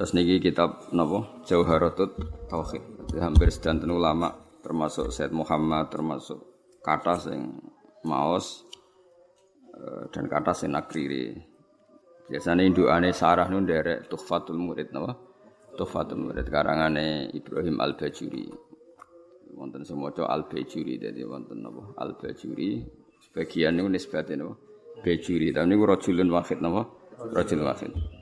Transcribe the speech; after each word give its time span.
Terus 0.00 0.16
niki 0.16 0.40
kitab 0.40 0.88
napa 0.96 1.44
Jauharatut 1.44 2.16
Tauhid. 2.48 3.12
Hampir 3.20 3.52
sedanten 3.52 3.92
ulama 3.92 4.32
termasuk 4.64 5.12
Said 5.12 5.28
Muhammad 5.28 5.92
termasuk 5.92 6.40
kata 6.80 7.20
sing 7.20 7.60
maos 8.08 8.64
eh, 9.76 10.08
dan 10.08 10.24
kata 10.24 10.56
sing 10.56 10.72
nakriri. 10.72 11.36
Biasanya 12.32 12.64
indukane 12.64 13.12
sarah 13.12 13.44
nun 13.52 13.68
derek 13.68 14.08
Tuhfatul 14.08 14.56
Murid 14.56 14.88
napa? 14.88 15.20
Tuhfatul 15.76 16.32
Murid 16.32 16.48
karangane 16.48 17.28
Ibrahim 17.36 17.76
Al-Bajuri. 17.76 18.48
Wonten 19.52 19.84
semoco 19.84 20.24
Al-Bajuri 20.24 20.96
dadi 20.96 21.28
wonten 21.28 21.60
napa? 21.60 21.92
Al-Bajuri 22.00 22.88
sebagian 23.28 23.76
niku 23.76 23.92
nisbate 23.92 24.32
napa? 24.32 24.56
Bajuri. 25.04 25.52
Tapi 25.52 25.68
niku 25.68 25.84
rajulun 25.84 26.32
wahid 26.32 26.64
napa? 26.64 26.88
Rajul 27.36 27.68
wahid. 27.68 28.19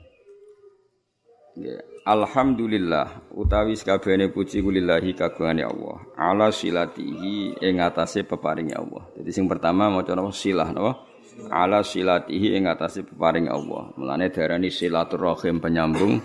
Alhamdulillah 2.09 3.29
utawi 3.37 3.77
sakabehane 3.77 4.33
puji 4.33 4.65
kulillahi 4.65 5.13
kagungane 5.13 5.61
Allah. 5.61 6.01
Ala 6.17 6.49
silatihi 6.49 7.61
ing 7.61 7.83
atase 7.83 8.25
peparinge 8.25 8.73
Allah. 8.73 9.05
Jadi 9.13 9.29
sing 9.29 9.45
pertama 9.45 9.93
maca 9.93 10.17
napa 10.17 10.33
silah 10.33 10.73
napa? 10.73 11.05
Ala 11.53 11.85
silatihi 11.85 12.57
ing 12.57 12.65
atase 12.65 13.05
peparinge 13.05 13.53
Allah. 13.53 13.93
Mulane 13.93 14.33
darani 14.33 14.73
silaturahim 14.73 15.61
penyambung 15.61 16.17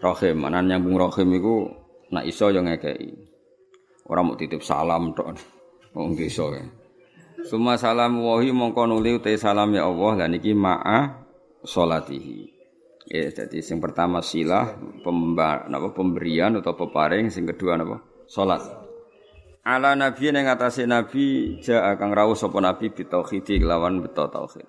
rahim. 0.00 0.36
Mana 0.40 0.64
nyambung 0.64 0.96
rahim 0.96 1.28
iku 1.36 1.68
nak 2.16 2.24
iso 2.24 2.48
yo 2.48 2.64
ngekeki. 2.64 3.10
Ora 4.08 4.24
mau 4.24 4.40
titip 4.40 4.64
salam 4.64 5.12
tok. 5.12 5.36
Wong 5.92 6.16
iso 6.16 6.48
ya. 6.54 6.64
Suma 7.44 7.76
salam 7.76 8.24
wahi 8.24 8.56
mongko 8.56 8.88
nuli 8.88 9.20
salam 9.36 9.70
ya 9.76 9.84
Allah 9.84 10.24
lan 10.24 10.32
iki 10.34 10.56
ma'a 10.56 11.28
salatihi. 11.62 12.55
Ya, 13.06 13.30
jadi 13.30 13.62
yang 13.62 13.78
pertama 13.78 14.18
silah 14.18 14.74
pemba, 15.06 15.62
pemberian 15.94 16.58
atau 16.58 16.74
peparing, 16.74 17.30
yang 17.30 17.46
kedua 17.54 17.78
napa? 17.78 18.02
Salat. 18.26 18.66
Ala 19.62 19.94
nabi 19.94 20.30
yang 20.30 20.42
ngatasi 20.46 20.86
nabi 20.90 21.58
ja 21.62 21.90
akan 21.94 22.10
rawuh 22.14 22.38
sapa 22.38 22.58
nabi 22.58 22.90
bitauhid 22.90 23.62
lawan 23.62 24.02
beto 24.02 24.26
tauhid. 24.26 24.66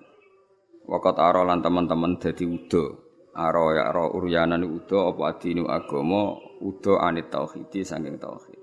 Wakat 0.86 1.18
aro 1.18 1.46
lan 1.46 1.62
teman-teman 1.62 2.18
dadi 2.18 2.46
udo. 2.46 3.06
Aro 3.34 3.74
ya 3.74 3.90
aro 3.90 4.14
uryanan 4.14 4.66
udo 4.66 5.10
apa 5.14 5.34
adinu 5.34 5.70
agama 5.70 6.34
udo 6.62 6.98
anit 6.98 7.30
tauhid 7.30 7.70
saking 7.70 8.18
tauhid. 8.18 8.58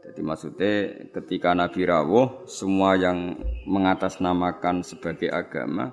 Jadi 0.00 0.20
maksudnya 0.24 0.72
ketika 1.12 1.52
Nabi 1.52 1.84
rawuh 1.84 2.48
semua 2.48 2.96
yang 2.96 3.36
mengatasnamakan 3.68 4.80
sebagai 4.80 5.28
agama 5.28 5.92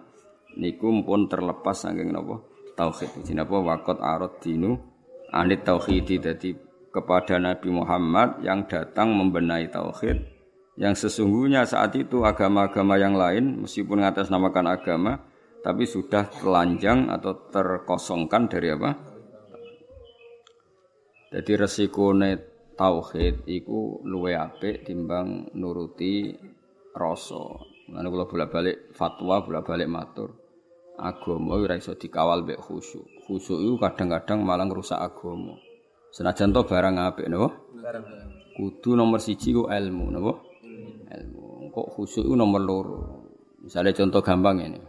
niku 0.56 1.04
pun 1.04 1.28
terlepas 1.28 1.84
saking 1.84 2.16
napa 2.16 2.40
tauhid. 2.78 3.26
Jadi 3.26 3.42
apa 3.42 3.58
wakot 3.58 3.98
arot 3.98 4.38
dinu 4.40 4.78
anit 5.34 5.66
tauhid 5.66 6.22
jadi 6.22 6.50
kepada 6.94 7.42
Nabi 7.42 7.74
Muhammad 7.74 8.40
yang 8.46 8.70
datang 8.70 9.12
membenahi 9.12 9.68
tauhid 9.68 10.38
yang 10.78 10.94
sesungguhnya 10.94 11.66
saat 11.66 11.98
itu 11.98 12.22
agama-agama 12.22 13.02
yang 13.02 13.18
lain 13.18 13.66
meskipun 13.66 13.98
namakan 14.00 14.70
agama 14.70 15.14
tapi 15.66 15.90
sudah 15.90 16.30
telanjang 16.30 17.10
atau 17.10 17.50
terkosongkan 17.50 18.46
dari 18.48 18.72
apa? 18.72 18.94
Jadi 21.34 21.52
resiko 21.60 22.16
net 22.16 22.72
tauhid 22.78 23.44
iku 23.50 24.00
luwe 24.06 24.38
apik 24.38 24.88
timbang 24.88 25.52
nuruti 25.58 26.32
rasa. 26.96 27.58
Mulane 27.90 28.08
kula 28.08 28.26
bolak-balik 28.30 28.96
fatwa, 28.96 29.44
bolak-balik 29.44 29.90
matur 29.92 30.47
agama 30.98 31.56
ora 31.56 31.78
iso 31.78 31.94
dikawal 31.94 32.44
mbek 32.44 32.58
khusyuk. 32.58 33.06
Khusyuk 33.26 33.62
itu 33.62 33.74
kadang-kadang 33.78 34.42
malah 34.42 34.66
ngrusak 34.66 34.98
agama. 34.98 35.56
Senajan 36.10 36.50
to 36.50 36.66
barang 36.66 36.98
apik 36.98 37.30
napa? 37.30 37.54
Kudu 38.58 38.98
nomor 38.98 39.22
siji 39.22 39.54
ku 39.54 39.70
ilmu 39.70 40.06
napa? 40.10 40.34
Ilmu. 41.14 41.70
Kok 41.70 41.88
khusyuk 41.94 42.26
itu 42.26 42.36
nomor 42.36 42.62
loro. 42.62 42.98
Misalnya 43.62 43.94
contoh 43.94 44.22
gampang 44.26 44.58
ini. 44.66 44.82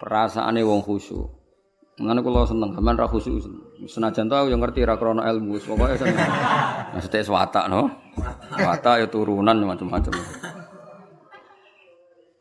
Perasaane 0.00 0.64
wong 0.64 0.80
khusyuk. 0.80 1.28
Mengenai 2.00 2.24
kalau 2.24 2.48
seneng, 2.48 2.72
gampang 2.72 2.96
ra 2.96 3.06
khusyuk. 3.06 3.44
Senajan 3.84 4.32
to 4.32 4.34
aku 4.34 4.48
yang 4.48 4.64
ngerti 4.64 4.88
ra 4.88 4.96
krana 4.96 5.28
ilmu, 5.28 5.60
pokoke 5.60 6.00
seneng. 6.00 6.16
Maksudnya 6.96 7.20
swata 7.20 7.68
no. 7.68 7.92
Swata 8.56 8.96
ya 8.96 9.06
turunan 9.12 9.60
macam-macam 9.60 10.12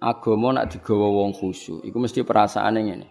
agama 0.02 0.58
nak 0.58 0.74
digawa 0.74 1.08
wong 1.14 1.32
khusyuk 1.38 1.86
iku 1.86 1.98
mesti 2.02 2.26
perasaane 2.26 2.80
ngene. 2.82 3.08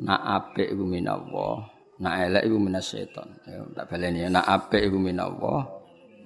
Nak 0.00 0.20
apik 0.24 0.72
iku 0.72 0.84
minallah 0.88 1.68
nak 2.00 2.14
elek 2.24 2.48
iku 2.48 2.56
minas 2.56 2.88
setan. 2.88 3.28
Ya 3.44 3.60
tak 3.76 3.92
baleni 3.92 4.24
nak 4.32 4.48
apik 4.48 4.80
iku 4.80 4.96
minallah 4.96 5.68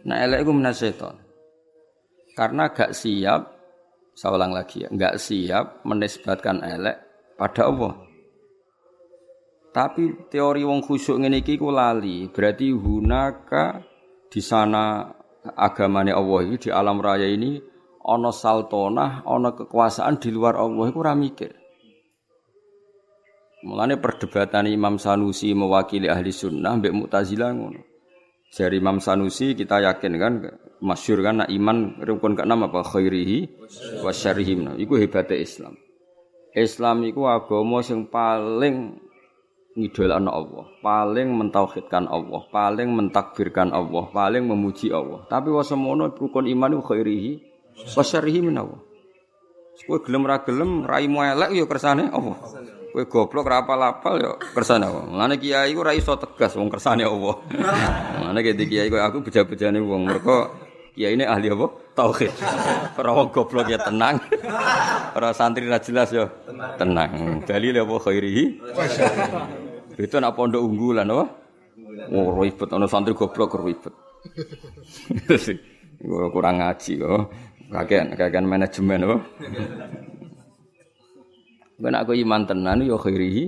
nak 0.06 0.18
elek 0.22 0.46
iku 0.46 0.52
minas 0.54 0.78
setan. 0.78 1.18
Karena 2.34 2.70
gak 2.70 2.94
siap 2.94 3.42
saya 4.14 4.46
lagi 4.46 4.86
ya 4.86 4.88
gak 4.94 5.18
siap 5.18 5.82
menisbatkan 5.82 6.62
elek 6.62 6.96
pada 7.34 7.66
Allah. 7.66 7.94
Tapi 9.74 10.30
teori 10.30 10.62
wong 10.62 10.86
khusyuk 10.86 11.18
ngene 11.18 11.42
iki 11.42 11.58
ku 11.58 11.74
lali 11.74 12.30
berarti 12.30 12.70
hunaka 12.70 13.82
di 14.30 14.38
sana 14.38 15.10
agamanya 15.58 16.14
Allah 16.14 16.46
di 16.54 16.70
alam 16.70 17.02
raya 17.02 17.26
ini 17.26 17.73
ana 18.04 18.30
saltonah, 18.30 19.24
ana 19.24 19.56
kekuasaan 19.56 20.20
di 20.20 20.28
luar 20.28 20.60
Allah 20.60 20.84
iku 20.92 21.00
ora 21.00 21.16
mikir. 21.16 21.56
Mulane 23.64 23.96
perdebatan 23.96 24.68
Imam 24.68 25.00
Sanusi 25.00 25.56
mewakili 25.56 26.04
ahli 26.04 26.28
sunnah 26.28 26.76
mbek 26.76 26.92
Mu'tazilah 26.92 27.50
ngono. 27.56 27.80
Dari 28.52 28.76
Imam 28.76 29.00
Sanusi 29.00 29.56
kita 29.56 29.80
yakin 29.80 30.12
kan 30.20 30.32
masyur 30.84 31.24
kan 31.24 31.42
nak 31.42 31.48
iman 31.48 31.96
rukun 32.04 32.36
keenam 32.36 32.68
apa 32.68 32.84
khairihi 32.84 33.48
wa 34.04 34.12
syarrihi. 34.12 34.54
Nah, 34.60 34.76
iku 34.76 35.00
hebatnya 35.00 35.40
Islam. 35.40 35.74
Islam 36.52 37.08
iku 37.08 37.26
agama 37.26 37.80
sing 37.80 38.06
paling 38.12 39.00
ngidolakno 39.74 40.30
Allah, 40.30 40.64
paling 40.84 41.34
mentauhidkan 41.34 42.06
Allah, 42.06 42.46
paling 42.52 42.94
mentakbirkan 42.94 43.74
Allah, 43.74 44.06
paling 44.12 44.46
memuji 44.46 44.92
Allah. 44.92 45.26
Tapi 45.26 45.50
wasemono 45.50 46.12
rukun 46.14 46.46
iman 46.46 46.78
iku 46.78 46.94
khairihi 46.94 47.53
Wasyarihi 47.74 48.40
menawa. 48.40 48.78
Kowe 49.84 50.00
gelem 50.00 50.24
ra 50.24 50.40
gelem 50.40 50.86
raimu 50.86 51.20
elek 51.20 51.50
ya 51.52 51.64
kersane 51.68 52.08
apa? 52.08 52.32
Kowe 52.94 53.04
goblok 53.04 53.44
ra 53.44 53.66
apal-apal 53.66 54.16
ya 54.16 54.32
kersane 54.56 54.88
apa? 54.88 55.04
Mulane 55.04 55.36
kiai 55.36 55.76
ku 55.76 55.84
ra 55.84 55.92
iso 55.92 56.16
tegas 56.16 56.56
wong 56.56 56.72
kersane 56.72 57.04
apa. 57.04 57.30
Mulane 58.22 58.40
ki 58.40 58.64
kiai 58.64 58.88
kok 58.88 59.02
aku 59.02 59.18
beja-bejane 59.28 59.82
wong 59.84 60.08
mergo 60.08 60.48
kiai 60.96 61.18
ini 61.18 61.28
ahli 61.28 61.52
apa? 61.52 61.66
Tauhid. 61.92 62.32
Ora 62.96 63.10
wong 63.12 63.28
goblok 63.28 63.68
ya 63.68 63.82
tenang. 63.82 64.16
Ora 65.12 65.36
santri 65.36 65.68
ra 65.68 65.82
jelas 65.82 66.08
ya 66.14 66.32
tenang. 66.80 67.44
Dalil 67.44 67.76
apa 67.76 67.94
khairihi? 67.98 68.44
Itu 70.00 70.16
nak 70.16 70.32
pondok 70.32 70.64
unggulan 70.64 71.12
apa? 71.12 71.24
Oh 72.08 72.40
ribet 72.40 72.72
ana 72.72 72.88
santri 72.88 73.12
goblok 73.12 73.60
ribet. 73.60 73.92
kurang 76.32 76.64
ngaji 76.64 76.92
kok. 77.04 77.22
Kakean, 77.72 78.12
kakean 78.18 78.44
manajemen 78.44 79.04
apa? 79.08 79.16
Ben 81.80 81.94
aku 81.96 82.12
iman 82.22 82.46
tenan 82.46 82.86
ya 82.86 82.96
khairihi. 82.96 83.44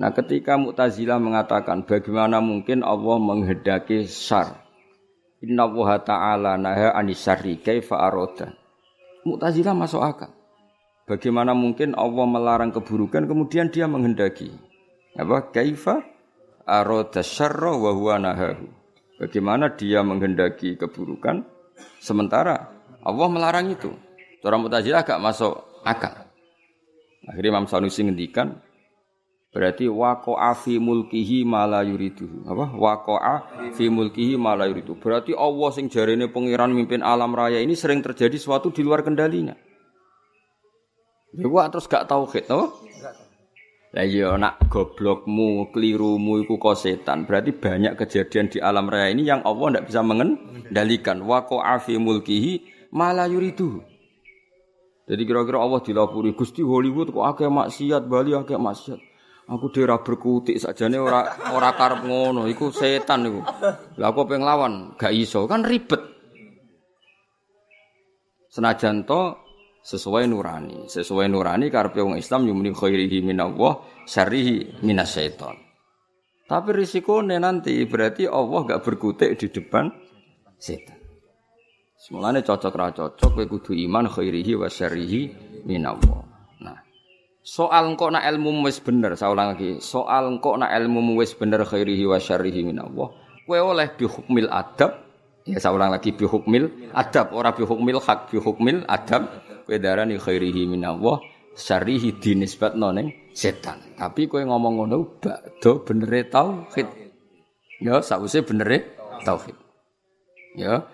Nah, 0.00 0.14
ketika 0.14 0.56
Mu'tazilah 0.56 1.18
mengatakan 1.20 1.84
bagaimana 1.84 2.38
mungkin 2.38 2.80
Allah 2.86 3.18
menghendaki 3.20 4.06
syar. 4.06 4.64
Inna 5.44 5.66
Allah 5.66 5.90
ta'ala 6.00 6.52
naha 6.56 6.94
anisari 6.96 7.60
kaifa 7.60 8.00
aroda. 8.00 8.54
Mu'tazilah 9.28 9.76
masuk 9.76 10.00
akal. 10.00 10.32
Bagaimana 11.04 11.52
mungkin 11.58 11.98
Allah 11.98 12.22
melarang 12.22 12.70
keburukan 12.70 13.26
kemudian 13.26 13.68
dia 13.68 13.90
menghendaki. 13.90 14.54
Apa? 15.18 15.50
Kaifa 15.50 16.00
aroda 16.64 17.20
syarra 17.20 17.74
wa 17.74 17.90
huwa 17.90 18.16
nahahu. 18.22 18.70
Bagaimana 19.20 19.74
dia 19.74 20.00
menghendaki 20.00 20.80
keburukan 20.80 21.44
Sementara 22.00 22.72
Allah 23.00 23.28
melarang 23.28 23.70
itu. 23.72 23.92
Cara 24.40 24.56
Mu'tazilah 24.56 25.04
agak 25.04 25.20
masuk 25.20 25.52
akal. 25.84 26.28
Akhirnya 27.28 27.60
Imam 27.60 27.68
Sanusi 27.68 28.00
ngendikan 28.00 28.56
berarti 29.50 29.90
waqa'a 29.90 30.54
fi 30.56 30.80
mulkihi 30.80 31.44
ma 31.44 31.68
la 31.68 31.84
yuridu. 31.84 32.48
Apa? 32.48 32.72
Waqa'a 32.72 33.34
fi 33.76 33.92
mulkihi 33.92 34.40
ma 34.40 34.56
la 34.56 34.64
yuridu. 34.70 34.96
Berarti 34.96 35.36
Allah 35.36 35.70
sing 35.76 35.92
jarene 35.92 36.32
pangeran 36.32 36.72
mimpin 36.72 37.04
alam 37.04 37.36
raya 37.36 37.60
ini 37.60 37.76
sering 37.76 38.00
terjadi 38.00 38.40
sesuatu 38.40 38.72
di 38.72 38.80
luar 38.80 39.04
kendalinya. 39.04 39.52
Ya 41.30 41.46
terus 41.70 41.86
gak 41.86 42.10
tauhid, 42.10 42.50
no? 42.50 42.74
Lah 43.90 44.06
iya 44.06 44.38
nak 44.38 44.70
goblokmu, 44.70 45.74
kelirumu 45.74 46.38
iku 46.46 46.62
kok 46.62 46.78
setan. 46.78 47.26
Berarti 47.26 47.50
banyak 47.50 47.98
kejadian 47.98 48.46
di 48.46 48.62
alam 48.62 48.86
raya 48.86 49.10
ini 49.10 49.26
yang 49.26 49.42
Allah 49.42 49.74
tidak 49.74 49.84
bisa 49.90 50.00
mengendalikan. 50.06 51.18
Wa 51.26 51.42
qa'a 51.42 51.82
mulkihi 51.98 52.86
mala 52.94 53.26
yuridu. 53.26 53.82
Jadi 55.10 55.22
kira-kira 55.26 55.58
Allah 55.58 55.82
dilapuri 55.82 56.38
Gusti 56.38 56.62
Hollywood 56.62 57.10
kok 57.10 57.26
akeh 57.26 57.50
maksiat, 57.50 58.06
Bali 58.06 58.30
akeh 58.30 58.54
maksiat. 58.54 59.00
Aku 59.50 59.66
dhewe 59.74 59.90
berkutik 60.06 60.62
sajane 60.62 60.94
ora 60.94 61.26
ora 61.50 61.74
karep 61.74 62.06
ngono, 62.06 62.46
iku 62.46 62.70
setan 62.70 63.26
iku. 63.26 63.42
Lah 63.98 64.14
aku 64.14 64.22
pengen 64.30 64.46
lawan, 64.46 64.94
gak 64.94 65.10
iso, 65.10 65.50
kan 65.50 65.66
ribet. 65.66 65.98
Senajan 68.54 69.02
to 69.02 69.34
sesuai 69.80 70.28
nurani, 70.28 70.86
sesuai 70.86 71.26
nurani 71.28 71.72
karepe 71.72 72.04
wong 72.04 72.20
Islam 72.20 72.48
yumni 72.48 72.70
khairihi 72.72 73.24
minallah, 73.24 73.80
syarrihi 74.04 74.84
minasyaiton. 74.84 75.56
Tapi 76.50 76.68
risikone 76.74 77.38
nanti 77.38 77.78
berarti 77.86 78.26
Allah 78.26 78.66
gak 78.66 78.82
berkutik 78.82 79.38
di 79.38 79.46
depan 79.48 79.86
setan. 80.58 80.98
Semulane 82.00 82.40
cocok 82.40 82.74
ra 82.74 82.90
cocok 82.90 83.30
kowe 83.38 83.46
kudu 83.46 83.72
iman 83.86 84.08
khairihi 84.08 84.56
wa 84.56 84.66
syarrihi 84.66 85.20
minallah. 85.68 86.30
Soal 87.40 87.88
engkau 87.88 88.12
nak 88.12 88.28
ilmu 88.28 88.60
wis 88.68 88.84
bener, 88.84 89.16
saya 89.16 89.32
ulang 89.32 89.56
lagi. 89.56 89.80
Soal 89.80 90.28
engkau 90.28 90.60
nak 90.60 90.76
ilmu 90.76 91.16
wis 91.16 91.32
bener 91.32 91.64
khairihi 91.64 92.04
wa 92.04 92.20
syarrihi 92.20 92.68
minallah. 92.68 93.08
Kowe 93.48 93.58
oleh 93.58 93.88
bi 93.96 94.04
hukmil 94.04 94.46
adab. 94.46 95.09
Ya 95.48 95.56
saya 95.56 95.72
ulang 95.72 95.88
lagi 95.96 96.12
bi 96.12 96.28
hukmil 96.28 96.92
adab, 96.92 97.32
ora 97.32 97.56
bi 97.56 97.64
hukmil 97.64 97.96
hak, 97.96 98.28
bi 98.28 98.36
hukmil 98.36 98.84
adab. 98.84 99.40
Kowe 99.64 99.76
darani 99.80 100.20
khairihi 100.20 100.68
minallah, 100.68 101.22
syarrihi 101.56 102.20
dinisbatno 102.20 102.92
ning 102.92 103.32
setan. 103.32 103.80
Tapi 103.96 104.28
kowe 104.28 104.42
ngomong 104.44 104.84
ngono 104.84 104.96
bakdo 105.16 105.80
benere 105.86 106.28
tauhid. 106.28 106.88
Ya, 107.80 108.04
sakwise 108.04 108.44
benere 108.44 108.92
tauhid. 109.24 109.56
Ya. 110.60 110.84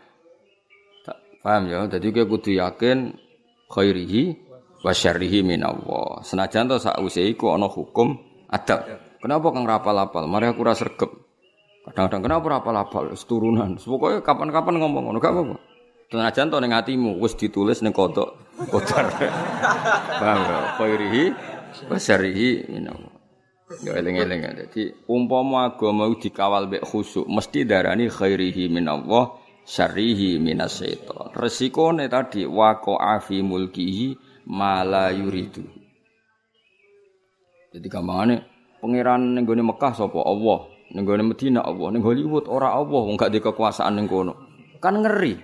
Paham 1.43 1.67
ya? 1.67 1.91
Jadi 1.91 2.15
kowe 2.15 2.25
kudu 2.39 2.55
yakin 2.55 3.19
khairihi 3.67 4.23
wa 4.87 4.95
syarrihi 4.95 5.43
minallah. 5.43 6.23
Senajan 6.23 6.71
to 6.71 6.79
sakwise 6.79 7.27
iku 7.27 7.51
ana 7.51 7.67
hukum 7.67 8.15
adab. 8.47 8.87
Kenapa 9.19 9.51
kang 9.51 9.67
rapal-apal? 9.67 10.31
Mari 10.31 10.55
aku 10.55 10.63
sregep. 10.71 11.26
Kadang-kadang 11.87 12.23
kenapa 12.27 12.47
rapal-apal? 12.59 13.15
Wis 13.15 13.23
turunan. 13.31 13.79
Pokoke 13.79 14.19
kapan-kapan 14.27 14.83
ngomong 14.83 15.07
ngono 15.07 15.19
gak 15.23 15.31
apa-apa. 15.31 15.57
Senajan 16.07 16.51
to 16.51 16.59
ning 16.63 16.75
atimu 16.75 17.19
wis 17.19 17.35
ditulis 17.35 17.83
ning 17.83 17.91
kodok 17.91 18.39
kodar. 18.71 19.11
Paham 20.23 20.41
ya? 20.43 20.59
Khairihi 20.79 21.25
wa 21.91 21.99
syarrihi 21.99 22.51
minallah. 22.71 23.15
Ya 23.83 23.99
eling-eling 23.99 24.41
ya. 24.47 24.51
Dadi 24.55 24.95
umpama 25.11 25.75
agama 25.75 26.07
dikawal 26.15 26.71
mek 26.71 26.87
khusuk 26.87 27.27
mesti 27.27 27.67
darani 27.67 28.07
khairihi 28.07 28.71
minallah 28.71 29.35
syarrihi 29.67 30.39
minasyaiton. 30.39 31.35
Resikone 31.35 32.07
tadi 32.07 32.47
waqa'a 32.47 33.19
fi 33.19 33.43
mulkihi 33.43 34.15
mala 34.47 35.11
yuridu. 35.11 35.67
Jadi 37.75 37.87
gampangane 37.91 38.37
pangeran 38.79 39.35
ning 39.35 39.45
Mekah 39.45 39.93
sapa 39.93 40.23
Allah, 40.23 40.71
ning 40.97 41.05
gone 41.05 41.21
Madinah 41.29 41.61
Allah, 41.61 41.93
ning 41.93 42.01
Hollywood 42.01 42.49
ora 42.49 42.73
Allah 42.73 43.01
wong 43.05 43.21
gak 43.21 43.29
di 43.29 43.45
kekuasaan 43.45 44.01
ning 44.01 44.09
kono. 44.09 44.33
Kan 44.81 45.05
ngeri. 45.05 45.37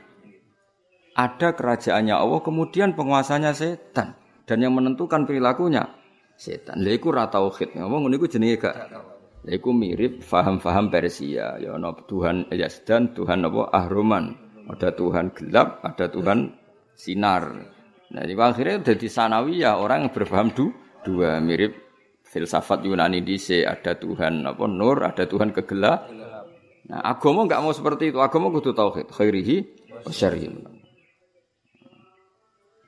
Ada 1.12 1.52
kerajaannya 1.52 2.16
Allah 2.16 2.40
kemudian 2.40 2.96
penguasanya 2.96 3.52
setan 3.52 4.16
dan 4.48 4.58
yang 4.64 4.72
menentukan 4.72 5.28
perilakunya 5.28 5.92
setan. 6.40 6.80
Lha 6.80 6.96
iku 6.96 7.12
ra 7.12 7.28
tauhid. 7.28 7.76
Ngomong 7.76 8.08
ngono 8.08 8.16
iku 8.16 8.32
jenenge 8.32 8.56
gak 8.64 8.76
Lha 9.44 9.52
iku 9.52 9.76
mirip 9.76 10.24
faham-faham 10.24 10.88
Persia. 10.88 11.60
Ya 11.60 11.76
ana 11.76 11.92
Tuhan 12.08 12.48
Yazdan, 12.48 13.12
Tuhan 13.12 13.44
apa 13.44 13.68
Ahruman. 13.76 14.40
Ada 14.72 14.94
Tuhan 14.96 15.36
gelap, 15.36 15.84
ada 15.84 16.08
Tuhan 16.08 16.54
sinar. 16.96 17.44
Nah, 18.12 18.22
di 18.22 18.36
akhirnya 18.36 18.78
jadi 18.94 19.08
sanawiyah 19.10 19.80
orang 19.80 20.06
yang 20.06 20.12
berpaham 20.14 20.48
du, 20.54 20.70
dua 21.02 21.42
mirip 21.42 21.81
filsafat 22.32 22.80
Yunani 22.88 23.20
dice 23.20 23.68
ada 23.68 23.92
Tuhan 23.92 24.48
apa 24.48 24.64
nur, 24.64 25.04
ada 25.04 25.28
Tuhan 25.28 25.52
kegelap. 25.52 26.08
Nah, 26.88 27.00
agama 27.04 27.44
enggak 27.44 27.60
mau 27.60 27.76
seperti 27.76 28.10
itu. 28.10 28.18
Agama 28.24 28.48
kudu 28.48 28.72
tauhid, 28.72 29.12
khairihi 29.12 29.56
wa. 29.92 30.10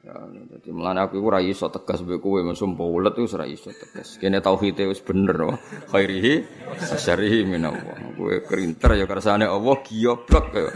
Ya, 0.04 0.20
jadi 0.28 0.68
melane 0.68 1.00
aku 1.00 1.16
ora 1.16 1.40
iso 1.40 1.72
tegas 1.72 2.04
mbek 2.04 2.20
kowe 2.20 2.36
mesum 2.44 2.76
paulet 2.76 3.16
wis 3.16 3.32
ora 3.32 3.48
iso 3.48 3.72
tegas. 3.72 4.20
Kene 4.20 4.44
wis 4.84 5.00
bener 5.00 5.36
oh. 5.48 5.56
Khairihi 5.88 6.44
syarrihi 6.76 7.48
minallah. 7.48 8.12
Kowe 8.12 8.36
kerinter 8.44 9.00
ya 9.00 9.08
kersane 9.08 9.48
Allah 9.48 9.76
giyoblok 9.80 10.46
ya. 10.52 10.68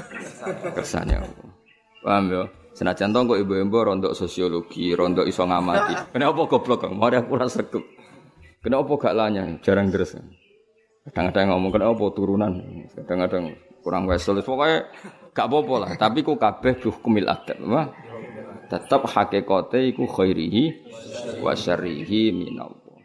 Kersane 0.72 1.20
Allah. 1.20 1.48
Paham 2.00 2.24
ya? 2.32 2.42
Senajan 2.72 3.10
to 3.10 3.20
kok 3.26 3.42
ibu-ibu 3.42 3.76
rondok 3.82 4.14
sosiologi, 4.14 4.94
rondok 4.94 5.26
iso 5.26 5.42
ngamati. 5.44 6.14
Kenapa 6.14 6.46
goblok 6.46 6.88
kok? 6.88 6.94
Mari 6.94 7.20
aku 7.20 7.34
rasa 7.36 7.60
sregep. 7.60 7.97
Kenapa 8.58 8.92
gak 8.98 9.14
lanya? 9.14 9.44
Jarang 9.62 9.94
deres. 9.94 10.18
Kadang-kadang 11.08 11.54
ngomong 11.54 11.72
kenapa 11.72 12.04
turunan. 12.12 12.52
Kadang-kadang 12.92 13.54
kurang 13.80 14.10
wesel. 14.10 14.42
Pokoknya 14.42 14.90
gak 15.30 15.46
apa-apa 15.46 15.74
lah. 15.78 15.90
Tapi 15.94 16.26
ku 16.26 16.34
kabeh 16.34 16.82
hukumil 16.82 17.30
adab. 17.30 17.58
Wah. 17.64 17.88
Tetap 18.68 19.08
hakikate 19.08 19.96
iku 19.96 20.04
khairihi 20.04 20.64
wa 21.40 21.56
syarrihi 21.56 22.36
minallah. 22.36 23.00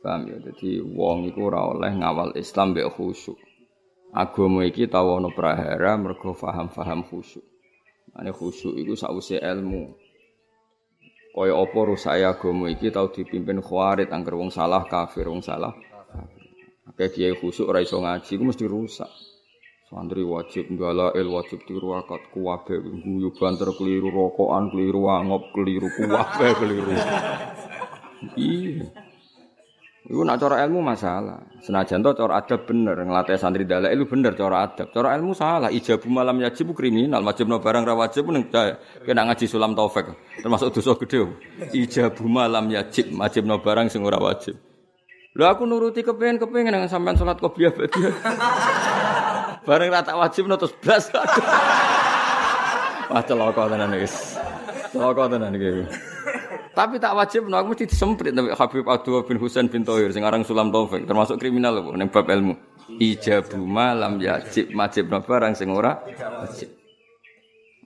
Paham 0.00 0.26
ya? 0.26 0.40
Jadi 0.40 0.80
wong 0.82 1.30
iku 1.30 1.52
ora 1.52 1.68
oleh 1.68 1.92
ngawal 1.94 2.32
Islam 2.34 2.72
mbek 2.72 2.90
khusyuk. 2.96 3.36
Agama 4.12 4.64
iki 4.64 4.88
tau 4.88 5.20
ana 5.20 5.28
prahara 5.30 6.00
mergo 6.00 6.32
paham-paham 6.32 7.04
khusyuk. 7.06 7.44
Ane 8.16 8.32
khusyuk 8.32 8.72
iku 8.80 8.96
sakwise 8.96 9.36
ilmu. 9.36 9.94
Kaya 11.32 11.56
apa 11.56 11.78
rusak 11.88 12.20
agama 12.20 12.68
iki 12.68 12.92
tau 12.92 13.08
dipimpin 13.08 13.64
khawarit 13.64 14.12
angger 14.12 14.36
wong 14.36 14.52
salah 14.52 14.84
kafir, 14.84 15.24
wong 15.32 15.40
salah. 15.40 15.72
Akeh 16.84 17.08
kiai 17.08 17.32
khusyuk 17.32 17.72
ora 17.72 17.80
iso 17.80 17.96
ngaji 18.04 18.36
iku 18.36 18.44
mesti 18.44 18.64
rusak. 18.68 19.08
Santri 19.88 20.20
wajib 20.24 20.68
il 20.72 21.28
wajib 21.32 21.64
tiru 21.64 21.96
akad 21.96 22.28
kuwabe 22.32 22.80
guyu 22.80 23.32
banter 23.32 23.72
keliru 23.76 24.12
rokokan 24.12 24.72
keliru 24.72 25.08
angop 25.08 25.52
keliru 25.56 25.88
kuwabe 25.88 26.48
keliru. 26.60 26.92
Iya. 28.36 29.01
Iku 30.02 30.26
nak 30.26 30.42
cara 30.42 30.66
ilmu 30.66 30.82
masalah. 30.82 31.38
Senajan 31.62 32.02
to 32.02 32.10
cara 32.18 32.42
adab 32.42 32.66
bener 32.66 32.98
nglatih 32.98 33.38
santri 33.38 33.62
dalek 33.62 33.94
itu 33.94 34.02
bener 34.02 34.34
cara 34.34 34.66
adab. 34.66 34.90
Cara 34.90 35.14
ilmu 35.14 35.30
salah. 35.30 35.70
Ijabu 35.70 36.10
malam 36.10 36.42
yajib 36.42 36.74
kriminal, 36.74 37.22
wajibno 37.22 37.62
barang 37.62 37.86
ra 37.86 37.94
wajib 37.94 38.26
ning 38.34 38.50
kena 38.50 39.22
ngaji 39.30 39.46
sulam 39.46 39.78
taufik. 39.78 40.10
Termasuk 40.42 40.74
dosa 40.74 40.98
gede. 40.98 41.30
Ijabu 41.70 42.26
malam 42.26 42.66
yajib, 42.74 43.14
wajibno 43.14 43.62
barang 43.62 43.86
sing 43.94 44.02
ora 44.02 44.18
wajib. 44.18 44.58
Aku 45.32 45.64
nuruti 45.64 46.04
kepengen-kepengen 46.04 46.74
nang 46.76 46.90
sampean 46.90 47.16
salat 47.16 47.40
qobliyah 47.40 47.72
badi. 47.72 48.02
bareng 49.70 49.88
ra 49.88 50.02
tak 50.02 50.18
wajibno 50.18 50.58
terus 50.58 50.74
blas. 50.82 51.08
Wah 53.12 53.22
celaka 53.22 53.70
tenan 53.70 53.94
wis. 53.96 54.34
Celaka 54.90 55.30
tenan 55.30 55.54
iki. 55.54 55.86
Tapi 56.72 56.96
tak 56.96 57.12
wajib, 57.12 57.52
no, 57.52 57.60
aku 57.60 57.76
mesti 57.76 57.84
disemprit 57.84 58.32
tapi 58.32 58.48
Habib 58.48 58.88
Abdul 58.88 59.28
bin 59.28 59.36
Husain 59.36 59.68
bin 59.68 59.84
Tohir, 59.84 60.08
sing 60.08 60.24
aran 60.24 60.40
Sulam 60.40 60.72
Taufik, 60.72 61.04
termasuk 61.04 61.36
kriminal 61.36 61.76
loh, 61.76 61.92
ning 61.92 62.08
bab 62.08 62.24
ilmu. 62.24 62.56
Ijabu 62.96 63.60
malam 63.60 64.18
yajib 64.20 64.72
majib 64.74 65.08
no 65.08 65.20
barang 65.22 65.52
sing 65.56 65.70
ora 65.72 65.96
wajib. 66.42 66.68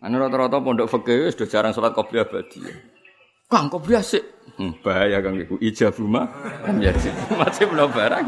Anu 0.02 0.22
rata-rata 0.22 0.58
pondok 0.58 0.88
fikih 0.90 1.30
do 1.34 1.44
jarang 1.46 1.70
salat 1.70 1.94
qobliyah 1.94 2.26
abadi. 2.26 2.62
Kang 3.46 3.70
qobliyah 3.70 4.02
sik. 4.02 4.24
Hmm, 4.56 4.72
bahaya 4.82 5.20
Kang 5.22 5.36
iku 5.38 5.60
ijabu 5.62 6.06
malam 6.06 6.78
yajib 6.78 7.12
majib 7.40 7.68
no 7.74 7.86
barang. 7.90 8.24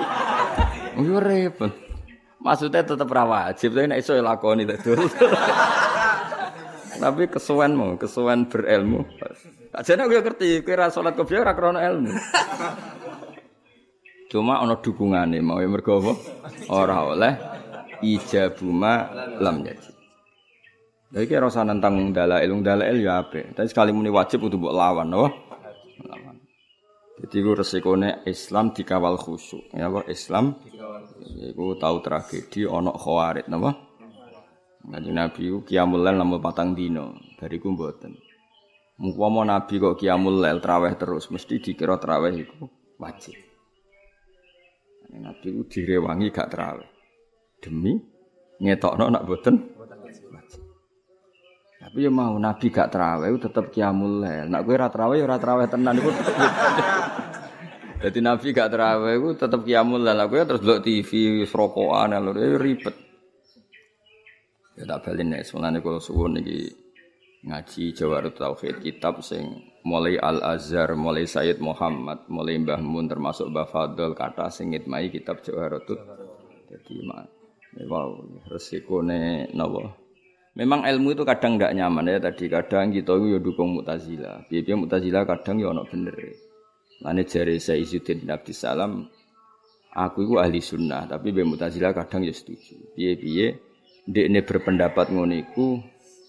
Yo 1.03 1.19
repot. 1.23 1.73
Maksudnya 2.39 2.87
tetap 2.87 3.11
ra 3.11 3.27
wajib, 3.27 3.75
tapi 3.75 3.91
nek 3.91 3.99
iso 3.99 4.15
lakoni 4.15 4.63
terus. 4.63 5.11
Tapi 6.99 7.31
kesuwen 7.31 7.73
mau, 7.79 7.95
kesuwen 7.95 8.51
berilmu. 8.51 9.07
Ajane 9.71 10.05
aku 10.05 10.19
ngerti, 10.19 10.67
kowe 10.67 10.75
ra 10.75 10.91
salat 10.91 11.15
kopiah 11.15 11.47
ora 11.47 11.55
krana 11.55 11.81
ilmu. 11.87 12.11
Cuma 14.29 14.61
ana 14.61 14.77
dukungane 14.77 15.41
mau 15.41 15.63
mergo 15.63 16.03
apa? 16.05 16.13
Ora 16.69 17.07
oleh 17.07 17.33
ijabuma 18.05 19.09
lam 19.41 19.65
yaji. 19.65 19.93
Lha 21.09 21.25
iki 21.25 21.33
rasa 21.41 21.65
nentang 21.65 22.13
dalail, 22.13 22.53
dalail 22.61 22.97
ya 23.01 23.25
apik. 23.25 23.57
Tapi 23.57 23.65
sekali 23.65 23.97
muni 23.97 24.13
wajib 24.13 24.45
kudu 24.45 24.61
mbok 24.61 24.77
lawan? 24.77 25.09
Lawan. 25.09 26.37
Jadi 27.19 27.37
ku 27.41 27.51
resikone 27.57 28.23
Islam 28.29 28.77
dikawal 28.77 29.17
khusyuk. 29.17 29.73
Ya 29.73 29.89
apa 29.89 30.05
Islam 30.13 30.61
iku 31.49 31.81
tahu 31.81 32.05
tragedi 32.05 32.69
ana 32.69 32.93
khawarit 32.93 33.49
napa? 33.49 33.88
Kanjeng 34.89 35.17
Nabi 35.21 35.43
ku 35.53 35.59
kiamul 35.69 36.01
lail 36.01 36.17
namung 36.17 36.41
patang 36.41 36.73
dino, 36.73 37.21
bariku 37.37 37.69
mboten. 37.77 38.17
Mumpama 38.99 39.45
Nabi 39.45 39.77
kok 39.77 40.01
kiamul 40.01 40.41
lail 40.41 40.65
traweh 40.65 40.97
terus 40.97 41.29
mesti 41.29 41.61
dikira 41.61 42.01
traweh 42.01 42.33
iku 42.33 42.65
wajib. 42.97 43.37
Nabi 45.13 45.47
ku 45.53 45.63
direwangi 45.69 46.33
gak 46.33 46.49
traweh. 46.49 46.89
Demi 47.61 48.01
ngetokno 48.59 49.13
nak 49.13 49.25
boten 49.29 49.77
wajib. 49.77 50.65
Tapi 51.79 51.99
ya 52.03 52.11
mau 52.11 52.35
Nabi 52.41 52.67
gak 52.73 52.91
traweh 52.91 53.29
tetep 53.37 53.69
kiamul 53.71 54.25
lail. 54.25 54.49
Nak 54.49 54.65
kowe 54.65 54.73
ora 54.73 54.89
traweh 54.89 55.21
ora 55.21 55.37
traweh 55.37 55.67
tenan 55.69 56.01
iku. 56.01 56.11
Jadi 57.99 58.19
Nabi 58.23 58.55
gak 58.55 58.71
terawih 58.71 59.15
iku 59.19 59.29
tetep 59.35 59.61
kiamul 59.67 59.99
lan 59.99 60.23
aku 60.23 60.39
ya 60.39 60.47
terus 60.47 60.63
delok 60.63 60.87
TV 60.87 61.43
rokokan 61.51 62.15
lho 62.15 62.33
ribet. 62.57 63.08
Ya 64.79 64.87
tak 64.87 65.11
nek 65.19 65.43
mulane 65.51 65.83
kula 65.83 65.99
suwun 65.99 66.39
iki 66.39 66.71
ngaji 67.43 67.95
Jawarut 67.99 68.39
Tauhid 68.39 68.79
kitab 68.79 69.23
sing 69.27 69.63
mulai 69.83 70.19
Al 70.19 70.39
Azhar, 70.43 70.95
mulai 70.95 71.27
Sayyid 71.27 71.59
Muhammad, 71.59 72.27
mulai 72.31 72.59
Mbah 72.63 72.79
Mun 72.83 73.11
termasuk 73.11 73.51
Mbah 73.51 73.67
Fadl 73.67 74.15
kata 74.15 74.51
sing 74.55 74.71
ngitmai 74.71 75.11
kitab 75.11 75.43
Jawarut. 75.43 75.87
Jadi 76.71 76.95
mak 77.03 77.27
wow 77.91 78.23
resikone 78.51 79.51
napa? 79.51 79.99
Memang 80.59 80.83
ilmu 80.83 81.15
itu 81.15 81.23
kadang 81.23 81.55
tidak 81.55 81.75
nyaman 81.79 82.11
ya 82.11 82.19
tadi 82.19 82.51
kadang 82.51 82.91
kita 82.91 83.15
itu 83.15 83.27
ya 83.35 83.39
dukung 83.39 83.79
Mu'tazilah. 83.79 84.51
Biar 84.51 84.75
Mu'tazilah 84.75 85.23
kadang 85.23 85.63
ya 85.63 85.71
ono 85.71 85.87
bener. 85.87 86.19
Lane 86.99 87.23
jari 87.23 87.63
saya 87.63 87.79
Izzuddin 87.79 88.27
bin 88.27 88.55
Salam 88.55 89.07
aku 89.95 90.27
itu 90.27 90.35
ahli 90.35 90.59
sunnah 90.59 91.07
tapi 91.07 91.31
biar 91.31 91.47
Mu'tazilah 91.47 91.95
kadang 91.95 92.27
ya 92.27 92.35
setuju. 92.35 92.95
Biar 92.99 93.15
ini 94.09 94.41
berpendapat 94.41 95.13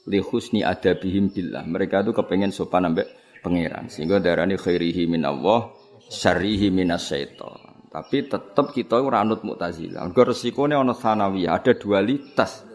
li 0.09 0.19
husni 0.19 0.65
adabihim 0.65 1.31
billah. 1.31 1.63
Mereka 1.63 2.03
itu 2.03 2.11
kepengen 2.11 2.51
sopan 2.51 2.91
ambek 2.91 3.07
pangeran 3.39 3.87
sehingga 3.87 4.19
darani 4.19 4.59
khairihi 4.59 5.07
min 5.07 5.23
Allah 5.23 5.71
syarrihi 6.09 6.73
minas 6.73 7.07
syaitan. 7.07 7.55
Tapi 7.89 8.29
tetap 8.29 8.69
kita 8.69 9.01
ora 9.01 9.25
anut 9.25 9.41
Mu'tazilah. 9.41 10.05
Mergo 10.05 10.21
resikone 10.29 10.77
ana 10.77 10.93
sanawiyah, 10.93 11.57
ada 11.57 11.73
dualitas. 11.73 12.65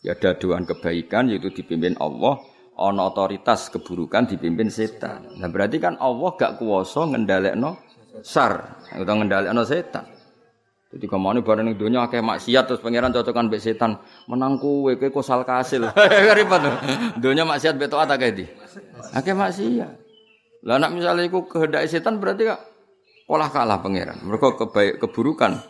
Ya 0.00 0.16
ada 0.16 0.38
doan 0.40 0.64
kebaikan 0.64 1.28
yaitu 1.28 1.52
dipimpin 1.52 1.98
Allah, 2.00 2.40
ana 2.78 3.12
otoritas 3.12 3.68
keburukan 3.68 4.24
dipimpin 4.24 4.72
setan. 4.72 5.36
Nah 5.36 5.52
berarti 5.52 5.76
kan 5.82 6.00
Allah 6.00 6.32
gak 6.38 6.62
kuwasa 6.62 7.12
ngendhalekno 7.12 7.76
sar, 8.24 8.80
utawa 8.96 9.20
ngendhalekno 9.20 9.62
setan. 9.68 10.17
Jadi 10.88 11.04
ke 11.04 11.18
mana 11.20 11.44
barang 11.44 11.76
dunia 11.76 12.08
akeh 12.08 12.24
maksiat 12.24 12.64
terus 12.64 12.80
pangeran 12.80 13.12
cocokan 13.12 13.52
mbek 13.52 13.60
setan 13.60 14.00
menangku 14.24 14.88
kowe 14.88 14.92
kowe 14.96 15.20
kosal 15.20 15.44
kasil. 15.44 15.84
Ribet. 16.38 16.62
Dunia 17.20 17.44
maksiat 17.44 17.76
mbek 17.76 17.92
taat 17.92 18.08
akeh 18.08 18.30
di. 18.32 18.44
Akeh 19.12 19.36
maksiat. 19.36 19.92
Lah 20.64 20.76
nak 20.80 20.96
misalnya 20.96 21.28
iku 21.28 21.44
kehendak 21.44 21.84
setan 21.86 22.16
berarti 22.16 22.48
kak 22.48 22.60
olah 23.28 23.52
kalah 23.52 23.84
pangeran. 23.84 24.16
Mereka 24.24 24.56
kebaik 24.56 24.96
keburukan 25.04 25.60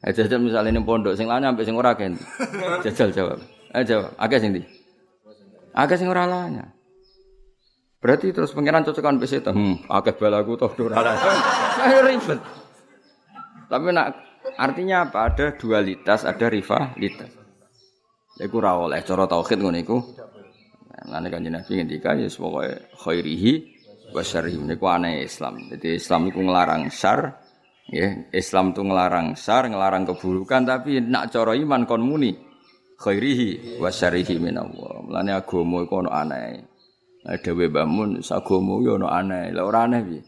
Eh 0.00 0.16
jajal 0.16 0.40
misalnya 0.40 0.72
ini 0.72 0.80
pondok, 0.80 1.12
sing 1.12 1.28
lanya 1.28 1.52
sampai 1.52 1.64
sing 1.68 1.76
ora 1.76 1.92
kan. 1.92 2.16
Jajal 2.84 3.12
jawab. 3.12 3.38
Eh 3.76 3.84
jawab. 3.84 4.16
Agak 4.16 4.40
sing 4.40 4.56
di. 4.56 4.64
Agak 5.76 6.00
sing 6.00 6.08
ora 6.08 6.24
lanya. 6.24 6.72
Berarti 8.00 8.32
terus 8.32 8.56
pangeran 8.56 8.80
cocokan 8.80 9.20
mbek 9.20 9.28
setan. 9.28 9.52
Hmm, 9.52 9.76
akeh 9.92 10.16
balaku 10.16 10.56
toh 10.56 10.72
ora 10.72 11.04
lanya. 11.04 12.00
ribet. 12.08 12.40
Tapi 13.70 13.86
nak 13.94 14.06
artinya 14.58 15.06
apa? 15.06 15.30
Ada 15.30 15.54
dualitas, 15.54 16.26
ada 16.26 16.46
rivalitas. 16.50 17.30
Iku 18.40 18.58
ora 18.58 18.74
oleh 18.74 18.98
cara 19.06 19.30
tauhid 19.30 19.58
ngono 19.62 19.78
iku. 19.78 19.98
Lan 21.06 21.30
kanjeng 21.30 21.54
Nabi 21.54 21.72
ngendika 21.78 22.12
ya 22.18 22.28
pokoke 22.28 22.92
khairihi 22.98 23.52
wa 24.10 24.20
syarrihi 24.20 24.58
niku 24.58 24.84
aneh 24.90 25.22
Islam. 25.22 25.70
Jadi 25.70 25.96
Islam 25.96 26.28
iku 26.28 26.40
nglarang 26.44 26.90
syar, 26.92 27.40
Ya, 27.90 28.06
Islam 28.30 28.70
itu 28.70 28.86
ngelarang 28.86 29.34
sar, 29.34 29.66
ngelarang 29.66 30.06
keburukan, 30.06 30.62
tapi 30.62 31.02
nak 31.02 31.34
coro 31.34 31.58
iman 31.58 31.90
kon 31.90 32.06
muni 32.06 32.30
khairihi 33.02 33.82
wa 33.82 33.90
syarihi 33.90 34.38
minallah. 34.38 35.02
Mulane 35.02 35.34
agama 35.34 35.82
iku 35.82 36.06
ono 36.06 36.10
aneh. 36.14 36.62
Nah, 37.26 37.36
dewe 37.42 37.66
bangun 37.66 38.22
agama 38.22 38.78
yo 38.78 38.94
ono 38.94 39.10
aneh. 39.10 39.50
Lah 39.50 39.66
ora 39.66 39.90
aneh 39.90 40.00
piye? 40.06 40.22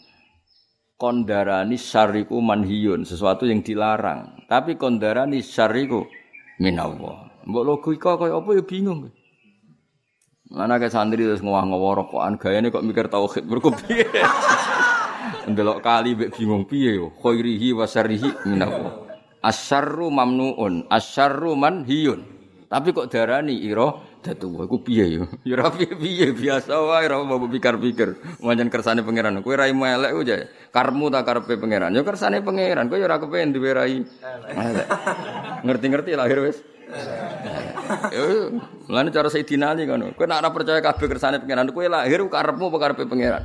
Kondarani 1.02 1.74
syariku 1.74 2.38
manhiyun, 2.38 3.02
sesuatu 3.02 3.42
yang 3.42 3.58
dilarang. 3.66 4.46
Tapi 4.46 4.78
kondarani 4.78 5.42
syariku 5.42 6.06
minallah. 6.62 7.42
Mbok 7.42 7.64
logika 7.66 8.14
kaya 8.14 8.38
apa 8.38 8.54
ya 8.54 8.62
bingung. 8.62 9.10
Mana 10.54 10.78
ke 10.78 10.86
santri 10.86 11.26
terus 11.26 11.42
ngowah-ngowah 11.42 12.06
rokokan 12.06 12.38
gayane 12.38 12.70
kok 12.70 12.86
mikir 12.86 13.10
tauhid 13.10 13.50
berkopi. 13.50 14.06
Ndelok 15.50 15.82
kali 15.82 16.14
mbek 16.14 16.38
bingung 16.38 16.70
piye 16.70 17.02
yo. 17.02 17.10
Khairihi 17.18 17.74
wa 17.74 17.82
syarrihi 17.82 18.46
minallah. 18.46 18.94
Asyarru 19.42 20.06
mamnuun, 20.06 20.86
asyarru 20.86 21.58
manhiyun. 21.58 22.22
Tapi 22.70 22.94
kok 22.94 23.10
darani 23.10 23.58
ira 23.58 23.90
datu 24.22 24.46
iku 24.54 24.78
piye 24.80 25.18
yo? 25.18 25.24
Ya 25.48 25.58
ora 25.58 25.74
piye-piye 25.74 26.30
biasa 26.30 26.78
wae 26.78 27.10
ora 27.10 27.26
mau 27.26 27.42
pikir-pikir. 27.42 28.38
Manjen 28.38 28.70
kersane 28.70 29.02
pangeran. 29.02 29.42
Kowe 29.42 29.58
ra 29.58 29.66
elek 29.66 30.10
aja. 30.14 30.46
Karmu 30.70 31.10
tak 31.10 31.26
karepe 31.26 31.58
pangeran. 31.58 31.90
Yo 31.90 32.06
kersane 32.06 32.38
pangeran. 32.40 32.86
Kowe 32.86 32.96
yo 33.02 33.10
ora 33.10 33.18
kepen 33.18 33.50
duwe 33.50 33.70
rai. 33.74 34.06
Ngerti-ngerti 35.66 36.14
lahir 36.14 36.38
wis. 36.46 36.62
Yo, 38.14 38.54
lan 38.86 39.10
cara 39.10 39.26
Sayyidina 39.26 39.74
Ali 39.74 39.90
ngono. 39.90 40.14
Kowe 40.14 40.24
nek 40.30 40.38
ora 40.38 40.50
percaya 40.54 40.78
kabeh 40.78 41.06
kersane 41.10 41.42
pangeran, 41.42 41.74
kowe 41.74 41.82
lahir 41.82 42.22
karepmu 42.22 42.70
apa 42.70 42.78
karepe 42.78 43.04
pangeran? 43.10 43.42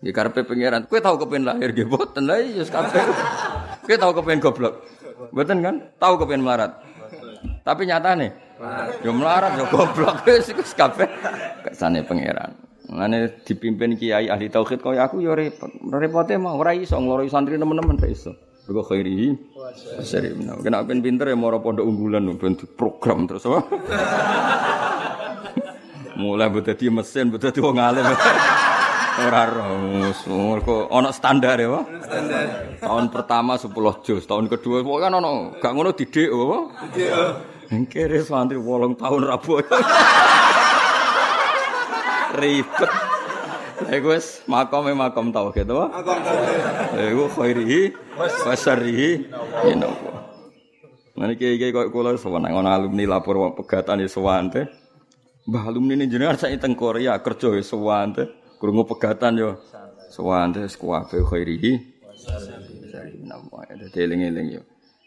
Nggih 0.00 0.14
karepe 0.16 0.40
pangeran. 0.48 0.88
Kowe 0.88 0.98
tau 1.04 1.20
kepen 1.20 1.44
lahir 1.44 1.76
nggih 1.76 1.88
boten 1.92 2.24
lha 2.24 2.40
iya 2.40 2.64
kabeh. 2.64 3.04
Kowe 3.84 3.96
tau 4.00 4.12
kepen 4.16 4.40
goblok. 4.40 4.80
Boten 5.28 5.60
kan? 5.60 5.76
Tau 6.00 6.16
kepen 6.16 6.40
melarat. 6.40 6.80
Tapi 7.66 7.82
nyatane 7.84 8.45
yo 9.04 9.10
melarat 9.12 9.60
yo 9.60 9.64
goblok 9.68 10.22
wis 10.26 10.48
iku 10.48 10.62
kabeh 10.64 11.08
kersane 11.64 12.00
pangeran. 12.04 12.56
Mane 12.86 13.42
dipimpin 13.42 13.98
kiai 13.98 14.30
ahli 14.30 14.46
tauhid 14.46 14.78
kaya 14.80 15.04
aku 15.04 15.18
yo 15.20 15.34
repot. 15.34 15.68
Repote 15.90 16.38
mah 16.38 16.54
ora 16.54 16.70
iso 16.72 16.96
ngloroi 16.96 17.28
santri 17.28 17.58
teman-teman 17.58 17.98
ra 17.98 18.08
iso. 18.08 18.32
Mergo 18.66 18.82
khairi 18.86 19.34
seri. 20.06 20.32
Kena 20.62 20.86
ben 20.86 21.02
pinter 21.02 21.28
ya 21.28 21.36
moro 21.36 21.58
pondok 21.58 21.84
unggulan 21.86 22.30
ben 22.38 22.54
program 22.78 23.26
terus 23.26 23.44
apa? 23.46 23.60
Mulai 26.16 26.48
mbok 26.48 26.64
dadi 26.64 26.88
mesin, 26.88 27.28
mbok 27.28 27.42
dadi 27.42 27.60
wong 27.60 27.76
alim. 27.76 28.06
Ora 29.16 29.48
ros, 29.48 30.28
mergo 30.28 30.92
ana 30.92 31.08
standar 31.08 31.56
ya. 31.56 31.80
Standar. 32.04 32.76
Tahun 32.80 33.08
pertama 33.08 33.56
10 33.56 33.72
juz, 34.04 34.22
tahun 34.28 34.44
kedua 34.48 34.84
pokoke 34.84 35.08
ana 35.08 35.20
gak 35.56 35.72
ngono 35.72 35.96
didik 35.96 36.28
apa? 36.28 36.58
Didik. 36.92 37.55
Kere 37.66 38.22
santri 38.22 38.58
8 38.58 38.94
tahun 38.94 39.22
rabu. 39.26 39.58
Ribet. 42.36 42.90
Iku 43.86 44.08
wis 44.16 44.40
makome 44.48 44.96
makom 44.96 45.30
tauhid, 45.30 45.68
gitu, 45.68 45.76
Makom 45.76 46.18
tauhid. 46.24 47.12
Iku 47.12 47.24
khairihi 47.32 47.80
wa 48.16 48.54
syarrihi 48.56 49.10
inallah. 49.68 50.16
Nah 51.16 51.32
iki 51.32 51.56
iki 51.56 51.72
kok 51.72 51.92
kula 51.92 52.16
sowan 52.16 52.44
ana 52.48 52.76
alumni 52.76 53.04
lapor 53.08 53.52
pegatan 53.56 54.04
ya 54.04 54.08
sowan 54.08 54.52
teh. 54.52 54.64
Mbah 55.46 55.70
alumni 55.70 55.94
ini 55.94 56.10
jenengan 56.10 56.34
saya 56.36 56.58
teng 56.58 56.74
Korea 56.74 57.20
kerja 57.20 57.52
ya 57.52 57.62
sowan 57.62 58.16
teh. 58.16 58.28
Krungu 58.56 58.88
pegatan 58.88 59.36
yo. 59.36 59.60
Sewante 60.08 60.64
kuwabe 60.80 61.20
khairihi. 61.20 61.72
Dadi 63.76 63.98
eling-eling 64.00 64.48
yo. 64.56 64.62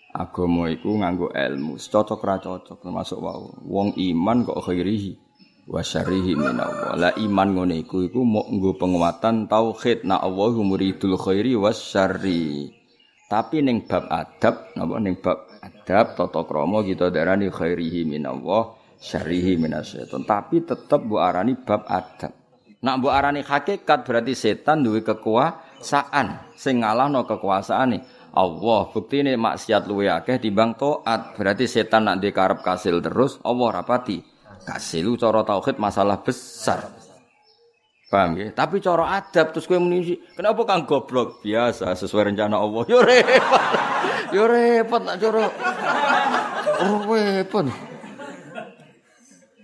Agama 0.09 0.65
iku 0.73 0.97
nganggo 0.97 1.29
ilmu, 1.29 1.77
cocok 1.77 2.21
ra 2.25 2.41
cocok 2.41 2.81
termasuk 2.81 3.21
wau. 3.21 3.53
Wong 3.61 3.93
iman 3.93 4.41
kok 4.41 4.65
khairihi 4.65 5.13
wa 5.69 5.85
syarrihi 5.85 6.33
minallah. 6.33 6.97
La 6.97 7.13
iman 7.13 7.53
ngene 7.53 7.85
iku 7.85 8.01
iku 8.01 8.25
mau 8.25 8.41
nggo 8.49 8.81
penguatan 8.81 9.45
tauhid 9.45 10.09
na 10.09 10.17
Allahu 10.17 10.65
muridul 10.65 11.13
khairi 11.13 11.53
was 11.53 11.77
syarri. 11.77 12.73
Tapi 13.29 13.61
ning 13.61 13.85
bab 13.85 14.09
adab, 14.09 14.73
napa 14.73 14.97
ning 14.97 15.21
bab 15.21 15.45
adab 15.61 16.17
tata 16.17 16.41
krama 16.49 16.81
kita 16.81 17.13
darani 17.13 17.53
khairihi 17.53 18.09
minallah, 18.09 18.73
syarrihi 18.97 19.61
minasyaiton. 19.61 20.25
Tapi 20.25 20.65
tetep 20.65 21.05
mbok 21.05 21.21
arani 21.21 21.53
bab 21.53 21.85
adab. 21.85 22.33
Nak 22.81 22.95
mbok 22.97 23.13
arani 23.13 23.45
hakikat 23.45 24.09
berarti 24.09 24.33
setan 24.33 24.81
duwe 24.81 25.05
kekuasaan 25.05 26.57
sing 26.57 26.81
ngalahno 26.81 27.29
kekuasaane 27.29 28.18
Allah. 28.33 28.89
Buktine 28.89 29.35
maksiat 29.35 29.85
luwe 29.85 30.09
akeh 30.09 30.37
timbang 30.37 30.75
taat. 30.75 31.37
Berarti 31.37 31.65
setan 31.65 32.09
nak 32.09 32.21
dikarep 32.21 32.61
kasil 32.61 32.99
terus 33.01 33.37
Allah 33.41 33.81
rapati. 33.81 34.21
Kasil 34.65 35.17
cara 35.17 35.41
tauhid 35.45 35.81
masalah 35.81 36.21
besar. 36.21 36.99
Paham 38.09 38.41
ya? 38.41 38.49
Tapi 38.49 38.81
cara 38.81 39.21
adab 39.21 39.53
terus 39.53 39.69
kowe 39.69 39.77
muni 39.77 40.17
kenapa 40.33 40.65
kang 40.65 40.89
goblok? 40.89 41.45
Biasa 41.45 41.93
sesuai 41.93 42.33
rencana 42.33 42.57
Allah. 42.57 42.81
Yo 42.91 43.05
repot. 43.05 43.63
Yo 44.33 44.43
repot 44.49 45.01
nak 45.05 45.15
cara. 45.21 45.45
Repot. 47.05 47.65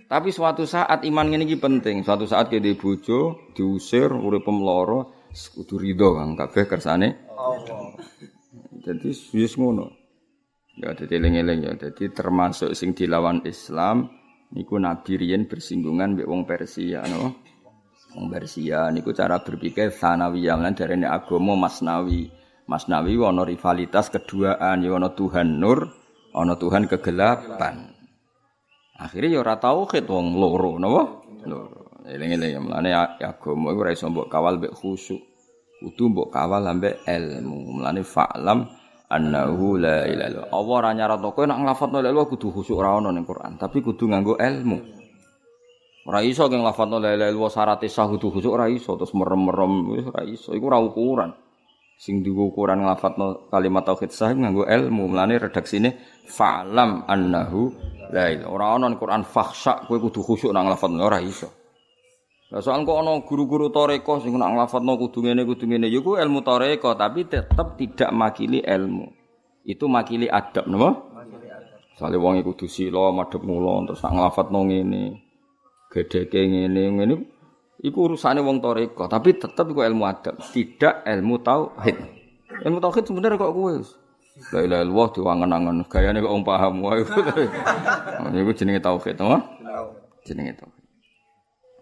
Tapi 0.06 0.30
suatu 0.30 0.62
saat 0.62 1.02
iman 1.02 1.26
ini 1.34 1.58
penting. 1.58 2.06
Suatu 2.06 2.30
saat 2.30 2.46
kita 2.46 2.78
bojo, 2.78 3.50
diusir, 3.58 4.14
urip 4.14 4.46
pemloro, 4.46 5.26
kudu 5.34 5.82
ridho 5.82 6.14
Kang 6.14 6.38
kabeh 6.38 6.64
kersane. 6.70 7.26
Jadi 8.86 9.10
wis 9.10 9.58
ngono. 9.58 9.90
Ya 10.78 10.94
dadi 10.94 11.18
eling-eling 11.18 11.66
ya. 11.66 11.72
Jadi 11.74 12.14
termasuk 12.14 12.70
sing 12.78 12.94
dilawan 12.94 13.42
Islam 13.42 14.06
niku 14.54 14.78
Nabi 14.78 15.18
riyen 15.18 15.50
bersinggungan 15.50 16.14
mbek 16.14 16.30
wong 16.30 16.46
Persia 16.46 17.02
no. 17.10 17.42
Wong 18.14 18.30
Persia 18.30 18.86
niku 18.94 19.10
cara 19.10 19.42
berpikir 19.42 19.90
sanawiyah 19.90 20.54
lan 20.54 20.78
darene 20.78 21.10
agama 21.10 21.58
masnawi. 21.58 22.30
Mas 22.66 22.90
Nawi 22.90 23.14
ana 23.22 23.46
rivalitas 23.46 24.10
keduaan, 24.10 24.82
ya 24.82 24.90
ana 24.98 25.14
Tuhan 25.14 25.62
nur, 25.62 25.86
ana 26.34 26.58
Tuhan 26.58 26.90
kegelapan. 26.90 27.94
Akhirnya 28.98 29.38
ya 29.38 29.46
ora 29.46 29.54
tauhid 29.62 30.02
wong 30.10 30.34
loro, 30.34 30.74
napa? 30.74 31.22
Loro. 31.46 32.02
Eling-eling 32.10 32.58
mlane 32.58 32.90
agama 33.22 33.70
iku 33.70 33.80
ora 33.86 33.94
iso 33.94 34.10
mbok 34.10 34.26
kawal 34.26 34.58
mbek 34.58 34.74
khusyuk. 34.74 35.22
Kudu 35.86 36.10
mbok 36.10 36.34
kawal 36.34 36.66
ambek 36.66 37.06
ilmu. 37.06 37.78
Mlane 37.78 38.02
fa'lam 38.02 38.66
annahu 39.06 39.78
la 39.78 40.02
ilaha 40.02 40.26
illallah. 40.34 40.50
Allah 40.50 40.74
ora 40.82 40.90
nyaratno 40.90 41.30
kowe 41.30 41.46
nek 41.46 41.58
nglafadzno 41.62 42.02
la 42.02 42.10
ilaha 42.10 42.26
kudu 42.26 42.50
khusyuk 42.50 42.74
ora 42.82 42.98
ono 42.98 43.14
ning 43.14 43.22
Quran, 43.22 43.54
tapi 43.54 43.78
kudu 43.86 44.10
nganggo 44.10 44.34
ilmu. 44.34 44.78
Ora 46.10 46.26
iso 46.26 46.50
ge 46.50 46.58
nglafadzno 46.58 46.98
la 46.98 47.14
ilaha 47.14 47.30
illallah 47.30 47.54
syarat 47.54 47.86
sah 47.86 48.10
kudu 48.10 48.34
khusyuk 48.34 48.50
ora 48.50 48.66
iso 48.66 48.98
terus 48.98 49.14
merem-merem 49.14 49.74
wis 49.94 50.04
ora 50.10 50.22
iso. 50.26 50.50
Iku 50.58 50.64
ora 50.66 50.82
ukuran. 50.82 51.30
Sing 51.96 52.26
digo 52.26 52.50
ukuran 52.50 52.82
nglafadzno 52.82 53.46
kalimat 53.46 53.86
tauhid 53.86 54.10
sah 54.10 54.34
nganggo 54.34 54.66
ilmu. 54.66 55.14
Mulane 55.14 55.38
redaksine 55.38 56.02
fa'lam 56.26 57.06
annahu 57.06 57.70
la 58.10 58.34
ilaha. 58.34 58.50
Ora 58.50 58.66
ono 58.74 58.90
ning 58.90 58.98
Quran 58.98 59.22
fakhsha 59.22 59.86
kowe 59.86 60.02
kudu 60.02 60.18
khusyuk 60.18 60.50
nang 60.50 60.66
nglafadzno 60.66 60.98
ora 60.98 61.22
iso. 61.22 61.65
Lah 62.46 62.62
soal 62.62 62.86
kok 62.86 62.94
ana 63.02 63.18
guru-guru 63.26 63.74
toreko 63.74 64.22
sing 64.22 64.38
nak 64.38 64.54
nglafatno 64.54 64.94
kudu 64.94 65.26
ngene 65.26 65.42
kudu 65.42 65.66
ngene 65.66 65.90
ya 65.90 65.98
ilmu 65.98 66.46
toreko 66.46 66.94
tapi 66.94 67.26
tetap 67.26 67.74
tidak 67.74 68.14
makili 68.14 68.62
ilmu. 68.62 69.10
Itu 69.66 69.90
makili 69.90 70.30
adab 70.30 70.70
napa? 70.70 70.94
Soale 71.98 72.14
wong 72.14 72.38
iku 72.38 72.54
kudu 72.54 72.70
sila 72.70 73.10
madhep 73.10 73.42
mula 73.42 73.90
terus 73.90 73.98
nak 74.06 74.14
nglafatno 74.14 74.62
ngene. 74.62 75.02
Gedheke 75.90 76.38
ngene 76.46 76.82
ngene 76.94 77.14
iku 77.82 78.06
urusane 78.06 78.38
wong 78.38 78.62
toreko 78.62 79.10
tapi 79.10 79.34
tetap 79.34 79.66
iku 79.66 79.82
ilmu 79.82 80.06
adab, 80.06 80.38
tidak 80.54 81.02
ilmu 81.02 81.42
tauhid. 81.42 81.98
Ilmu 82.62 82.78
tauhid 82.78 83.10
sebenarnya 83.10 83.42
kok 83.42 83.54
kowe 83.58 83.74
La 84.54 84.60
ilaha 84.60 84.84
illallah 84.84 85.08
diwangen-angen 85.16 85.76
gayane 85.90 86.22
kok 86.22 86.30
wong 86.30 86.44
paham 86.46 86.78
wae. 86.84 87.02
Iku 88.38 88.52
jenenge 88.54 88.84
tauhid, 88.84 89.18
napa? 89.18 89.38
Jenenge 90.22 90.54
tauhid. 90.62 90.85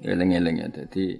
Eling-eling 0.04 0.56
ya. 0.60 0.68
Jadi 0.68 1.16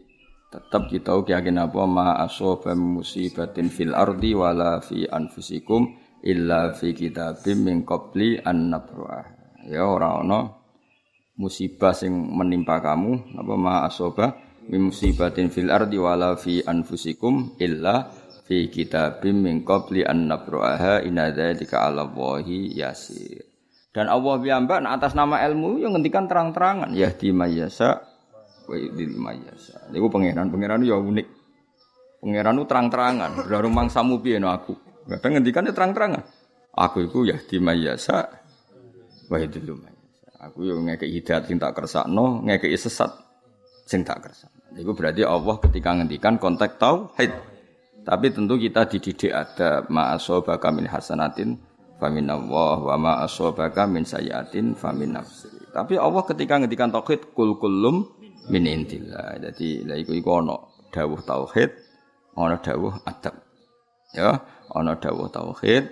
tetap 0.52 0.86
kita 0.92 1.16
yakin 1.24 1.56
apa 1.58 1.82
ma 1.88 2.20
asoba 2.20 2.76
musibatin 2.76 3.72
fil 3.72 3.96
ardi 3.96 4.36
wala 4.36 4.78
fi 4.84 5.08
anfusikum 5.08 5.96
illa 6.22 6.70
fi 6.76 6.92
kitabim 6.94 7.64
min 7.64 7.82
qabli 7.82 8.38
an 8.44 8.70
nabruah. 8.70 9.24
Ya 9.66 9.88
ora 9.88 10.20
ana 10.20 10.52
musibah 11.40 11.96
sing 11.96 12.12
menimpa 12.12 12.78
kamu 12.84 13.40
apa 13.40 13.54
ma 13.56 13.88
asoba 13.88 14.36
musibatin 14.68 15.48
fil 15.48 15.72
ardi 15.72 15.96
wala 15.98 16.36
fi 16.36 16.60
anfusikum 16.62 17.56
illa 17.58 18.12
fi 18.44 18.68
kitabim 18.68 19.48
min 19.48 19.64
qabli 19.64 20.04
an 20.04 20.28
nabruaha 20.28 21.00
inna 21.02 21.32
dzalika 21.32 21.88
'ala 21.88 22.04
Allahi 22.04 22.76
yasir. 22.76 23.42
Dan 23.94 24.10
Allah 24.10 24.38
piyambak 24.42 24.82
atas 24.84 25.14
nama 25.14 25.38
ilmu 25.46 25.78
yang 25.78 25.94
ngendikan 25.94 26.26
terang-terangan 26.26 26.92
ya 26.98 27.14
di 27.14 27.30
mayasa 27.30 28.13
wa 28.64 28.76
idil 28.76 29.14
mayasa. 29.20 29.88
Niku 29.92 30.08
pangeran, 30.08 30.48
pangeran 30.48 30.80
ya 30.84 30.96
unik. 30.96 31.26
Pangeran 32.24 32.56
terang-terangan, 32.64 33.30
berarti 33.44 33.68
mangsamu 33.68 34.20
piye 34.24 34.40
no 34.40 34.48
aku. 34.48 34.72
Kadang 35.04 35.36
ngendikan 35.36 35.68
terang-terangan. 35.68 36.24
Aku 36.74 37.04
itu 37.04 37.28
ya 37.28 37.36
di 37.36 37.60
mayasa 37.60 38.24
wa 39.28 39.36
mayasa. 39.36 39.92
Aku 40.44 40.60
yo 40.64 40.76
ngekek 40.80 41.08
hidayat 41.08 41.48
sing 41.48 41.56
tak 41.56 41.72
kersakno, 41.72 42.44
ngekek 42.44 42.72
sesat 42.76 43.12
sing 43.88 44.04
tak 44.04 44.24
kersakno. 44.24 44.76
Niku 44.76 44.92
berarti 44.92 45.22
Allah 45.24 45.56
ketika 45.60 45.94
ngendikan 45.94 46.36
konteks 46.36 46.76
tauhid. 46.80 47.32
Tapi 48.04 48.26
tentu 48.28 48.60
kita 48.60 48.84
dididik 48.84 49.32
ada 49.32 49.88
ma'asobaka 49.88 50.68
min 50.68 50.84
hasanatin 50.84 51.56
famin 51.96 52.28
Allah 52.28 52.76
wa 52.84 52.96
ma'asobaka 53.00 53.88
min 53.88 54.04
sayatin 54.04 54.76
famin 54.76 55.16
nafsi. 55.16 55.48
Tapi 55.72 55.96
Allah 55.96 56.20
ketika 56.28 56.60
ngendikan 56.60 56.92
tauhid 56.92 57.32
kul 57.32 57.56
kulum 57.56 58.04
min. 58.48 58.64
Jadi 58.84 59.84
la 59.86 59.94
iku 59.96 60.12
iku 60.12 60.30
ana 60.40 60.56
dawuh 60.92 61.20
tauhid, 61.24 61.70
ana 62.36 62.56
dawuh 62.60 62.94
adab. 63.06 63.34
Ya, 64.14 64.40
ana 64.72 64.92
dawuh 64.98 65.28
tauhid. 65.30 65.84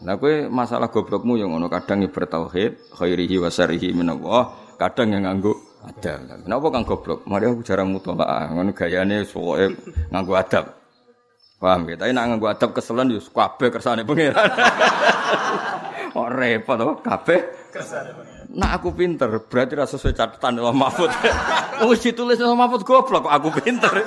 Lah 0.00 0.16
kowe 0.16 0.48
masalah 0.48 0.88
goblokmu 0.88 1.36
yang 1.36 1.52
ngono 1.52 1.68
kadang 1.68 2.00
ibar 2.00 2.24
tauhid, 2.24 2.96
khairihi 2.96 3.36
wa 3.36 3.52
syarihi 3.52 3.92
min 3.92 4.08
kadang 4.80 5.12
yang 5.12 5.28
nganggo 5.28 5.52
adab. 5.84 6.24
Kenapa 6.40 6.66
kang 6.72 6.84
goblok? 6.88 7.20
Mari 7.28 7.44
aku 7.52 7.60
jarang 7.60 7.92
mutolaah, 7.92 8.48
ngono 8.48 8.72
gayane 8.72 9.28
pokoke 9.28 9.76
nganggo 10.08 10.32
adab. 10.40 10.64
Paham 11.60 11.92
ya? 11.92 12.00
Tapi 12.00 12.16
nak 12.16 12.24
nganggo 12.32 12.48
adab 12.48 12.70
keselan 12.72 13.12
yo 13.12 13.20
kabeh 13.20 13.68
kersane 13.68 14.02
pangeran. 14.08 14.48
Oh 16.10 16.26
repot 16.26 16.74
to, 16.74 16.98
kabeh 17.06 17.70
kersane. 17.70 18.39
Nak 18.50 18.70
aku 18.82 18.90
pinter, 18.90 19.30
berarti 19.46 19.78
rasa 19.78 19.94
sesuai 19.94 20.14
catatan 20.18 20.58
Allah 20.58 20.74
Mahfud. 20.74 21.10
Wis 21.90 22.02
ditulis 22.02 22.38
Allah 22.42 22.58
Mahfud 22.58 22.82
goblok 22.82 23.30
kok 23.30 23.34
aku 23.34 23.48
pinter. 23.62 24.02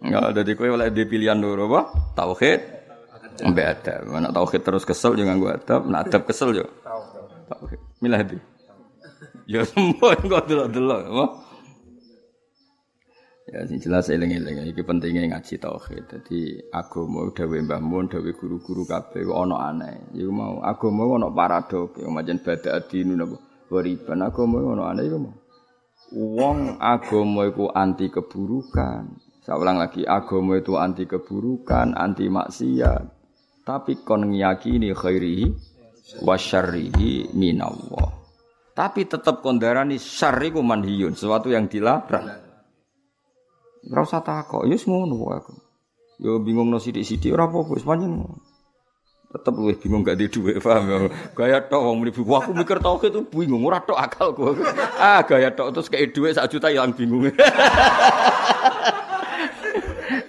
Enggak 0.00 0.40
di 0.40 0.52
kowe 0.56 0.68
oleh 0.72 0.88
di 0.88 1.04
pilihan 1.04 1.36
loro 1.36 1.68
apa? 1.68 1.80
Tauhid 2.16 2.60
ambek 3.42 3.66
adab. 3.66 4.02
Nak 4.08 4.32
tauhid 4.32 4.62
terus 4.62 4.84
kesel 4.86 5.18
jangan 5.18 5.36
gua 5.42 5.58
adab, 5.58 5.80
nak 5.90 6.06
adab 6.06 6.22
kesel 6.28 6.54
yo. 6.54 6.66
Tauhid. 7.50 7.80
Milah 7.98 8.22
di. 8.22 8.38
Ya 9.44 9.60
semua 9.68 10.16
kok 10.16 10.48
delok-delok, 10.48 11.00
apa? 11.04 11.26
Ya 13.44 13.60
sing 13.68 13.76
jelas 13.76 14.08
eling-eling 14.08 14.72
iki 14.72 14.80
pentingnya 14.80 15.36
ngaji 15.36 15.60
tauhid. 15.60 16.08
Dadi 16.08 16.64
agama 16.72 17.28
dawuh 17.28 17.60
Mbah 17.60 17.82
Mun, 17.84 18.08
dawuh 18.08 18.32
guru-guru 18.32 18.88
kabeh 18.88 19.28
ana 19.28 19.68
aneh. 19.68 20.16
Iku 20.16 20.32
mau 20.32 20.64
agama 20.64 21.04
ana 21.20 21.28
paradok, 21.28 22.00
ya 22.00 22.08
macam 22.08 22.40
bada 22.40 22.80
adinu 22.80 23.12
napa. 23.20 23.36
Wariban 23.68 24.24
agama 24.24 24.64
ana 24.64 24.96
aneh 24.96 25.04
iku 25.12 25.18
mau. 25.28 25.36
Wong 26.16 26.80
agama 26.80 27.44
iku 27.44 27.68
anti 27.68 28.08
keburukan. 28.08 29.20
Saya 29.44 29.60
ulang 29.60 29.76
lagi, 29.76 30.08
agama 30.08 30.56
itu 30.56 30.80
anti 30.80 31.04
keburukan, 31.04 31.92
anti 31.92 32.32
maksiat. 32.32 33.04
Tapi 33.60 34.00
kon 34.00 34.32
ngiyakini 34.32 34.96
khairihi 34.96 35.46
wa 36.24 36.32
syarrihi 36.40 37.28
minallah. 37.36 38.08
Tapi 38.72 39.04
tetap 39.04 39.44
kondarani 39.44 40.00
syarri 40.00 40.48
ku 40.48 40.64
manhiyun, 40.64 41.12
sesuatu 41.12 41.52
yang 41.52 41.68
dilarang. 41.68 42.43
Ora 43.84 44.00
usah 44.00 44.24
takok, 44.24 44.64
ya 44.64 44.76
ngono 44.80 45.28
aku. 45.28 45.52
Yo 46.22 46.38
bingung 46.40 46.70
no 46.70 46.78
sithik-sithik 46.78 47.34
ora 47.34 47.50
apa-apa, 47.50 47.74
wis 47.74 47.84
pancen. 47.84 48.22
Tetep 49.34 49.50
luwih 49.50 49.74
bingung 49.74 50.06
gak 50.06 50.14
di 50.14 50.30
dhuwit, 50.30 50.62
paham 50.62 50.86
ya. 50.86 51.10
Gaya 51.34 51.58
tok 51.66 51.82
wong 51.90 52.06
mlebu 52.06 52.22
aku 52.22 52.54
mikir 52.54 52.78
tauhid 52.78 53.10
itu 53.10 53.26
bingung, 53.34 53.66
ora 53.66 53.82
tok 53.82 53.98
akalku. 53.98 54.54
Ah, 54.94 55.26
gaya 55.26 55.50
tok 55.50 55.74
terus 55.74 55.90
kayak 55.90 56.14
dhuwit 56.14 56.38
sak 56.38 56.54
juta 56.54 56.70
ilang 56.70 56.94
bingung. 56.94 57.28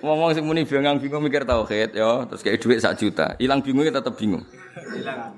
Ngomong 0.01 0.33
sing 0.33 0.43
muni 0.49 0.65
bingung 0.65 0.97
bingung 0.97 1.21
mikir 1.21 1.45
tauhid 1.45 1.93
ya, 1.93 2.25
terus 2.25 2.41
kayak 2.41 2.57
dhuwit 2.59 2.81
sak 2.81 2.97
juta. 2.97 3.37
Ilang 3.37 3.61
bingungnya 3.61 4.01
tetep 4.01 4.17
bingung. 4.17 4.41
Hilang. 4.89 5.37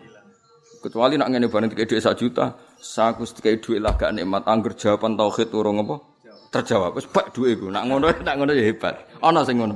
Kecuali 0.80 1.19
nak 1.19 1.27
ngene 1.36 1.51
bareng 1.51 1.67
kayak 1.67 1.91
dhuwit 1.91 2.08
sak 2.08 2.15
juta, 2.15 2.56
saku 2.80 3.27
kayak 3.43 3.60
dhuwit 3.60 3.84
lah 3.84 3.99
gak 3.99 4.15
nikmat 4.15 4.47
angger 4.47 4.80
jawaban 4.80 5.19
tauhid 5.19 5.51
urung 5.51 5.84
apa? 5.84 5.99
Terjawab. 6.51 6.95
Wis 6.97 7.07
bak 7.10 7.33
duwe 7.36 7.53
iku. 7.55 7.67
Nak 7.69 7.83
ngono 7.88 8.12
nak 8.27 8.36
ngono 8.38 8.51
ya 8.53 8.63
hebat. 8.67 8.95
Ana 9.21 9.43
sing 9.43 9.60
ngono. 9.60 9.75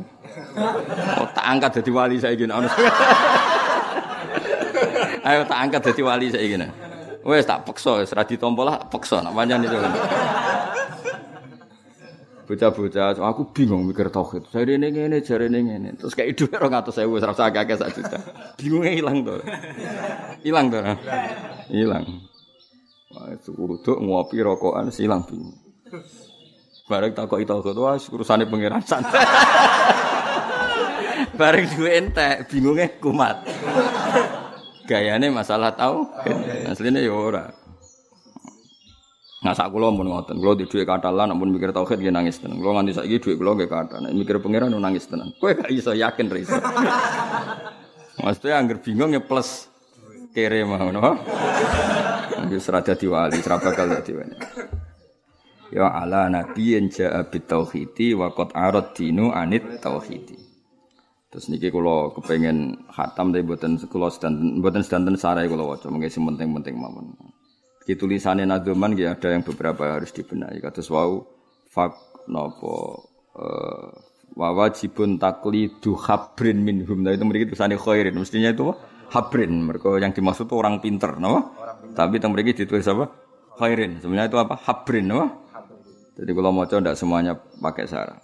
Oh, 1.20 1.28
tak 1.36 1.46
angkat 1.46 1.82
dadi 1.82 1.92
wali 1.92 2.18
saiki 2.18 2.48
ana. 2.48 2.66
Ayo 5.28 5.46
tak 5.46 5.60
angkat 5.60 5.82
dadi 5.92 6.02
wali 6.02 6.28
saiki. 6.32 6.56
Wes 7.22 7.46
tak 7.46 7.70
peksa 7.70 8.02
wis 8.02 8.10
ra 8.18 8.26
ditampa 8.26 8.62
lah 8.66 8.78
peksa 8.90 9.22
nak 9.22 9.38
pancen 9.38 9.62
itu. 9.62 9.78
Bocah-bocah, 12.52 13.16
aku 13.16 13.48
bingung 13.56 13.88
mikir 13.88 14.12
tauhid. 14.12 14.44
Jare 14.52 14.76
ini 14.76 14.92
ngene, 14.92 15.24
jare 15.24 15.48
ini 15.48 15.72
ngene. 15.72 15.90
Terus 15.96 16.12
kayak 16.12 16.36
dhuwit 16.36 16.60
200.000 16.60 17.08
wis 17.08 17.24
ra 17.24 17.32
usah 17.32 17.48
akeh 17.48 17.80
sak 17.80 17.96
juta. 17.96 18.20
Bingungnya 18.60 18.92
hilang 18.92 19.24
to. 19.24 19.40
Hilang 20.44 20.68
to. 20.68 20.84
Hilang. 21.72 22.04
Wah, 23.16 23.32
itu 23.32 23.56
ngopi 23.96 24.44
rokokan 24.44 24.92
silang 24.92 25.24
bingung. 25.24 25.56
Bareng 26.92 27.16
takok 27.16 27.40
itu 27.40 27.56
kok 27.56 27.72
wah 27.80 27.96
urusane 27.96 28.44
pangeran 28.44 28.84
santai. 28.84 29.24
Bareng 31.40 31.72
duwe 31.72 32.04
entek, 32.04 32.52
bingunge 32.52 33.00
kumat. 33.00 33.48
Gayane 34.84 35.32
masalah 35.32 35.72
tau, 35.72 36.12
asline 36.68 37.00
ya 37.00 37.16
ora. 37.16 37.48
Nah 39.42 39.56
sak 39.56 39.72
kula 39.72 39.88
mun 39.88 40.12
ngoten, 40.12 40.44
kula 40.44 40.60
di 40.60 40.68
dhuwit 40.68 40.84
katalan 40.84 41.32
namun 41.32 41.56
mikir 41.56 41.72
tauhid 41.72 42.04
nggih 42.04 42.12
nangis 42.12 42.44
tenan. 42.44 42.60
Kula 42.60 42.84
nganti 42.84 43.00
saiki 43.00 43.24
dhuwit 43.24 43.40
kula 43.40 43.56
nggih. 43.56 43.72
Nek 43.72 44.12
mikir 44.12 44.36
pangeran 44.44 44.76
nangis 44.76 45.08
tenan. 45.08 45.32
Kowe 45.40 45.56
gak 45.56 45.72
iso 45.72 45.96
yakin 45.96 46.28
ra 46.28 46.38
iso. 46.44 46.60
Maksudnya 48.22 48.60
angger 48.60 48.84
bingung 48.84 49.16
ya 49.16 49.24
plus 49.24 49.72
kere 50.36 50.68
mau 50.68 50.92
no. 50.92 51.00
Wis 52.52 52.68
ra 52.68 52.84
dadi 52.84 53.08
wali, 53.08 53.40
ra 53.40 53.56
bakal 53.64 53.88
dadi 53.88 54.12
wali 54.12 54.36
ya 55.72 55.88
ala 55.88 56.28
nabiyyin 56.28 56.92
ja'a 56.92 57.26
bit 57.32 57.48
tauhidi 57.48 58.14
wa 58.14 58.36
qad 58.36 58.52
arad 58.52 58.92
dinu 58.94 59.32
anit 59.32 59.64
tauhidi 59.80 60.52
Terus 61.32 61.48
niki 61.48 61.72
kula 61.72 62.12
kepengen 62.12 62.92
khatam 62.92 63.32
tapi 63.32 63.48
mboten 63.48 63.80
kula 63.88 64.12
sedanten 64.12 64.60
mboten 64.60 64.84
sedanten 64.84 65.16
sarai 65.16 65.48
kula 65.48 65.64
waca 65.64 65.88
mengke 65.88 66.12
sing 66.12 66.28
penting-penting 66.28 66.76
mawon. 66.76 67.16
Iki 67.88 67.96
tulisane 67.96 68.44
Nadzuman 68.44 68.92
nggih 68.92 69.16
ada 69.16 69.32
yang 69.32 69.40
beberapa 69.40 69.96
harus 69.96 70.12
dibenahi 70.12 70.60
kados 70.60 70.92
wau 70.92 71.24
fak 71.72 71.96
napa 72.28 72.76
eh 73.40 73.88
wa 74.36 74.50
wajibun 74.60 75.16
taklidu 75.24 75.96
habrin 76.04 76.60
minhum. 76.68 77.00
Nah 77.00 77.16
itu 77.16 77.24
mriki 77.24 77.56
tulisane 77.56 77.80
khairin 77.80 78.12
mestinya 78.20 78.52
itu 78.52 78.68
habrin 79.16 79.52
mereka 79.64 79.96
yang 80.04 80.12
dimaksud 80.12 80.52
itu 80.52 80.56
orang 80.60 80.84
pinter 80.84 81.16
napa? 81.16 81.48
Tapi 81.96 82.20
teng 82.20 82.36
mriki 82.36 82.60
ditulis 82.60 82.84
apa? 82.92 83.08
Khairin. 83.56 84.04
Sebenarnya 84.04 84.28
itu 84.28 84.36
apa? 84.36 84.60
Habrin 84.60 85.08
napa? 85.08 85.41
Jadi 86.22 86.32
kalau 86.38 86.54
mau 86.54 86.70
coba 86.70 86.94
semuanya 86.94 87.34
pakai 87.34 87.90
sarah. 87.90 88.22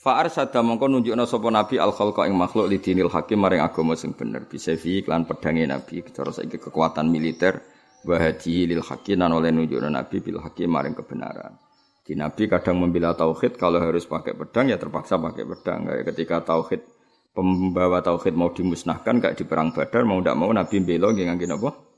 Fa'ar 0.00 0.30
sada 0.30 0.62
mongko 0.62 0.86
nunjukna 0.86 1.26
sapa 1.26 1.50
nabi 1.50 1.76
al 1.76 1.90
khalqa 1.90 2.30
ing 2.30 2.38
makhluk 2.38 2.70
lidinil 2.70 3.10
hakim 3.10 3.42
maring 3.42 3.60
agama 3.60 3.98
sing 3.98 4.14
bener 4.16 4.48
bisa 4.48 4.72
fi 4.78 5.02
iklan 5.02 5.28
pedange 5.28 5.66
nabi 5.68 6.00
cara 6.08 6.32
saiki 6.32 6.56
kekuatan 6.56 7.10
militer 7.10 7.60
wa 8.06 8.16
lil 8.16 8.80
hakim 8.80 9.20
oleh 9.20 9.50
nunjukna 9.52 9.90
nabi 9.90 10.22
bil 10.22 10.38
hakim 10.40 10.70
maring 10.70 10.94
kebenaran. 10.94 11.58
Di 12.06 12.14
nabi 12.14 12.46
kadang 12.46 12.80
membela 12.80 13.12
tauhid 13.12 13.58
kalau 13.58 13.82
harus 13.82 14.06
pakai 14.06 14.38
pedang 14.38 14.70
ya 14.70 14.78
terpaksa 14.78 15.18
pakai 15.18 15.44
pedang. 15.44 15.90
Kayak 15.90 16.04
ketika 16.14 16.36
tauhid 16.54 16.80
pembawa 17.34 17.98
tauhid 18.00 18.38
mau 18.38 18.54
dimusnahkan 18.54 19.18
kayak 19.18 19.36
di 19.36 19.44
perang 19.44 19.74
Badar 19.74 20.06
mau 20.06 20.22
ndak 20.22 20.38
mau 20.38 20.48
nabi 20.54 20.80
bela 20.80 21.10
nggih 21.10 21.26
ngangge 21.28 21.46
napa? 21.50 21.89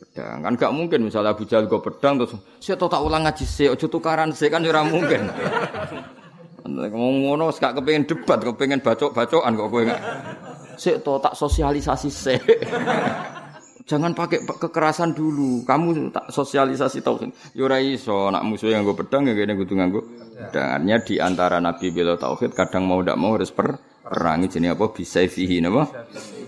Pedang. 0.00 0.40
Kan 0.40 0.56
gak 0.56 0.72
mungkin 0.72 1.04
misalnya 1.04 1.36
Abu 1.36 1.44
Jahal 1.44 1.68
go 1.68 1.84
pedang 1.84 2.16
terus 2.16 2.32
saya 2.56 2.80
tak 2.80 3.04
ulang 3.04 3.20
ngaji 3.28 3.44
sih 3.44 3.68
ojo 3.68 3.84
tukaran 3.84 4.32
sih 4.32 4.48
kan 4.48 4.64
ora 4.64 4.80
mungkin. 4.80 5.28
Ngomong 6.64 7.28
ngono 7.28 7.52
gak 7.52 7.76
kepengin 7.76 8.08
debat, 8.08 8.40
kepengin 8.40 8.80
bacok-bacokan 8.80 9.52
kok 9.60 9.68
kowe 9.68 9.82
enggak. 9.84 10.00
Sik 10.80 11.04
to 11.04 11.20
tak 11.20 11.36
sosialisasi 11.36 12.08
sik. 12.08 12.40
Jangan 13.90 14.16
pakai 14.16 14.46
kekerasan 14.46 15.12
dulu. 15.12 15.66
Kamu 15.68 16.14
tak 16.14 16.32
sosialisasi 16.32 17.04
tauhid. 17.04 17.34
Ya 17.52 17.66
ora 17.66 17.82
iso, 17.82 18.30
nak 18.32 18.46
musuh 18.46 18.70
yang 18.72 18.86
gue 18.86 18.96
pedang 18.96 19.28
ya 19.28 19.34
kene 19.36 19.52
kudu 19.58 19.74
nganggo 19.76 20.00
pedangnya 20.32 20.96
di 21.04 21.18
antara 21.20 21.58
nabi 21.60 21.92
bela 21.92 22.14
tauhid 22.16 22.54
kadang 22.56 22.86
mau 22.86 23.02
ndak 23.02 23.18
mau 23.18 23.34
harus 23.34 23.50
per 23.50 23.76
perangi 24.00 24.48
jenis 24.48 24.78
apa 24.78 24.86
bisa 24.94 25.20
fihi 25.26 25.60
napa. 25.60 25.90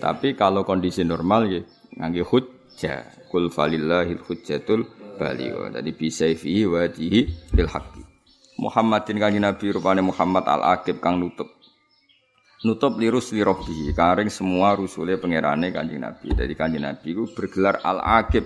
Tapi 0.01 0.38
kalau 0.38 0.65
kondisi 0.65 1.05
normal 1.05 1.51
ya 1.51 1.61
nganggo 1.99 2.25
hujjah. 2.73 3.29
Kul 3.29 3.53
falillahil 3.53 4.25
hujjatul 4.25 4.89
baligh. 5.21 5.77
Jadi 5.77 5.91
bisa 5.93 6.25
fihi 6.33 6.65
wajihi 6.65 7.21
lil 7.53 7.69
haqqi. 7.69 8.01
Muhammadin 8.57 9.21
kanjeng 9.21 9.45
Nabi 9.45 9.73
rupane 9.73 10.01
Muhammad 10.01 10.49
al-Aqib 10.49 11.05
kang 11.05 11.21
nutup. 11.21 11.49
Nutup 12.63 12.95
lirus 12.95 13.35
lirobi, 13.35 13.91
karing 13.91 14.31
semua 14.31 14.73
rusule 14.79 15.21
pangerane 15.21 15.69
kanjeng 15.69 16.01
Nabi. 16.01 16.33
Jadi 16.33 16.53
kanjeng 16.57 16.89
Nabi 16.89 17.13
itu 17.13 17.29
bergelar 17.37 17.85
al-Aqib, 17.85 18.45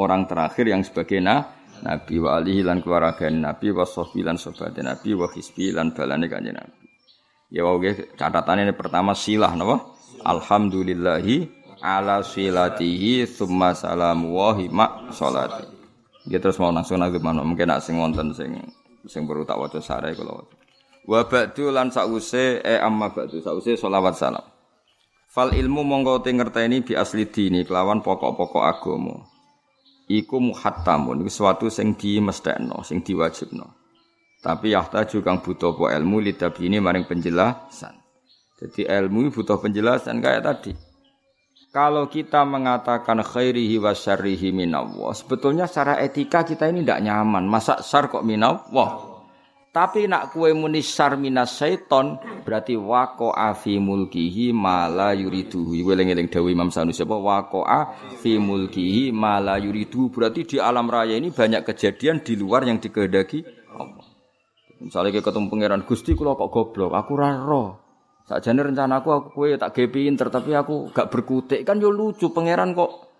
orang 0.00 0.26
terakhir 0.26 0.66
yang 0.66 0.82
sebagai 0.82 1.20
na, 1.22 1.44
Nabi 1.80 2.20
wa 2.20 2.36
alihi 2.36 2.60
lan 2.60 2.84
keluarga 2.84 3.28
Nabi 3.32 3.72
wa 3.72 3.88
sahbi 3.88 4.20
lan 4.20 4.36
sobat 4.36 4.76
Nabi 4.76 5.16
wa 5.16 5.28
hisbi 5.32 5.72
lan 5.72 5.96
balane 5.96 6.28
kanjeng 6.28 6.56
Nabi. 6.56 6.88
Ya 7.50 7.66
wae 7.66 8.14
catatannya 8.14 8.70
ini 8.70 8.74
pertama 8.78 9.16
silah 9.16 9.50
napa? 9.58 9.82
Alhamdulillahi 10.22 11.59
ala 11.80 12.20
silatihi 12.24 13.24
summa 13.26 13.72
salamu 13.72 14.36
wa 14.36 14.54
hima 14.56 14.86
salati. 15.12 15.66
Dia 16.28 16.36
terus 16.36 16.60
mau 16.60 16.68
langsung 16.68 17.00
nang 17.00 17.12
mungkin 17.42 17.66
nak 17.68 17.80
sing 17.80 17.96
wonten 17.96 18.36
sing 18.36 18.60
sing 19.08 19.24
perlu 19.24 19.48
tak 19.48 19.56
waca 19.56 19.80
sarai 19.80 20.12
kula 20.12 20.36
waca. 20.36 20.56
Wa 21.08 21.24
ba'du 21.24 21.72
lan 21.72 21.88
sause 21.88 22.60
e 22.60 22.74
amma 22.76 23.08
ba'du 23.08 23.40
sause 23.40 23.74
selawat 23.80 24.14
salam. 24.14 24.44
Fal 25.30 25.56
ilmu 25.56 25.80
mongko 25.80 26.20
te 26.20 26.30
ngerteni 26.36 26.84
bi 26.84 26.92
asli 26.92 27.24
dini 27.30 27.64
kelawan 27.64 28.04
pokok-pokok 28.04 28.64
agama. 28.66 29.16
Iku 30.10 30.42
muhattamun 30.42 31.22
iku 31.22 31.30
sesuatu 31.30 31.66
sing 31.70 31.94
dimestekno, 31.94 32.82
sing 32.82 33.00
diwajibno. 33.00 33.78
Tapi 34.42 34.74
yahtaju 34.74 35.16
kang 35.20 35.38
butuh 35.44 35.76
apa 35.76 36.00
ilmu 36.00 36.18
lidabini 36.18 36.82
maring 36.82 37.06
penjelasan. 37.06 37.94
Jadi 38.58 38.88
ilmu 38.88 39.30
butuh 39.32 39.56
penjelasan 39.60 40.18
kayak 40.18 40.42
tadi. 40.44 40.72
Kalau 41.70 42.10
kita 42.10 42.42
mengatakan 42.42 43.22
khairihi 43.22 43.78
wa 43.78 43.94
syarrihi 43.94 44.50
minallah, 44.50 45.14
sebetulnya 45.14 45.70
secara 45.70 46.02
etika 46.02 46.42
kita 46.42 46.66
ini 46.66 46.82
tidak 46.82 46.98
nyaman. 47.06 47.46
Masa 47.46 47.78
syar 47.78 48.10
kok 48.10 48.26
minallah? 48.26 49.06
Tapi 49.70 50.10
nak 50.10 50.34
kue 50.34 50.50
muni 50.50 50.82
syar 50.82 51.14
minas 51.14 51.54
syaiton 51.54 52.18
berarti 52.42 52.74
wako 52.74 53.30
afi 53.30 53.78
mulkihi 53.78 54.50
mala 54.50 55.14
yuriduhu. 55.14 55.78
Iku 55.78 55.94
eling-eling 55.94 56.26
dawuh 56.26 56.50
Imam 56.50 56.74
Sanusi 56.74 57.06
apa 57.06 57.14
wako 57.14 57.62
afi 57.62 58.34
mulkihi 58.42 59.14
mala 59.14 59.54
yuriduhu. 59.62 60.10
Berarti 60.10 60.42
di 60.42 60.56
alam 60.58 60.90
raya 60.90 61.14
ini 61.14 61.30
banyak 61.30 61.62
kejadian 61.62 62.26
di 62.26 62.34
luar 62.34 62.66
yang 62.66 62.82
dikehendaki 62.82 63.46
Allah. 63.78 64.10
Misalnya 64.82 65.14
kayak 65.14 65.30
ketemu 65.30 65.46
pangeran 65.46 65.82
Gusti 65.86 66.18
kula 66.18 66.34
kok 66.34 66.50
goblok, 66.50 66.90
aku 66.90 67.12
raro. 67.14 67.89
Sakjane 68.30 68.62
rencanaku 68.62 69.08
aku 69.10 69.28
kowe 69.34 69.50
tak 69.58 69.74
gawe 69.74 69.88
pinter 69.90 70.30
tapi 70.30 70.54
aku 70.54 70.94
gak 70.94 71.10
berkutik 71.10 71.66
kan 71.66 71.82
yo 71.82 71.90
lucu 71.90 72.30
pangeran 72.30 72.78
kok 72.78 73.10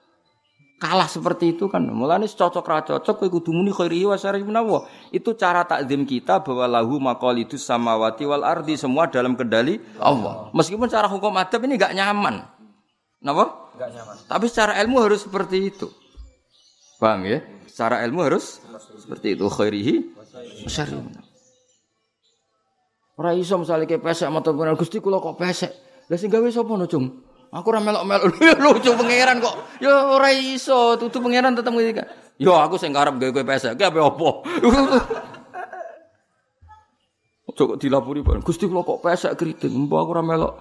kalah 0.78 1.10
seperti 1.10 1.58
itu 1.58 1.66
kan. 1.66 1.82
Mulane 1.82 2.30
cocok 2.30 2.62
ra 2.62 2.86
cocok 2.86 3.18
kowe 3.18 3.26
kudu 3.26 3.50
muni 3.50 3.74
khairi 3.74 4.06
wa 4.06 4.14
syarri 4.14 4.46
menawa. 4.46 4.86
Itu 5.10 5.34
cara 5.34 5.66
takdim 5.66 6.06
kita 6.06 6.46
bahwa 6.46 6.70
lahu 6.70 7.02
maqalidus 7.02 7.66
samawati 7.66 8.22
wal 8.22 8.46
ardi 8.46 8.78
semua 8.78 9.10
dalam 9.10 9.34
kendali 9.34 9.82
Allah. 9.98 10.54
Meskipun 10.54 10.86
cara 10.86 11.10
hukum 11.10 11.34
adab 11.34 11.58
ini 11.66 11.74
gak 11.74 11.90
nyaman. 11.90 12.46
Napa? 13.18 13.74
Gak 13.82 13.90
nyaman. 13.90 14.14
Tapi 14.30 14.46
secara 14.46 14.78
ilmu 14.78 15.02
harus 15.02 15.26
seperti 15.26 15.74
itu. 15.74 15.90
Paham 17.02 17.26
ya? 17.26 17.42
Secara 17.66 18.06
ilmu 18.06 18.22
harus 18.22 18.62
seperti 19.02 19.34
itu 19.34 19.50
khairihi 19.50 19.94
wa 20.14 20.70
syarri 20.70 21.02
Ora 23.20 23.36
iso 23.36 23.60
misale 23.60 23.84
ke 23.84 24.00
pesek 24.00 24.32
pengen 24.32 24.80
Gusti 24.80 24.96
kula 24.96 25.20
kok 25.20 25.36
pesek. 25.36 25.68
Lah 26.08 26.16
sing 26.16 26.32
gawe 26.32 26.48
sapa 26.48 26.72
no? 26.72 26.88
Aku 27.50 27.66
ora 27.68 27.84
melok-melok 27.84 28.32
lucu 28.64 28.96
pangeran 28.96 29.44
kok. 29.44 29.76
Ya 29.84 30.08
ora 30.08 30.32
iso, 30.32 30.96
tutu 30.96 31.20
pangeran 31.20 31.52
tetep 31.52 31.68
ngendika. 31.68 32.08
Yo 32.40 32.56
aku 32.56 32.80
sing 32.80 32.96
karep 32.96 33.20
gawe 33.20 33.28
kowe 33.28 33.44
pesek, 33.44 33.76
ki 33.76 33.84
ape 33.84 34.00
opo? 34.00 34.40
Coba 37.60 37.76
dilapuri 37.76 38.24
Pak. 38.24 38.40
Gusti 38.40 38.64
kula 38.64 38.86
kok 38.88 39.04
pesek 39.04 39.36
keriting, 39.36 39.84
mbok 39.84 40.00
aku 40.00 40.10
ora 40.16 40.22
melok. 40.24 40.54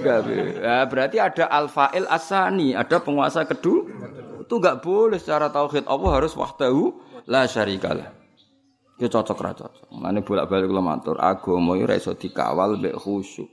Gawe. 0.00 0.38
Ya 0.64 0.88
berarti 0.88 1.20
ada 1.20 1.44
al-fa'il 1.44 2.08
asani, 2.08 2.72
ada 2.72 3.04
penguasa 3.04 3.44
kedua. 3.44 3.84
Itu 4.40 4.56
enggak 4.56 4.80
boleh 4.80 5.20
secara 5.20 5.52
tauhid 5.52 5.84
Allah 5.84 6.10
harus 6.16 6.32
wahdahu 6.38 6.96
la 7.28 7.44
syarikalah. 7.44 8.21
Ya 9.00 9.08
cocok 9.08 9.38
ra 9.40 9.52
cocok. 9.56 9.88
Mane 9.96 10.20
bolak-balik 10.20 10.68
kula 10.68 10.84
matur, 10.84 11.16
agama 11.16 11.76
ora 11.78 11.96
iso 11.96 12.12
dikawal 12.12 12.76
mbek 12.76 12.96
khusyuk. 13.00 13.48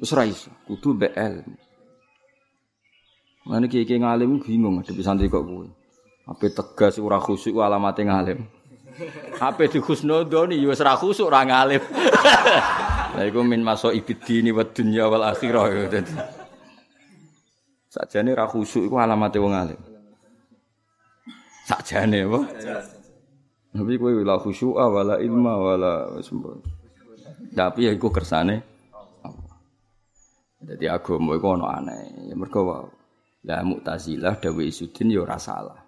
Wis 0.00 0.10
ra 0.16 0.24
iso, 0.24 0.48
kudu 0.64 0.96
mbek 0.96 1.12
ilmu. 1.12 1.54
Mane 3.46 3.68
kiye 3.68 3.84
ngalim 4.00 4.40
bingung 4.40 4.80
ngadepi 4.80 5.02
santri 5.04 5.28
kok 5.28 5.44
kuwi. 5.44 5.68
Ape 6.28 6.52
tegas 6.52 6.96
ora 7.00 7.20
khusyuk 7.20 7.60
alamate 7.60 8.04
ngalim. 8.04 8.40
Ape 9.46 9.68
di 9.68 9.78
khusnudoni 9.80 10.56
ya 10.60 10.72
wis 10.72 10.80
ra 10.80 10.96
khusyuk 10.96 11.28
ora 11.28 11.44
ngalim. 11.44 11.82
Lah 13.16 13.26
iku 13.26 13.42
min 13.42 13.60
maso 13.66 13.90
ibidini 13.90 14.54
wa 14.54 14.62
dunya 14.62 15.10
wal 15.10 15.24
akhirah 15.34 15.66
ya. 15.68 16.00
Sakjane 17.90 18.32
ra 18.38 18.46
khusyuk 18.46 18.86
iku 18.86 18.96
alamate 19.02 19.42
wong 19.42 19.50
alim. 19.50 19.80
Sakjane 21.66 22.22
apa? 22.22 22.40
Tapi 23.70 23.94
kowe 24.02 24.10
la 24.26 24.36
khusyu'a 24.38 24.84
wala 24.90 25.14
ilma 25.22 25.54
wala. 25.54 25.92
Tapi 27.54 27.86
ya 27.86 27.90
iku 27.94 28.10
kersane 28.10 28.70
Jadi 30.60 30.84
agama 30.90 31.38
iku 31.38 31.56
ana 31.56 31.80
aneh. 31.80 32.28
Ya 32.28 32.36
mergo 32.36 32.68
wae. 32.68 32.88
Lah 33.48 33.64
Mu'tazilah 33.64 34.36
dawe 34.36 34.60
Isudin 34.60 35.08
ya 35.08 35.24
ora 35.24 35.40
salah. 35.40 35.80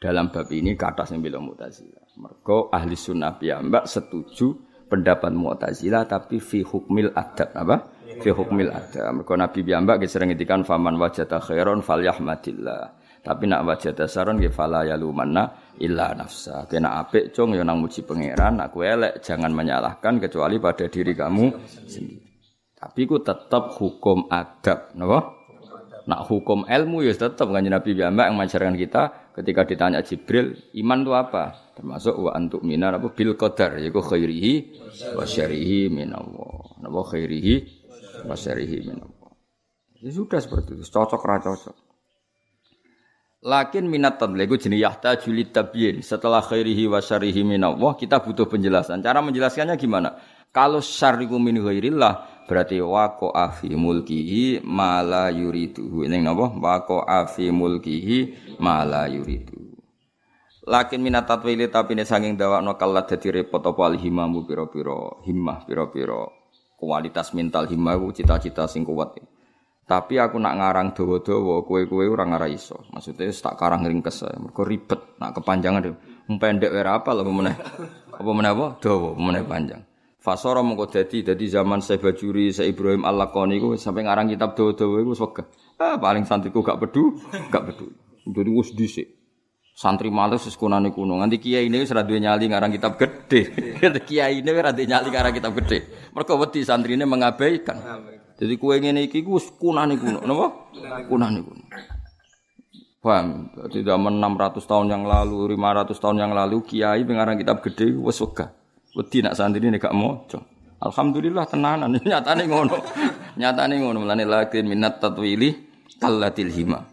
Dalam 0.00 0.32
bab 0.32 0.48
ini 0.48 0.72
kata 0.72 1.04
sing 1.04 1.20
bela 1.20 1.36
Mu'tazilah. 1.36 2.16
Mergo 2.16 2.72
ahli 2.72 2.96
sunnah 2.96 3.36
piyambak 3.36 3.84
setuju 3.84 4.56
pendapat 4.88 5.28
Mu'tazilah 5.36 6.08
tapi 6.08 6.40
fi 6.40 6.64
hukmil 6.64 7.12
adab 7.12 7.52
apa? 7.52 7.76
Fi 8.24 8.32
hukmil 8.32 8.72
adab. 8.72 9.20
Mergo 9.20 9.36
Nabi 9.36 9.60
piyambak 9.60 10.00
sering 10.08 10.32
ngendikan 10.32 10.64
faman 10.64 10.96
wajata 10.96 11.44
khairon 11.44 11.84
falyahmadillah. 11.84 13.03
Tapi 13.24 13.48
nak 13.48 13.64
wajah 13.64 13.96
dasaron 13.96 14.36
nggih 14.36 14.52
fala 14.52 14.84
yalumanna 14.84 15.72
illa 15.80 16.12
nafsa. 16.12 16.68
Kena 16.68 17.00
apik 17.00 17.32
cung 17.32 17.56
ya 17.56 17.64
nang 17.64 17.80
muji 17.80 18.04
pangeran, 18.04 18.60
kowe 18.68 18.84
elek 18.84 19.24
jangan 19.24 19.48
menyalahkan 19.48 20.20
kecuali 20.20 20.60
pada 20.60 20.84
diri 20.92 21.16
kamu 21.16 21.46
sendiri. 21.88 22.20
Tapi 22.76 23.00
ku 23.08 23.24
tetap 23.24 23.80
hukum 23.80 24.28
adab, 24.28 24.92
napa? 24.92 25.40
Nak 26.04 26.28
hukum 26.28 26.68
ilmu 26.68 27.00
ya 27.00 27.16
tetap 27.16 27.48
kan 27.48 27.64
Nabi 27.64 27.96
Muhammad 27.96 28.28
yang 28.28 28.36
mengajarkan 28.36 28.76
kita 28.76 29.02
ketika 29.40 29.64
ditanya 29.64 30.04
Jibril, 30.04 30.52
iman 30.84 31.00
itu 31.00 31.12
apa? 31.16 31.72
Termasuk 31.80 32.28
wa 32.28 32.36
antuk 32.36 32.60
minar 32.60 33.00
apa 33.00 33.08
bil 33.08 33.40
qadar 33.40 33.80
yaiku 33.80 34.04
khairihi 34.04 34.52
wa 35.16 35.24
syarihi 35.24 35.88
minallah. 35.88 36.76
napa 36.84 37.00
khairihi 37.08 37.54
wa 38.28 38.36
syarihi 38.36 38.84
min 38.84 39.00
Allah. 39.00 39.32
Ya 40.04 40.12
sudah 40.12 40.36
seperti 40.44 40.76
itu, 40.76 40.84
cocok 40.84 41.24
ra 41.24 41.40
cocok. 41.40 41.83
Lakin 43.44 43.92
minat 43.92 44.16
tadli 44.16 44.48
itu 44.48 44.56
jenis 44.56 44.80
yahta 44.80 45.20
julit 45.20 45.52
tabyin. 45.52 46.00
Setelah 46.00 46.40
khairihi 46.40 46.88
wa 46.88 46.96
syarihi 46.96 47.44
min 47.44 47.60
Allah, 47.60 47.92
kita 47.92 48.24
butuh 48.24 48.48
penjelasan. 48.48 49.04
Cara 49.04 49.20
menjelaskannya 49.20 49.76
gimana? 49.76 50.16
Kalau 50.48 50.80
syariku 50.80 51.36
min 51.36 51.60
ghairillah, 51.60 52.46
berarti 52.48 52.80
wako 52.80 53.36
afi 53.36 53.76
mulkihi 53.76 54.64
mala 54.64 55.28
yuridu. 55.28 56.08
Ini 56.08 56.24
apa? 56.24 56.56
Wako 56.56 57.04
afi 57.04 57.52
mulkihi 57.52 58.18
mala 58.64 59.12
yuridu. 59.12 59.76
Lakin 60.64 61.04
minat 61.04 61.28
tatwili 61.28 61.68
tapi 61.68 61.92
ini 61.92 62.08
sanging 62.08 62.40
dawa 62.40 62.64
no 62.64 62.80
kalat 62.80 63.12
jadi 63.12 63.44
repot 63.44 63.60
apa 63.60 63.84
alhimamu 63.84 64.48
piro 64.48 64.72
piro 64.72 65.20
himmah 65.28 65.68
piro 65.68 65.92
piro 65.92 66.48
kualitas 66.80 67.36
mental 67.36 67.68
himmah 67.68 68.00
cita-cita 68.16 68.64
sing 68.64 68.88
kuat. 68.88 69.20
Tapi 69.84 70.16
aku 70.16 70.40
nak 70.40 70.56
ngarang 70.56 70.96
dawa-dawa, 70.96 71.60
kue-kue 71.68 72.08
orang 72.08 72.32
ngara 72.32 72.48
iso. 72.48 72.88
Maksudnya 72.88 73.28
tak 73.36 73.60
karang 73.60 73.84
ringkes, 73.84 74.24
mereka 74.40 74.64
ribet, 74.64 75.00
nak 75.20 75.36
kepanjangan 75.36 75.84
deh. 75.84 75.94
Pendek 76.40 76.72
era 76.72 76.96
apa 76.96 77.12
lah 77.12 77.20
meneh? 77.20 77.52
Apa 78.16 78.30
meneh 78.32 78.50
apa? 78.56 78.80
Dawa, 78.80 79.12
meneh 79.12 79.44
panjang. 79.44 79.84
Fasoro 80.24 80.64
mengko 80.64 80.88
dadi 80.88 81.20
dadi 81.20 81.44
zaman 81.52 81.84
saya 81.84 82.00
Bajuri, 82.00 82.48
saya 82.48 82.72
Ibrahim 82.72 83.04
Al-Laqani 83.04 83.60
ku 83.60 83.76
sampai 83.76 84.08
ngarang 84.08 84.32
kitab 84.32 84.56
dawa-dawa 84.56 85.04
iku 85.04 85.12
wis 85.12 85.20
Ah 85.76 86.00
paling 86.00 86.24
santriku 86.24 86.64
gak 86.64 86.80
pedu, 86.80 87.20
gak 87.52 87.68
pedu. 87.68 87.92
Jadi 88.24 88.50
wis 88.56 88.72
dhisik. 88.72 89.04
Santri 89.76 90.08
males 90.08 90.40
wis 90.48 90.56
kunane 90.56 90.96
kuno. 90.96 91.20
Nganti 91.20 91.36
kiai 91.36 91.68
ini 91.68 91.84
wis 91.84 91.92
ora 91.92 92.08
duwe 92.08 92.24
nyali 92.24 92.48
ngarang 92.48 92.72
kitab 92.72 92.96
gede. 92.96 93.52
kiai 94.08 94.40
ini 94.40 94.48
ora 94.48 94.72
duwe 94.72 94.88
nyali 94.88 95.12
ngarang 95.12 95.34
kitab 95.36 95.52
gede. 95.60 96.08
Mergo 96.16 96.40
wedi 96.40 96.64
santrine 96.64 97.04
mengabaikan. 97.04 97.76
Jadi 98.34 98.54
kue 98.58 98.74
ngene 98.82 99.06
iki 99.06 99.22
wis 99.22 99.46
kunane 99.54 99.94
kuno, 99.94 100.18
napa? 100.26 100.46
Kunane 101.06 101.38
kuno. 101.38 101.62
Paham? 102.98 103.52
Jadi 103.68 103.84
zaman 103.84 104.16
600 104.16 104.64
tahun 104.64 104.86
yang 104.90 105.04
lalu, 105.04 105.54
500 105.54 105.92
tahun 105.92 106.16
yang 106.18 106.32
lalu 106.32 106.64
kiai 106.64 107.04
pengarang 107.04 107.36
kitab 107.36 107.60
gede 107.62 107.94
wis 107.94 108.18
wegah. 108.18 108.50
Wedi 108.96 109.22
nak 109.22 109.38
santri 109.38 109.62
ini 109.62 109.78
gak 109.78 109.94
maca. 109.94 110.40
Alhamdulillah 110.82 111.46
tenanan 111.46 111.94
nyatane 112.08 112.44
ngono. 112.50 112.76
nyatane 113.34 113.74
ngono 113.82 114.06
mulane 114.06 114.24
lakin 114.26 114.66
minat 114.66 115.02
tatwili 115.02 115.54
kallatil 115.98 116.50
hima. 116.50 116.86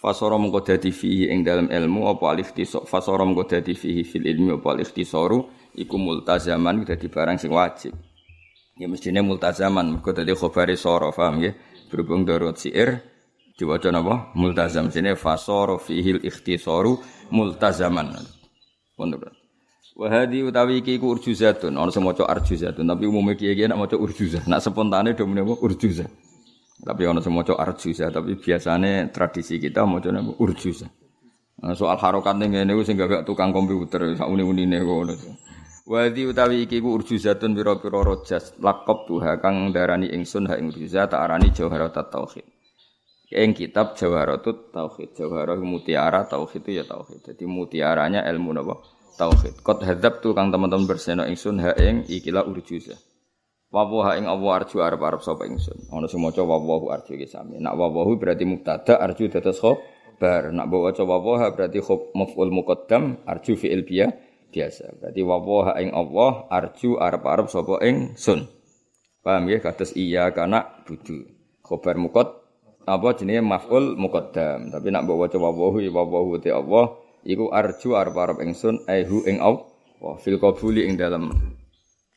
Fasara 0.00 0.40
mengko 0.40 0.64
dadi 0.64 0.88
fihi 0.92 1.28
ing 1.28 1.44
dalam 1.44 1.68
ilmu 1.68 2.08
apa 2.08 2.24
alif 2.32 2.56
tisok 2.56 2.88
fasara 2.88 3.20
mengko 3.20 3.44
dadi 3.44 3.76
fihi 3.76 4.00
fil 4.00 4.24
ilmi 4.24 4.56
apa 4.56 4.72
alif 4.72 4.96
tisoru 4.96 5.44
iku 5.76 5.96
multazaman 6.00 6.88
dadi 6.88 7.06
barang 7.08 7.36
sing 7.36 7.52
wajib. 7.52 7.92
Ya 8.80 8.88
mestine 8.88 9.20
multazaman 9.20 9.92
mergo 9.92 10.16
dadi 10.16 10.32
khabare 10.32 10.72
sara 10.72 11.12
paham 11.12 11.44
ya. 11.44 11.52
Berhubung 11.92 12.24
darurat 12.24 12.56
siir 12.56 13.04
diwaca 13.60 13.92
napa? 13.92 14.32
Multazam 14.32 14.88
sine 14.88 15.20
fasara 15.20 15.76
fihil 15.76 16.24
ikhtisaru 16.24 16.96
multazaman. 17.28 18.16
Wonten. 18.96 19.36
Wa 20.00 20.24
utawi 20.24 20.80
iki 20.80 20.96
ku 20.96 21.12
urjuzatun, 21.12 21.76
ana 21.76 21.92
sing 21.92 22.00
maca 22.00 22.24
arjuzatun, 22.24 22.88
tapi 22.88 23.04
umumnya 23.04 23.36
kiye-kiye 23.36 23.68
nak 23.68 23.84
maca 23.84 24.00
urjuzah. 24.00 24.48
Nak 24.48 24.64
spontane 24.64 25.12
do 25.12 25.28
menapa 25.28 25.60
urjuzah. 25.60 26.08
Tapi 26.80 27.02
ana 27.04 27.20
sing 27.20 27.36
maca 27.36 27.52
arjuzah, 27.60 28.08
tapi 28.08 28.40
biasane 28.40 29.12
tradisi 29.12 29.60
kita 29.60 29.84
maca 29.84 30.08
napa 30.08 30.32
urjuzah. 30.40 30.88
Nah, 31.60 31.76
soal 31.76 32.00
harokat 32.00 32.32
ning 32.40 32.56
ngene 32.56 32.72
ku 32.72 32.80
sing 32.80 32.96
gak 32.96 33.28
tukang 33.28 33.52
komputer 33.52 34.16
sak 34.16 34.24
uni-unine 34.24 34.80
ngono. 34.80 35.12
Wadi 35.90 36.22
utawi 36.22 36.70
iki 36.70 36.78
ku 36.78 36.94
urjuzatun 36.94 37.50
pira-pira 37.50 37.98
rojas 38.06 38.54
lakop 38.62 39.10
tuha 39.10 39.42
kang 39.42 39.74
darani 39.74 40.06
ingsun 40.06 40.46
ha 40.46 40.54
ing 40.54 40.70
urjuzah 40.70 41.10
tak 41.10 41.18
arani 41.18 41.50
jawharat 41.50 41.98
tauhid. 42.14 42.46
Ing 43.34 43.50
kitab 43.58 43.98
jawharatut 43.98 44.70
tauhid. 44.70 45.18
Jawharah 45.18 45.58
mutiara 45.58 46.30
tauhid 46.30 46.62
itu 46.62 46.78
ya 46.78 46.86
tauhid. 46.86 47.26
Jadi 47.34 47.42
mutiaranya 47.42 48.22
ilmu 48.22 48.54
napa? 48.54 48.78
Tauhid. 49.18 49.66
Qad 49.66 49.82
hadzab 49.82 50.22
tu 50.22 50.30
kang 50.30 50.54
teman-teman 50.54 50.86
berseno 50.86 51.26
ingsun 51.26 51.58
ha 51.58 51.74
ing 51.74 52.06
ikilah 52.06 52.46
urjuzah. 52.46 52.98
Wawu 53.74 54.06
ha 54.06 54.14
ing 54.14 54.30
Allah 54.30 54.62
arju 54.62 54.78
arep-arep 54.86 55.26
sapa 55.26 55.42
ingsun. 55.50 55.90
Ana 55.90 56.06
sing 56.06 56.22
maca 56.22 56.46
wawu 56.46 56.94
arju 56.94 57.18
iki 57.18 57.26
sami. 57.26 57.58
Nak 57.58 57.74
wawu 57.74 58.14
berarti 58.14 58.46
mubtada 58.46 58.94
arju 58.94 59.26
dados 59.26 59.58
khabar. 59.58 60.54
Nak 60.54 60.70
maca 60.70 61.02
wawu 61.02 61.34
berarti 61.50 61.82
khob 61.82 62.14
maf'ul 62.14 62.54
muqaddam 62.54 63.26
arju 63.26 63.58
fi'il 63.58 63.82
biya 63.82 64.29
biasa. 64.50 64.98
Berarti 64.98 65.22
wawaha 65.22 65.72
ing 65.80 65.94
Allah 65.94 66.50
arju 66.50 66.98
arep-arep 66.98 67.46
sapa 67.48 67.80
ing 67.86 68.18
sun. 68.18 68.50
Paham 69.22 69.46
ya 69.48 69.62
kados 69.62 69.94
iya 69.94 70.28
kana 70.34 70.84
budu. 70.84 71.24
Khobar 71.62 71.96
mukot 71.96 72.28
apa 72.84 73.08
jenenge 73.14 73.46
maf'ul 73.46 73.94
muqaddam. 73.94 74.74
Tapi 74.74 74.90
nak 74.90 75.06
mbok 75.06 75.16
waca 75.26 75.38
wawahu 75.38 75.78
wawahu 75.86 76.42
te 76.42 76.50
Allah 76.50 76.98
iku 77.22 77.54
arju 77.54 77.94
arep-arep 77.94 78.42
ingsun 78.42 78.84
aihu 78.90 79.22
ing 79.30 79.38
Allah. 79.38 79.64
Fil 80.24 80.40
qabuli 80.40 80.88
ing 80.88 80.96
dalam 80.96 81.28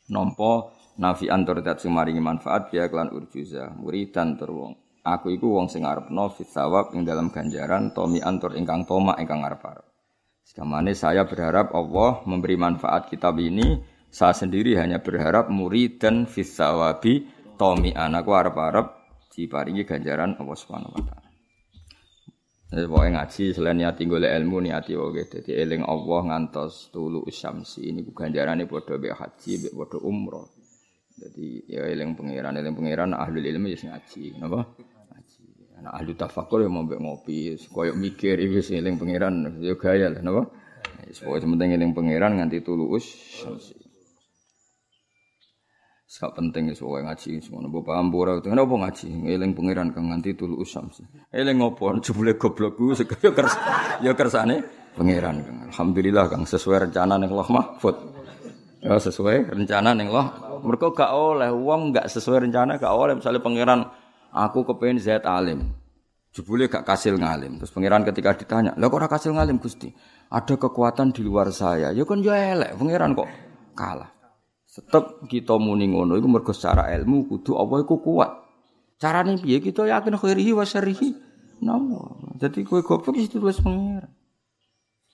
nampa 0.07 0.71
nafi 0.97 1.27
antur 1.27 1.59
dat 1.59 1.83
sing 1.83 1.91
maringi 1.91 2.23
manfaat 2.23 2.71
biya 2.71 2.87
klan 2.87 3.11
urjuza 3.13 3.75
muridan 3.77 4.39
tur. 4.39 4.73
Aku 5.03 5.35
iku 5.35 5.59
wong 5.59 5.67
sing 5.67 5.83
arepno 5.83 6.31
fit 6.31 6.47
sawab 6.47 6.95
ing 6.95 7.03
dalam 7.03 7.27
ganjaran 7.27 7.91
tomi 7.91 8.23
antur 8.23 8.55
ingkang 8.55 8.87
toma 8.87 9.19
ingkang 9.19 9.43
arep-arep. 9.43 9.92
Sekamane 10.43 10.91
saya 10.91 11.23
berharap 11.23 11.71
Allah 11.71 12.19
memberi 12.27 12.59
manfaat 12.59 13.07
kitab 13.07 13.39
ini. 13.39 13.79
Saya 14.13 14.37
sendiri 14.37 14.77
hanya 14.77 15.01
berharap 15.01 15.49
murid 15.49 15.97
dan 15.97 16.29
fisawabi 16.29 17.25
tomi 17.57 17.95
anakku 17.97 18.29
harap-harap 18.29 18.93
diparingi 19.33 19.81
ganjaran 19.89 20.37
Allah 20.37 20.53
Subhanahu 20.53 20.93
wa 20.93 21.01
taala. 21.01 21.29
Jadi 22.73 22.89
pokoknya 22.89 23.11
ngaji 23.21 23.43
selain 23.53 23.77
niati 23.77 24.03
golek 24.09 24.33
ilmu 24.33 24.57
niati 24.65 24.97
wae 24.97 25.25
dadi 25.29 25.53
eling 25.53 25.85
Allah 25.85 26.21
ngantos 26.25 26.89
tulu 26.89 27.21
syamsi 27.29 27.89
ini 27.89 28.01
ganjarane 28.13 28.65
padha 28.65 28.97
be 28.97 29.13
haji 29.13 29.51
be 29.61 29.69
padha 29.73 29.97
umroh. 30.01 30.49
Jadi 31.13 31.69
ya 31.69 31.85
eling 31.85 32.17
pangeran 32.17 32.57
eling 32.57 32.73
pangeran 32.73 33.13
ahli 33.13 33.45
ilmu 33.45 33.69
ya 33.69 33.77
ngaji 33.93 34.41
napa? 34.41 34.73
Nah, 35.83 35.99
ahli 35.99 36.15
tafakur 36.15 36.63
yang 36.63 36.79
mau 36.79 36.87
ngopi, 36.87 37.59
koyok 37.59 37.99
mikir, 37.99 38.39
itu 38.39 38.63
sih 38.63 38.79
eling 38.79 38.95
pangeran, 38.95 39.59
yo 39.59 39.75
gaya 39.75 40.07
lah, 40.07 40.23
napa? 40.23 40.47
Sepokoke 41.13 41.45
penting 41.45 41.69
eling 41.75 41.91
pangeran 41.91 42.39
nganti 42.39 42.63
tulus. 42.63 43.05
Sak 46.07 46.37
penting 46.37 46.69
wis 46.69 46.81
pokoke 46.81 47.05
ngaji 47.05 47.41
semono 47.41 47.67
mbok 47.69 47.89
paham 47.89 48.13
ora 48.13 48.37
kenapa 48.37 48.69
ngaji 48.69 49.33
eling 49.33 49.51
pangeran 49.57 49.93
kang 49.93 50.09
nganti 50.13 50.37
tulus 50.37 50.69
samsi. 50.73 51.03
Eling 51.33 51.61
ngopo 51.61 51.93
jebule 52.05 52.37
goblok 52.37 52.77
ku 52.77 52.93
yo 52.93 53.31
kers 53.33 53.53
yo 54.01 54.13
kersane 54.13 54.61
pangeran. 54.93 55.69
Alhamdulillah 55.73 56.29
kang 56.29 56.45
sesuai 56.45 56.89
rencana 56.89 57.17
ning 57.17 57.29
Allah 57.33 57.49
Mahfud. 57.49 57.95
Ya 58.83 58.99
sesuai 58.99 59.53
rencana 59.53 59.93
ning 59.97 60.13
Allah. 60.13 60.59
Mergo 60.63 60.95
gak 60.95 61.11
oleh 61.11 61.51
wong 61.51 61.91
gak 61.91 62.07
sesuai 62.07 62.47
rencana 62.47 62.79
gak 62.79 62.93
oleh 62.93 63.19
misalnya 63.19 63.43
pangeran 63.43 63.79
aku 64.33 64.65
kepengen 64.65 64.97
zat 64.97 65.23
alim. 65.29 65.69
Jebule 66.33 66.65
gak 66.65 66.81
kasil 66.81 67.13
ngalim. 67.21 67.61
Terus 67.61 67.69
pangeran 67.69 68.01
ketika 68.01 68.33
ditanya, 68.33 68.73
"Lah 68.73 68.89
kok 68.89 68.97
ora 68.97 69.05
kasil 69.05 69.37
ngalim, 69.37 69.61
Gusti?" 69.61 69.93
Ada 70.33 70.57
kekuatan 70.57 71.13
di 71.13 71.21
luar 71.21 71.53
saya. 71.53 71.93
Ya 71.93 72.01
kan 72.09 72.25
ya 72.25 72.33
elek, 72.33 72.73
pangeran 72.73 73.13
kok 73.13 73.29
kalah. 73.77 74.09
Tetep 74.65 75.29
kita 75.29 75.61
muni 75.61 75.93
ngono 75.93 76.17
iku 76.17 76.25
mergo 76.25 76.49
secara 76.49 76.89
ilmu 76.89 77.29
kudu 77.29 77.53
Allah 77.53 77.85
iku 77.85 78.01
kuat. 78.01 78.33
Carane 78.97 79.37
piye 79.37 79.61
kita 79.61 79.85
yakin 79.85 80.17
khairihi 80.17 80.57
wa? 80.57 80.65
Namo. 81.61 82.33
Jadi 82.41 82.65
kowe 82.65 82.81
goblok 82.81 83.13
wis 83.13 83.29
ditulis 83.29 83.61
pangeran. 83.61 84.09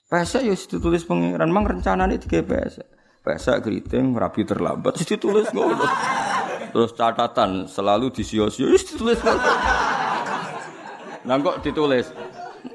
Pesek 0.08 0.42
ya 0.48 0.56
ditulis 0.56 1.04
pangeran, 1.04 1.52
mang 1.52 1.68
rencanane 1.68 2.16
digawe 2.16 2.42
pesek. 2.42 2.88
Pesek 3.20 3.60
keriting 3.60 4.16
rapi 4.16 4.48
terlambat 4.48 4.96
ditulis 5.04 5.52
ngono. 5.52 5.84
Terus 6.70 6.94
catatan 6.94 7.66
selalu 7.66 8.14
disio-sio 8.14 8.70
ditulis. 8.70 9.18
Nah 11.26 11.36
kok 11.42 11.60
ditulis 11.66 12.06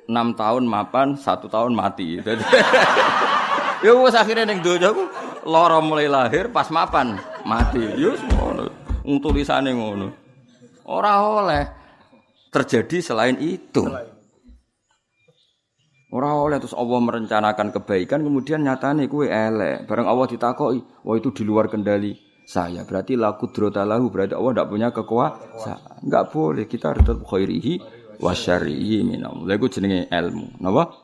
6 0.05 0.11
tahun 0.11 0.63
mapan, 0.67 1.15
1 1.17 1.25
tahun 1.47 1.71
mati. 1.73 2.19
Ya 3.83 3.93
wis 3.93 4.17
akhire 4.17 4.49
ning 4.49 4.65
donya 4.65 4.89
ku 4.89 5.05
lara 5.45 5.77
mulai 5.77 6.09
lahir 6.09 6.49
pas 6.49 6.73
mapan 6.73 7.21
mati. 7.45 7.85
Ya 7.93 8.17
ngono. 8.17 8.65
Wong 9.05 9.21
tulisane 9.21 9.77
ngono. 9.77 10.09
Ora 10.89 11.21
oleh 11.21 11.69
terjadi 12.49 12.97
selain 13.13 13.37
itu. 13.37 13.85
Ora 16.09 16.33
oleh 16.33 16.57
terus 16.57 16.73
Allah 16.73 16.97
merencanakan 16.97 17.77
kebaikan 17.77 18.25
kemudian 18.25 18.65
nyatane 18.65 19.05
kuwe 19.05 19.29
elek. 19.29 19.85
Bareng 19.85 20.09
Allah 20.09 20.33
ditakoki, 20.33 20.81
wah 21.05 21.15
itu 21.21 21.29
di 21.29 21.43
luar 21.45 21.69
kendali 21.69 22.24
saya. 22.45 22.85
Berarti 22.85 23.17
laku 23.17 23.49
lahu 23.73 24.13
berarti 24.13 24.37
Allah 24.37 24.51
tidak 24.55 24.69
punya 24.69 24.87
kekuasaan. 24.93 26.05
Enggak 26.05 26.23
boleh 26.31 26.65
kita 26.69 26.93
harus 26.93 27.05
khairihi 27.25 27.73
wa 28.21 28.31
syarrihi 28.31 29.01
minam. 29.03 29.43
Lha 29.43 29.57
iku 29.57 29.67
jenenge 29.67 30.07
ilmu. 30.07 30.61
Napa? 30.61 31.03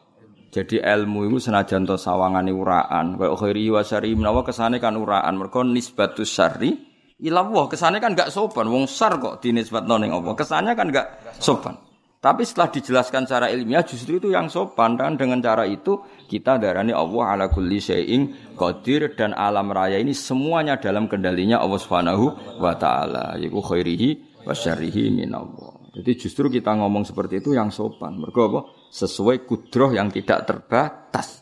Jadi 0.51 0.83
ilmu 0.83 1.31
itu 1.31 1.47
senajan 1.47 1.87
to 1.87 1.95
sawangane 1.95 2.51
uraan, 2.51 3.15
kaya 3.15 3.33
khairihi 3.39 3.71
wa 3.71 3.81
syarrihi 3.87 4.19
menawa 4.19 4.43
kesane 4.43 4.83
kan 4.83 4.99
uraan. 4.99 5.39
Mergo 5.39 5.63
nisbatus 5.63 6.27
syarri 6.27 6.91
ilallah 7.21 7.69
kesannya 7.69 8.01
kan 8.01 8.17
gak 8.17 8.33
sopan 8.33 8.65
wong 8.67 8.89
sar 8.89 9.21
kok 9.21 9.39
dinisbatno 9.45 10.01
ning 10.01 10.09
Allah 10.09 10.33
kesannya 10.33 10.73
kan 10.73 10.89
gak 10.89 11.07
sopan 11.37 11.77
tapi 12.21 12.45
setelah 12.45 12.69
dijelaskan 12.69 13.25
secara 13.25 13.49
ilmiah 13.49 13.81
justru 13.81 14.21
itu 14.21 14.29
yang 14.29 14.45
sopan 14.45 14.93
dan 14.93 15.17
dengan 15.17 15.41
cara 15.41 15.65
itu 15.65 16.05
kita 16.29 16.61
darani 16.61 16.93
Allah 16.93 17.33
ala 17.33 17.45
kulli 17.49 17.81
syai'in 17.81 18.53
qadir 18.53 19.17
dan 19.17 19.33
alam 19.33 19.73
raya 19.73 19.97
ini 19.97 20.13
semuanya 20.13 20.77
dalam 20.77 21.09
kendalinya 21.09 21.57
Allah 21.57 21.81
Subhanahu 21.81 22.25
wa 22.61 22.77
taala 22.77 23.41
yaiku 23.41 23.65
khairihi 23.65 24.37
wa 24.45 24.53
syarrihi 24.53 25.09
minallah. 25.09 25.81
Jadi 25.97 26.11
justru 26.13 26.47
kita 26.47 26.77
ngomong 26.77 27.03
seperti 27.09 27.41
itu 27.41 27.57
yang 27.57 27.73
sopan. 27.73 28.21
Mergo 28.21 28.41
apa? 28.53 28.61
Sesuai 28.93 29.43
kudroh 29.43 29.91
yang 29.91 30.13
tidak 30.13 30.45
terbatas. 30.45 31.41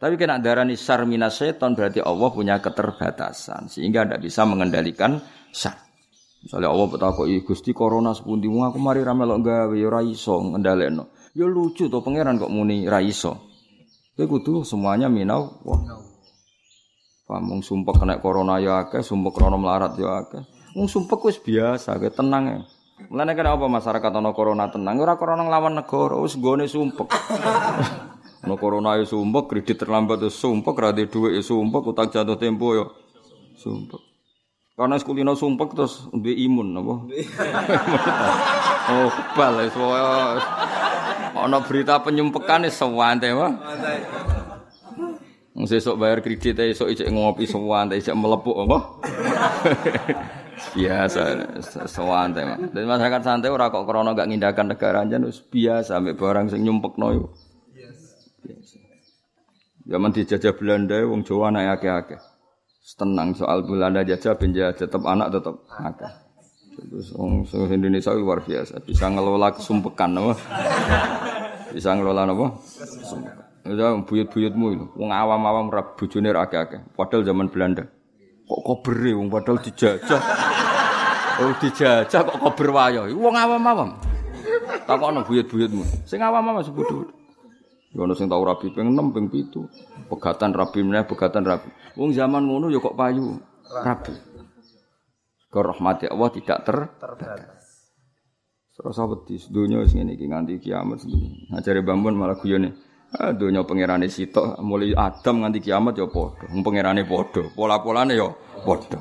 Tapi 0.00 0.16
kena 0.16 0.40
darani 0.40 0.80
syar 0.80 1.04
minas 1.04 1.38
seton 1.38 1.76
berarti 1.76 2.00
Allah 2.00 2.32
punya 2.32 2.56
keterbatasan 2.56 3.68
sehingga 3.68 4.08
tidak 4.08 4.26
bisa 4.26 4.42
mengendalikan 4.48 5.20
syar. 5.52 5.83
Misalnya 6.44 6.68
Allah 6.68 6.86
bertakoi 6.92 7.40
Gusti 7.40 7.72
corona 7.72 8.12
sepundi 8.12 8.52
aku 8.52 8.76
mari 8.76 9.00
ramelok 9.00 9.40
gawe 9.40 9.72
ya 9.72 9.88
ora 9.88 10.04
iso 10.04 10.44
ngendhalekno. 10.44 11.08
Ya 11.32 11.48
lucu 11.48 11.88
to 11.88 12.04
pangeran 12.04 12.36
kok 12.36 12.52
muni 12.52 12.84
ra 12.84 13.00
iso. 13.00 13.40
Kowe 14.12 14.28
kudu 14.28 14.60
semuanya 14.60 15.08
minau 15.08 15.56
wah. 15.64 15.80
Pamung 17.24 17.64
sumpek 17.64 17.96
kena 17.96 18.20
corona 18.20 18.60
ya 18.60 18.84
akeh, 18.84 19.00
sumpek 19.00 19.32
krono 19.32 19.56
melarat 19.56 19.96
ya 19.96 20.20
akeh. 20.20 20.44
Wong 20.76 20.84
sumpek 20.84 21.24
wis 21.24 21.40
biasa, 21.40 21.96
kowe 21.96 22.12
tenang 22.12 22.44
ya. 22.44 22.60
Mulane 23.08 23.32
kan 23.32 23.48
apa 23.48 23.64
masyarakat 23.64 24.12
ana 24.12 24.36
corona 24.36 24.68
tenang, 24.68 25.00
ora 25.00 25.16
corona 25.16 25.42
nglawan 25.48 25.80
negara, 25.80 26.20
wis 26.20 26.36
gone 26.36 26.68
sumpek. 26.68 27.08
Ana 28.44 28.60
corona 28.60 29.00
ya 29.00 29.08
sumpek, 29.08 29.48
kredit 29.48 29.80
terlambat 29.80 30.20
ya 30.20 30.28
sumpek, 30.28 30.76
ra 30.76 30.92
duit 30.92 31.08
ya 31.08 31.40
sumpek, 31.40 31.80
utang 31.80 32.12
jatuh 32.12 32.36
tempo 32.36 32.76
ya 32.76 32.84
sumpek. 33.56 34.13
Karena 34.74 34.98
sekulino 34.98 35.38
sumpek 35.38 35.70
terus 35.78 36.10
duwe 36.10 36.34
imun 36.34 36.74
apa? 36.74 36.94
oh, 38.90 39.06
kebal 39.06 39.62
wis 39.62 39.74
ana 41.34 41.58
berita 41.62 42.02
penyumpekan 42.02 42.66
wis 42.66 42.74
sewante 42.74 43.30
wae. 43.30 43.54
Wong 45.54 45.70
sesuk 45.70 45.94
bayar 45.94 46.18
kredit 46.26 46.58
e 46.58 46.74
esuk 46.74 46.90
ijek 46.90 47.06
ngopi 47.06 47.46
sewante 47.46 47.94
ijek 47.94 48.18
melepuk 48.18 48.66
apa? 48.66 48.78
biasa 50.74 51.22
sewante 51.86 52.42
mah. 52.42 52.58
Dan 52.74 52.90
masyarakat 52.90 53.22
santai 53.22 53.54
ora 53.54 53.70
kok 53.70 53.86
krana 53.86 54.10
gak 54.10 54.26
ngindakan 54.26 54.74
negara 54.74 55.06
aja 55.06 55.22
wis 55.22 55.38
biasa 55.38 56.02
ambek 56.02 56.18
barang 56.18 56.50
sing 56.50 56.66
nyumpekno 56.66 57.14
iku. 57.14 57.28
Biasa. 58.42 58.74
Zaman 59.86 60.10
dijajah 60.10 60.54
Belanda 60.58 60.98
wong 61.06 61.22
Jawa 61.22 61.54
anak 61.54 61.78
akeh-akeh 61.78 62.33
tenang 62.92 63.32
soal 63.32 63.64
bulan 63.64 63.96
aja 63.96 64.36
penjajah 64.36 64.76
tetap 64.76 65.00
anak 65.08 65.32
tetap 65.32 65.56
akeh. 65.72 66.12
Terus 66.74 67.16
orang 67.16 67.48
Indonesia 67.72 68.12
luar 68.12 68.44
biasa 68.44 68.84
bisa 68.84 69.08
ngelola 69.08 69.56
kesumpekan 69.56 70.12
apa? 70.20 70.32
bisa 71.72 71.96
ngelola 71.96 72.28
apa? 72.28 72.46
Kesumpekan. 72.60 73.44
Itu 73.64 73.80
buyut-buyutmu 74.04 74.66
itu. 74.76 74.86
Wong 75.00 75.08
awam-awam 75.08 75.72
rap 75.72 75.96
bojone 75.96 76.28
akeh-akeh. 76.36 76.92
Padahal 76.92 77.24
zaman 77.24 77.48
Belanda. 77.48 77.88
Kok 78.44 78.60
kobere 78.60 79.16
wong 79.16 79.32
padahal 79.32 79.56
dijajah. 79.64 80.20
Oh 81.40 81.56
dijajah 81.56 82.20
kok 82.20 82.36
kober 82.36 82.68
wayo. 82.68 83.08
Wong 83.16 83.32
awam-awam. 83.32 83.96
Takokno 84.84 85.24
buyut-buyutmu. 85.24 86.04
Sing 86.04 86.20
awam-awam 86.20 86.60
sebut 86.60 86.84
Ya 87.94 88.02
ono 88.02 88.18
sing 88.18 88.26
tau 88.26 88.42
rabi 88.42 88.74
ping 88.74 88.90
6 88.90 89.14
ping 89.14 89.26
7. 89.30 90.10
Pegatan 90.10 90.50
rabi 90.50 90.82
meneh 90.82 91.06
pegatan 91.06 91.46
rabi. 91.46 91.70
Wong 91.94 92.10
zaman 92.10 92.42
ngono 92.42 92.66
ya 92.66 92.82
kok 92.82 92.98
payu 92.98 93.38
rabi. 93.70 94.14
Ke 95.46 95.60
rahmati 95.62 96.10
Allah 96.10 96.28
tidak 96.34 96.58
ter 96.66 96.78
terbatas. 96.98 97.64
Serasa 98.74 99.06
donya 99.54 99.78
wis 99.78 99.94
ngene 99.94 100.18
iki 100.18 100.26
nganti 100.26 100.58
kiamat 100.58 101.06
sini. 101.06 101.46
Ajare 101.54 101.86
Bambun 101.86 102.18
malah 102.18 102.34
guyone. 102.34 102.74
Ah 103.14 103.30
donya 103.30 103.62
pangerane 103.62 104.10
sitok 104.10 104.58
mulai 104.58 104.90
Adam 104.98 105.46
nganti 105.46 105.62
kiamat 105.62 105.94
ya 105.94 106.10
padha. 106.10 106.50
Wong 106.50 106.66
pangerane 106.66 107.06
padha, 107.06 107.46
pola-polane 107.54 108.18
ya 108.18 108.26
padha. 108.66 108.98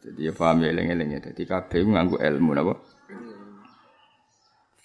Jadi 0.00 0.26
ya 0.26 0.34
paham 0.34 0.66
ya 0.66 0.74
eling-eling 0.74 1.08
ya. 1.14 1.18
Dadi 1.22 1.46
kabeh 1.46 1.86
nganggo 1.86 2.18
ilmu 2.18 2.50
napa? 2.50 2.74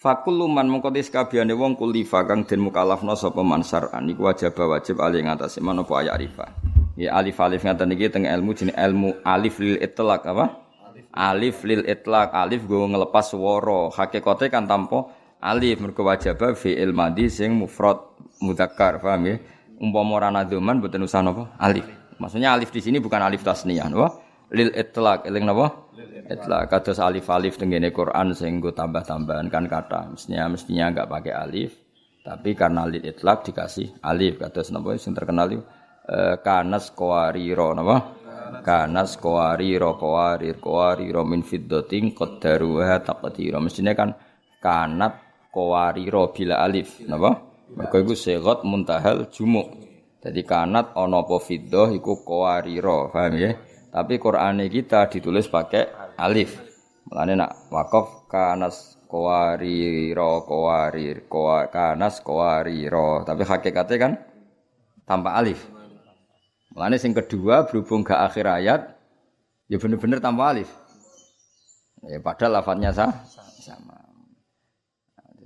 Fakul 0.05 0.37
luman 0.37 0.69
mengkotis 0.69 1.09
kabiane 1.09 1.57
wong 1.57 1.81
kulifa 1.81 2.29
kang 2.29 2.45
den 2.45 2.61
mukalafna 2.61 3.17
sapa 3.17 3.41
mansar 3.41 3.89
iku 4.05 4.29
wajib 4.29 4.53
wajib 4.53 5.01
ali 5.01 5.25
ngatasi 5.25 5.65
menapa 5.65 5.97
ayat 5.97 6.13
arifa. 6.13 6.45
Ya 6.93 7.17
alif 7.17 7.41
alif 7.41 7.65
ngaten 7.65 7.89
iki 7.97 8.13
teng 8.13 8.29
ilmu 8.29 8.53
jenenge 8.53 8.77
ilmu 8.77 9.17
alif 9.25 9.57
lil 9.57 9.81
itlaq 9.81 10.29
apa? 10.29 10.61
Alif 11.09 11.65
lil 11.65 11.81
itlaq 11.89 12.37
alif 12.37 12.69
go 12.69 12.85
ngelepas 12.85 13.33
swara. 13.33 13.89
Hakikate 13.89 14.53
kan 14.53 14.69
tanpa 14.69 15.09
alif 15.41 15.81
mergo 15.81 16.05
wajib 16.05 16.37
fi'il 16.53 16.93
madhi 16.93 17.25
sing 17.25 17.57
mufrad 17.57 17.97
mudzakkar, 18.45 19.01
paham 19.01 19.25
ya? 19.25 19.41
Umpama 19.81 20.21
ora 20.21 20.29
nadzuman 20.29 20.85
mboten 20.85 21.01
usah 21.01 21.25
napa? 21.25 21.49
Alif. 21.57 21.89
Maksudnya 22.21 22.53
alif 22.53 22.69
di 22.69 22.77
sini 22.77 23.01
bukan 23.01 23.25
alif 23.25 23.41
tasniyah, 23.41 23.89
napa? 23.89 24.21
Lil 24.53 24.69
itlaq, 24.69 25.25
eling 25.25 25.49
napa? 25.49 25.84
Itla 26.25 26.65
kados 26.65 26.97
alif-alif 26.97 27.61
tengene 27.61 27.93
Quran 27.93 28.33
sing 28.33 28.57
nggo 28.57 28.73
tambah-tambahan 28.73 29.45
kan 29.53 29.69
kata. 29.69 30.17
Mestinya 30.17 30.49
mestinya 30.49 30.89
enggak 30.89 31.05
pakai 31.05 31.33
alif, 31.37 31.77
tapi 32.25 32.57
karena 32.57 32.89
lil 32.89 33.05
itlaq 33.05 33.45
dikasih 33.45 34.01
alif 34.01 34.41
kados 34.41 34.73
napa 34.73 34.97
sing 34.97 35.13
terkenal 35.13 35.53
itu 35.53 35.61
e, 36.09 36.41
kanas 36.41 36.97
qawariro 36.97 37.77
napa? 37.77 37.97
Kanas 38.65 39.21
qawariro 39.21 40.01
qawarir 40.01 40.57
qawariro 40.57 41.21
min 41.21 41.45
fiddatin 41.45 42.17
qaddaruha 42.17 43.05
taqdira. 43.05 43.61
Mestinya 43.61 43.93
kan 43.93 44.17
kanat 44.57 45.21
qawariro 45.53 46.33
bila 46.33 46.65
alif 46.65 47.05
napa? 47.05 47.37
Mergo 47.69 48.01
iku 48.01 48.17
segot 48.17 48.65
muntahal 48.65 49.29
jumuk. 49.29 49.77
Jadi 50.25 50.41
kanat 50.41 50.97
ana 50.97 51.21
apa 51.21 51.37
fiddah 51.37 51.93
iku 51.93 52.25
qawariro, 52.25 53.13
paham 53.13 53.37
ya? 53.37 53.53
Tapi 53.93 54.17
Quran 54.17 54.59
kita 54.67 55.05
ditulis 55.07 55.45
pakai 55.47 56.04
alif. 56.17 56.57
Mulane 57.05 57.37
nak 57.37 57.69
wakaf 57.69 58.25
kanas 58.25 58.97
kawari 59.05 60.09
ro 60.11 60.41
kawari 60.43 61.21
kawa 61.29 61.69
kanas 61.69 62.19
kawari 62.25 62.89
ro. 62.89 63.21
Tapi 63.21 63.45
hakikatnya 63.45 63.97
kan 64.01 64.13
tanpa 65.05 65.37
alif. 65.37 65.61
Mulane 66.73 66.97
sing 66.99 67.15
kedua 67.15 67.69
berhubung 67.69 68.03
ke 68.03 68.11
akhir 68.11 68.45
ayat 68.49 68.81
ya 69.71 69.77
bener-bener 69.77 70.19
tanpa 70.19 70.51
alif. 70.51 70.67
Ya 72.05 72.21
padahal 72.21 72.61
lafadznya 72.61 72.93
sah, 72.93 73.25
sama. 73.61 73.97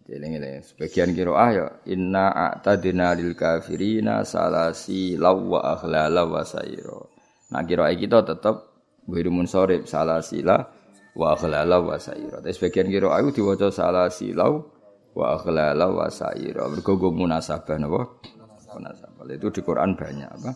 Jadi 0.09 0.41
sebagian 0.65 1.13
kiroah 1.13 1.49
ya 1.53 1.65
inna 1.85 2.33
a'tadina 2.33 3.13
lil 3.13 3.37
kafirina 3.37 4.25
salasi 4.25 5.13
lawa 5.13 5.77
akhlala 5.77 6.25
wa 6.25 6.41
sayro. 6.41 7.13
Nah 7.53 7.61
kiroah 7.61 7.93
kita 7.93 8.25
tetap 8.25 8.68
Wiru 9.09 9.33
munsorib 9.33 9.89
salah 9.89 10.21
sila 10.21 10.69
wa 11.17 11.33
akhlala 11.33 11.81
wa 11.81 11.97
saira. 11.97 12.39
Tapi 12.39 12.53
sebagian 12.53 12.87
kira 12.87 13.09
ayu 13.17 13.33
diwaca 13.33 13.73
salah 13.73 14.07
silau 14.13 14.69
wa 15.17 15.35
akhlala 15.35 15.89
wa 15.89 16.07
saira. 16.07 16.69
Mergo 16.69 17.09
munasabah 17.09 17.77
napa? 17.81 18.21
Munasabah. 18.69 19.25
Itu 19.33 19.49
di 19.49 19.61
Quran 19.65 19.97
banyak 19.97 20.29
apa? 20.29 20.51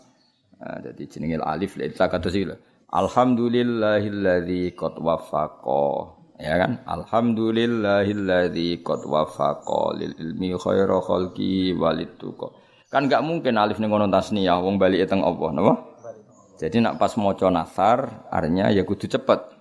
Nah, 0.63 0.79
jadi 0.79 1.03
jenenge 1.09 1.43
alif 1.43 1.75
la 1.75 1.89
kata 1.89 2.29
sila. 2.31 2.55
Alhamdulillahilladzi 2.93 4.77
qad 4.77 5.01
wafaqa. 5.01 5.85
Ya 6.37 6.61
kan? 6.61 6.71
Alhamdulillahilladzi 6.85 8.85
qad 8.85 9.01
wafaqa 9.03 9.97
lil 9.97 10.13
ilmi 10.13 10.53
khaira 10.55 11.01
khalqi 11.01 11.73
walid 11.73 12.21
Kan 12.93 13.09
gak 13.09 13.25
mungkin 13.25 13.57
alif 13.57 13.81
ning 13.81 13.89
ngono 13.89 14.05
tasniyah 14.05 14.61
wong 14.61 14.77
balik 14.77 15.09
teng 15.09 15.25
Allah, 15.25 15.49
napa? 15.49 15.73
Jadi 16.63 16.79
nak 16.79 16.95
pas 16.95 17.11
maca 17.19 17.51
nasar 17.51 18.23
artinya 18.31 18.71
ya 18.71 18.87
kudu 18.87 19.11
cepet. 19.11 19.51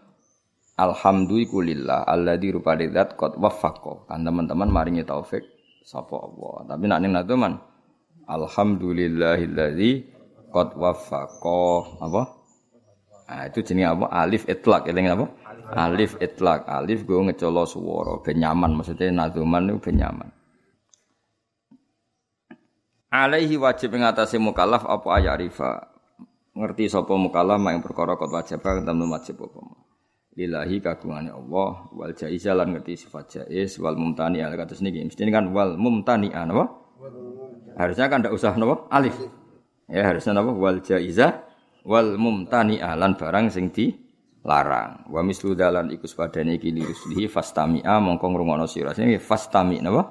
Alhamdulillah 0.79 2.07
alladzi 2.07 2.55
rupane 2.55 2.87
zat 2.95 3.19
qad 3.19 3.35
waffaqo. 3.43 4.07
Kan 4.07 4.23
teman-teman 4.23 4.71
maringi 4.71 5.03
taufik 5.03 5.43
sapa 5.83 6.15
Allah. 6.15 6.71
Tapi 6.71 6.85
nak 6.87 6.99
ning 7.03 7.11
man 7.35 7.59
Alhamdulillahilladzi 8.31 9.91
qad 10.55 10.79
waffaqo 10.79 11.99
apa? 11.99 12.23
Nah, 13.33 13.49
itu 13.51 13.65
jenis 13.67 13.89
apa? 13.89 14.07
Alif 14.13 14.47
itlak, 14.47 14.87
eling 14.87 15.11
apa? 15.11 15.27
Alif 15.75 16.15
itlak. 16.23 16.71
Alif 16.71 17.03
gue 17.03 17.17
ngecolo 17.17 17.67
suworo, 17.67 18.21
ben 18.23 18.39
nyaman 18.39 18.79
maksudnya 18.79 19.09
nazuman 19.11 19.73
itu 19.73 19.81
ben 19.81 19.97
nyaman. 19.99 20.29
Alaihi 23.09 23.57
wajib 23.57 23.93
mengatasi 23.93 24.37
mukallaf 24.37 24.85
apa 24.85 25.09
ayarifa 25.17 25.92
ngerti 26.53 26.89
sapa 26.89 27.15
mukallaf 27.17 27.61
yang 27.65 27.81
perkara 27.81 28.17
kot 28.21 28.29
wajib 28.29 28.61
kang 28.61 28.85
temen 28.85 29.09
wajib 29.09 29.41
apa 29.41 29.61
lillahi 30.37 30.81
kagungane 30.81 31.33
Allah 31.33 31.89
wal 31.93 32.13
jaiza 32.13 32.53
lan 32.53 32.77
ngerti 32.77 33.05
sifat 33.05 33.25
jaiz 33.29 33.77
wal 33.81 33.97
mumtani 33.97 34.41
al 34.41 34.57
kados 34.57 34.81
niki 34.81 35.05
mesti 35.05 35.23
kan 35.33 35.53
wal 35.53 35.77
mumtani 35.77 36.33
apa 36.33 36.69
harusnya 37.77 38.07
kan 38.13 38.21
ndak 38.25 38.33
usah 38.37 38.53
napa 38.57 38.89
alif 38.93 39.17
ya 39.89 40.03
harusnya 40.09 40.41
napa 40.41 40.53
wal 40.53 40.81
jaiza 40.81 41.45
wal 41.85 42.17
mumtani 42.21 42.81
alan 42.81 43.17
barang 43.17 43.49
sing 43.53 43.73
di 43.73 44.03
larang. 44.43 45.07
Wa 45.07 45.23
mislu 45.23 45.55
dalan 45.55 45.91
iku 45.95 46.07
sepadane 46.07 46.59
iki 46.59 46.75
liruslihi 46.75 47.31
fastami'a 47.31 48.03
mongko 48.03 48.27
ngrungokno 48.27 48.67
sira. 48.67 48.91
Sing 48.95 49.11
fastami 49.23 49.79
napa? 49.79 50.03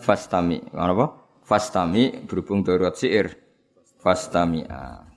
Fastami. 0.00 0.58
Napa? 0.72 1.06
Fastami 1.44 2.24
berhubung 2.24 2.64
darurat 2.64 2.96
syair. 2.96 3.32
Fastami'a. 4.00 5.07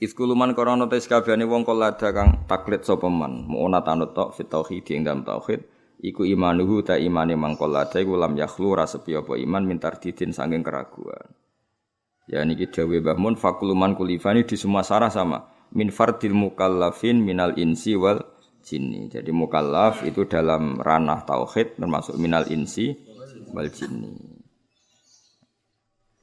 Iskuluman 0.00 0.56
korona 0.56 0.88
tes 0.88 1.04
kabehane 1.04 1.44
wong 1.44 1.60
kolada 1.60 2.08
kang 2.16 2.48
taklid 2.48 2.88
sapa 2.88 3.12
man, 3.12 3.44
mu'ona 3.44 3.84
tanut 3.84 4.16
tok 4.16 4.32
fit 4.32 4.48
tauhid 4.48 5.04
dalam 5.04 5.20
tauhid, 5.28 5.60
iku 6.00 6.24
imanuhu 6.24 6.80
ta 6.80 6.96
imane 6.96 7.36
mangkol 7.36 7.68
lada 7.68 8.00
iku 8.00 8.16
lam 8.16 8.32
yakhlu 8.32 8.72
ra 8.72 8.88
sepi 8.88 9.12
apa 9.12 9.36
iman 9.36 9.60
mintar 9.60 10.00
didin 10.00 10.32
saking 10.32 10.64
keraguan. 10.64 11.36
Ya 12.32 12.40
niki 12.48 12.72
dawe 12.72 12.96
Mbah 12.96 13.18
Mun 13.20 13.36
fakuluman 13.36 13.92
kulifani 13.92 14.48
di 14.48 14.56
semua 14.56 14.86
sarah 14.86 15.12
sama. 15.12 15.52
Min 15.76 15.92
fardil 15.92 16.32
mukallafin 16.32 17.20
minal 17.20 17.58
insi 17.60 17.92
wal 17.92 18.24
jinni. 18.64 19.12
Jadi 19.12 19.34
mukallaf 19.34 20.06
itu 20.08 20.24
dalam 20.24 20.80
ranah 20.80 21.28
tauhid 21.28 21.76
termasuk 21.76 22.16
minal 22.16 22.48
insi 22.48 22.96
wal 23.52 23.68
jinni. 23.68 24.39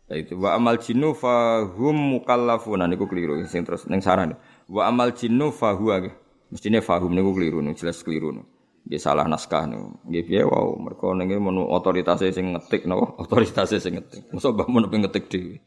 Itu 0.07 0.39
wa 0.39 0.55
amal 0.55 0.79
jinnu 0.79 1.11
fahum 1.11 2.15
mukallafun 2.15 2.79
niku 2.87 3.11
keliru 3.11 3.43
sing 3.43 3.67
terus 3.67 3.91
ning 3.91 3.99
sarah. 3.99 4.39
Wa 4.71 4.87
amal 4.87 5.11
jinnu 5.11 5.51
fahuwa 5.51 6.07
mestine 6.47 6.79
fahum 6.79 7.11
niku 7.11 7.35
keliru 7.35 7.59
jelas 7.75 7.99
keliru. 8.07 8.39
Nggih 8.87 9.03
salah 9.03 9.27
naskah 9.27 9.67
niku. 9.67 9.99
Nggih 10.07 10.23
piye 10.23 10.41
wow 10.47 10.79
mergo 10.79 11.11
ning 11.11 11.27
otoritas 11.67 12.23
sing 12.23 12.55
ngetik 12.55 12.87
napa 12.87 13.03
otoritas 13.27 13.67
sing 13.75 13.99
ngetik. 13.99 14.31
Mosok 14.31 14.55
mbah 14.55 14.67
mun 14.71 14.87
ngetik 14.87 15.27
dhewe. 15.27 15.59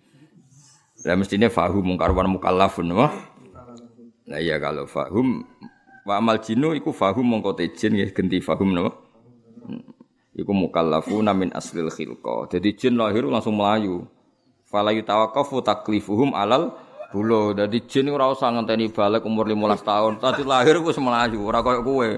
Lah 1.05 1.20
mestine 1.20 1.53
fahum 1.53 1.84
mungkar 1.84 2.09
wa 2.16 2.24
mukallafun 2.24 2.97
wah. 2.97 3.12
Lah 4.24 4.41
iya 4.41 4.57
kalau 4.57 4.88
fahum 4.88 5.45
wa 6.09 6.16
amal 6.16 6.41
jinu 6.41 6.72
iku 6.72 6.97
fahum 6.97 7.28
mongko 7.28 7.61
tejin 7.61 7.93
ya 7.93 8.09
genti 8.09 8.41
fahum 8.41 8.72
napa? 8.72 8.97
Hmm. 9.68 9.84
Iku 10.32 10.57
mukallafuna 10.57 11.36
min 11.36 11.53
aslil 11.53 11.93
khilqa. 11.93 12.49
Jadi 12.57 12.72
jin 12.72 12.97
lahir 12.97 13.28
langsung 13.28 13.61
melayu. 13.61 14.09
Fala 14.71 14.95
yutawaqqafu 14.95 15.66
taklifuhum 15.66 16.31
alal 16.31 16.71
bulo. 17.11 17.51
Dadi 17.51 17.83
jin 17.91 18.07
ora 18.14 18.31
usah 18.31 18.55
ngenteni 18.55 18.95
balik 18.95 19.27
umur 19.27 19.51
15 19.51 19.83
tahun. 19.83 20.12
Tadi 20.23 20.47
lahir 20.47 20.79
wis 20.79 20.95
melayu, 21.03 21.43
ora 21.43 21.59
koyo 21.59 21.83
kowe. 21.83 22.11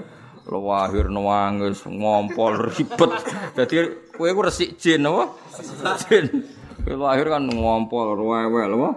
Lahir 0.43 1.09
nangis, 1.09 1.81
ngompol 1.89 2.69
ribet. 2.69 3.11
Dadi 3.57 3.75
kowe 4.13 4.29
ku 4.29 4.41
resik 4.45 4.77
jin 4.77 5.01
apa? 5.09 5.33
Jin. 6.05 6.45
Kowe 6.85 6.93
lahir 7.09 7.25
kan 7.33 7.41
ngompol 7.49 8.21
rewel 8.21 8.69
apa? 8.77 8.89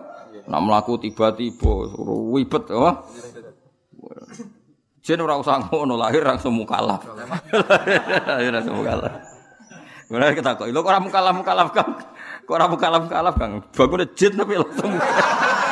Nak 0.47 0.61
mlaku 0.61 1.01
tiba-tiba 1.01 1.97
wibet 2.37 2.69
apa? 2.77 3.09
Jen 5.01 5.23
ora 5.23 5.39
usah 5.39 5.65
ngono 5.65 5.97
lahir 5.97 6.27
langsung 6.27 6.53
mukalaf. 6.53 7.01
lahir 8.29 8.51
langsung 8.53 8.85
mukalaf. 8.85 9.17
Mulai 10.07 10.35
kita 10.39 10.55
kok, 10.55 10.71
lo 10.71 10.83
ora 10.87 11.03
mukalaf 11.03 11.35
mukalaf 11.35 11.75
kang, 11.75 11.99
kok 12.47 12.55
ora 12.55 12.70
mukalaf 12.70 13.11
mukalaf 13.11 13.34
kang, 13.34 13.59
bangun 13.74 14.07
jin 14.14 14.32
tapi 14.38 14.55
langsung 14.55 14.92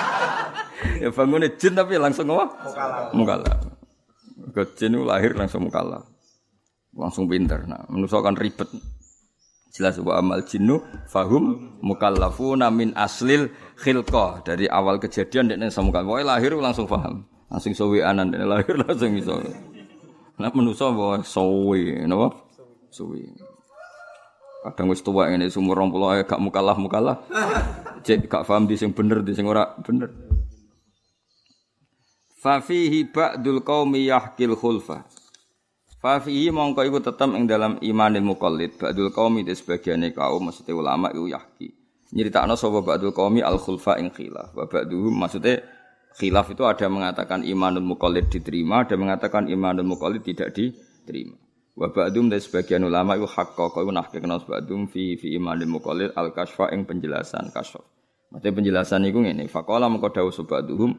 ya 1.03 1.09
bangun 1.15 1.47
jin 1.55 1.73
tapi 1.79 1.95
langsung 1.95 2.27
apa? 2.35 2.47
Mukalaf. 2.67 3.05
Mukalaf. 3.15 3.59
Ke 4.51 4.63
jin 4.75 4.99
lahir 5.07 5.39
langsung 5.39 5.71
mukalaf, 5.71 6.03
langsung 6.93 7.31
pinter. 7.31 7.63
Nah, 7.71 7.87
manusia 7.87 8.19
kan 8.19 8.35
ribet. 8.35 8.67
Jelas 9.75 9.99
wa 9.99 10.23
amal 10.23 10.47
jinnu 10.47 10.79
fahum 11.11 11.75
mukallafuna 11.83 12.71
min 12.71 12.95
aslil 12.95 13.51
khilqah. 13.75 14.47
Dari 14.47 14.71
awal 14.71 15.03
kejadian 15.03 15.51
dekne 15.51 15.67
samukal. 15.67 16.07
Pokoke 16.07 16.23
lahir 16.23 16.55
langsung 16.55 16.87
paham. 16.87 17.27
Langsung 17.51 17.75
sowi 17.75 17.99
anan 17.99 18.31
lahir 18.31 18.79
langsung 18.87 19.19
iso. 19.19 19.35
Nah 20.39 20.51
manusa 20.55 20.95
wae 20.95 21.27
sowi 21.27 22.07
napa? 22.07 22.39
Sowi. 22.95 23.54
Kadang 24.65 24.89
wis 24.89 25.05
tuwa 25.05 25.29
ngene 25.29 25.53
umur 25.61 25.77
20 25.77 26.17
ae 26.17 26.23
gak 26.25 26.41
mukallaf 26.41 26.81
mukallaf. 26.81 27.19
Cek 28.01 28.33
gak 28.33 28.49
paham 28.49 28.65
di 28.65 28.81
sing 28.81 28.97
bener 28.97 29.21
di 29.21 29.37
sing 29.37 29.45
ora 29.45 29.77
bener. 29.85 30.09
Fa 32.41 32.65
fihi 32.65 33.05
ba'dul 33.13 33.61
qaumi 33.61 34.09
yahkil 34.09 34.57
khulfa. 34.57 35.05
Fafihi 36.01 36.49
mongko 36.49 36.81
iku 36.85 37.01
tetep 37.01 37.33
ing 37.37 37.45
dalam 37.45 37.77
imanil 37.85 38.25
mukallid 38.25 38.73
ba'dul 38.81 39.13
qaumi 39.13 39.45
di 39.45 39.53
sebagian 39.53 40.01
kaum 40.17 40.49
maksudnya 40.49 40.73
ulama 40.73 41.13
iku 41.13 41.29
yahki. 41.29 41.69
Nyeritakno 42.17 42.57
sapa 42.57 42.81
ba'dul 42.81 43.13
qaumi 43.13 43.45
al 43.45 43.61
khulfa 43.61 44.01
ing 44.01 44.09
khilaf. 44.17 44.57
Wa 44.57 44.65
ba'duhum 44.65 45.13
maksudnya 45.13 45.61
khilaf 46.17 46.49
itu 46.57 46.65
ada 46.65 46.89
mengatakan 46.89 47.45
imanul 47.45 47.85
mukallid 47.85 48.33
diterima, 48.33 48.89
ada 48.89 48.97
mengatakan 48.97 49.45
imanul 49.45 49.85
mukallid 49.85 50.25
tidak 50.25 50.57
diterima. 50.57 51.44
Wa 51.75 51.91
ba'dum 51.91 52.31
dari 52.31 52.39
sebagian 52.39 52.87
ulama 52.87 53.19
iku 53.19 53.27
hakka 53.27 53.75
kau 53.75 53.83
nahkekno 53.83 54.47
ba'dum 54.47 54.87
fi 54.87 55.19
fi 55.19 55.35
imanil 55.35 55.67
mukallid 55.67 56.15
al 56.15 56.31
kasfa 56.31 56.71
ing 56.71 56.87
penjelasan 56.87 57.51
kasf. 57.51 57.83
Maksudnya 58.31 58.55
penjelasan 58.55 59.07
iku 59.11 59.23
ngene, 59.23 59.47
faqala 59.51 59.91
mengko 59.91 60.11
dawuh 60.11 60.31
ba'duhum 60.31 60.95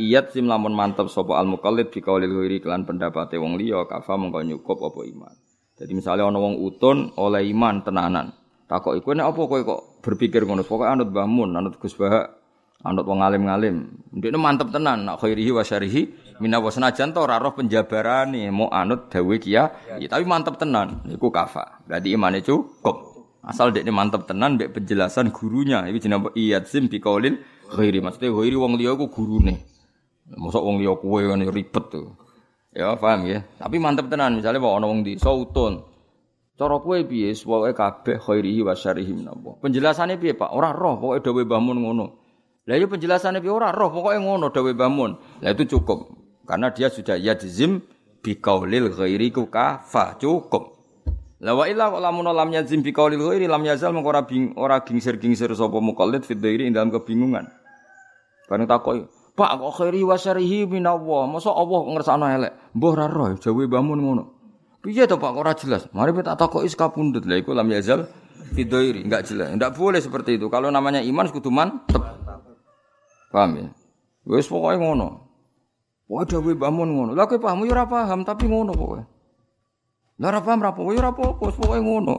Iyat 0.00 0.32
sim 0.32 0.48
lamun 0.48 0.72
mantep 0.72 1.12
sapa 1.12 1.36
al 1.36 1.44
mukallid 1.44 1.92
bi 1.92 2.00
qaulil 2.00 2.32
ghairi 2.32 2.64
kelan 2.64 2.88
pendapate 2.88 3.36
wong 3.36 3.60
liya 3.60 3.84
kafa 3.84 4.16
mengko 4.16 4.40
nyukup 4.40 4.80
apa 4.80 5.00
iman. 5.04 5.34
Jadi 5.76 5.92
misalnya 5.92 6.24
ana 6.24 6.40
wong 6.40 6.56
utun 6.56 7.12
oleh 7.20 7.44
iman 7.52 7.84
tenanan. 7.84 8.32
Takok 8.64 8.96
iku 8.96 9.12
nek 9.12 9.28
apa 9.28 9.40
kowe 9.44 9.60
kok 9.60 9.80
berpikir 10.00 10.48
ngono? 10.48 10.64
Pokoke 10.64 10.88
anut 10.88 11.12
Mbah 11.12 11.28
anut 11.28 11.76
Gus 11.76 11.92
anut 12.00 13.04
wong 13.04 13.20
alim-alim. 13.20 13.92
Ndekne 14.16 14.40
mantep 14.40 14.72
tenan 14.72 15.04
nak 15.04 15.20
khairihi 15.20 15.52
wa 15.52 15.60
syarihi 15.60 16.29
mina 16.40 16.58
wa 16.58 16.72
senajan 16.72 17.12
to 17.12 17.20
roh 17.22 17.52
penjabarane 17.52 18.48
mau 18.48 18.72
anut 18.72 19.12
dawe 19.12 19.36
kia, 19.36 19.70
ya, 20.00 20.08
tapi 20.08 20.24
mantep 20.24 20.56
tenan 20.56 21.04
iku 21.06 21.28
kafa. 21.28 21.84
Berarti 21.84 22.16
imane 22.16 22.40
cukup. 22.40 23.10
Asal 23.40 23.72
dekne 23.72 23.88
mantep 23.88 24.28
tenan 24.28 24.60
mbek 24.60 24.76
penjelasan 24.76 25.32
gurunya. 25.32 25.84
Iki 25.88 26.08
jenenge 26.08 26.30
iyat 26.36 26.68
sim 26.68 26.92
bi 26.92 27.00
qaulil 27.00 27.40
ghairi. 27.72 28.04
Maksudnya 28.04 28.32
ghairi 28.32 28.56
wong 28.56 28.76
liya 28.76 28.92
ku 28.96 29.08
gurune. 29.08 29.64
Mosok 30.36 30.60
wong 30.60 30.76
liya 30.80 30.92
kowe 31.00 31.20
kan 31.24 31.40
ribet 31.48 31.84
tuh. 31.88 32.12
Ya 32.76 32.92
paham 33.00 33.24
ya. 33.24 33.40
Tapi 33.56 33.80
mantep 33.80 34.12
tenan 34.12 34.36
misalnya 34.36 34.60
bawa 34.60 34.84
wong 34.84 35.02
di 35.02 35.16
sautun. 35.16 35.88
Cara 36.60 36.76
kowe 36.76 37.00
piye 37.08 37.32
pokoke 37.32 37.72
kabeh 37.72 38.20
khairihi 38.20 38.60
wa 38.60 38.76
syarihi 38.76 39.16
minallah. 39.16 39.56
Penjelasane 39.64 40.20
piye 40.20 40.36
Pak? 40.36 40.52
Ora 40.52 40.76
roh 40.76 41.00
pokoke 41.00 41.24
dawuh 41.24 41.48
Mbah 41.48 41.60
ngono. 41.64 42.06
Lah 42.68 42.76
iya 42.76 42.84
penjelasannya 42.84 43.40
piye 43.40 43.48
ora 43.48 43.72
roh 43.72 43.88
pokoke 43.88 44.20
ngono 44.20 44.52
dawuh 44.52 44.76
Mbah 44.76 44.90
Lah 45.40 45.50
itu 45.56 45.64
cukup. 45.64 46.12
Karena 46.50 46.74
dia 46.74 46.90
sudah 46.90 47.14
yadzim 47.14 47.78
bi 48.18 48.34
qaulil 48.42 48.90
ghairi 48.90 49.30
ku 49.30 49.46
kafa 49.46 50.18
cukup. 50.18 50.74
La 51.38 51.54
wa 51.54 51.62
illa 51.70 51.86
lamun 51.86 52.26
lam 52.26 52.50
yazim 52.50 52.82
bi 52.82 52.90
qaulil 52.90 53.22
ghairi 53.22 53.46
lam 53.46 53.62
yazal 53.62 53.94
mengko 53.94 54.10
ora 54.10 54.26
bing 54.26 54.58
ora 54.58 54.82
gingsir-gingsir 54.82 55.46
sapa 55.54 55.78
mukallid 55.78 56.26
fi 56.26 56.34
dhairi 56.34 56.66
dalam 56.74 56.90
kebingungan. 56.90 57.46
Bareng 58.50 58.66
takoki, 58.66 59.06
Pak 59.38 59.62
kok 59.62 59.72
khairi 59.78 60.02
wa 60.02 60.18
syarihi 60.18 60.66
minallah. 60.66 61.30
Masa 61.30 61.54
Allah 61.54 61.80
ngersakno 61.86 62.26
elek. 62.26 62.52
Mbah 62.74 62.92
ra 62.98 63.06
roh 63.06 63.30
jawe 63.38 63.64
bangun 63.70 64.02
ngono. 64.02 64.24
Piye 64.82 65.06
to 65.06 65.22
Pak 65.22 65.32
ora 65.38 65.54
jelas? 65.54 65.86
Mari 65.94 66.10
kita 66.18 66.34
takoki 66.34 66.66
sekapundhut. 66.66 67.30
Lah 67.30 67.38
iku 67.38 67.54
lam 67.54 67.70
yazal 67.70 68.10
fidoiri, 68.58 69.06
enggak 69.06 69.30
jelas. 69.30 69.54
Enggak 69.54 69.78
boleh 69.78 70.02
seperti 70.02 70.34
itu. 70.34 70.50
Kalau 70.50 70.66
namanya 70.66 70.98
iman 70.98 71.30
kudu 71.30 71.46
mantep. 71.46 72.02
Paham 73.30 73.50
ya? 73.54 73.66
Wis 74.26 74.50
pokoke 74.50 74.82
ngono. 74.82 75.29
Wah 76.10 76.26
dawe 76.26 76.52
bangun 76.58 76.90
ngono. 76.90 77.10
Lah 77.14 77.30
kowe 77.30 77.38
paham 77.38 77.62
yo 77.62 77.74
paham 77.86 78.26
tapi 78.26 78.50
ngono 78.50 78.74
pokoke. 78.74 79.06
Lah 80.18 80.34
ora 80.34 80.42
paham 80.42 80.58
ra 80.58 80.74
pokoke 80.74 80.98
yo 80.98 81.00
ora 81.06 81.14
pokoke 81.14 81.78
ngono. 81.78 82.16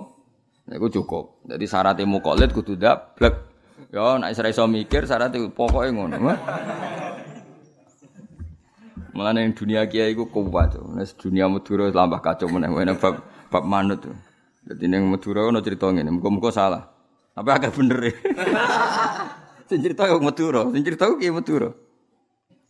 Nah, 0.71 0.79
iku 0.79 0.87
cukup. 0.87 1.43
Jadi 1.43 1.67
syaratnya 1.67 2.07
mukolit 2.07 2.55
kudu 2.55 2.79
dablek. 2.79 3.35
Yo 3.91 4.15
nek 4.15 4.31
iso 4.31 4.63
mikir 4.71 5.03
syaratnya 5.03 5.43
pokoke 5.51 5.91
ngono. 5.91 6.15
Mulane 9.11 9.43
ning 9.43 9.59
dunia 9.59 9.83
kiai 9.91 10.15
iku 10.15 10.31
kuat. 10.31 10.79
Nek 10.79 11.11
dunia 11.19 11.51
Madura 11.51 11.91
tambah 11.91 12.23
kacau 12.23 12.47
meneh 12.47 12.71
meneh 12.71 12.95
bab 12.95 13.19
bab 13.51 13.63
manut. 13.67 14.07
Dadi 14.63 14.87
ning 14.87 15.03
Madura 15.11 15.51
ono 15.51 15.59
cerita 15.59 15.91
ngene, 15.91 16.15
muga-muga 16.15 16.47
salah. 16.47 16.87
Tapi 17.35 17.49
agak 17.51 17.75
bener 17.75 17.99
e. 18.07 18.11
Sing 19.67 19.83
cerita 19.83 20.07
yo 20.07 20.23
Madura, 20.23 20.63
sing 20.71 20.79
cerita 20.79 21.11
ku 21.11 21.19
kiai. 21.19 21.90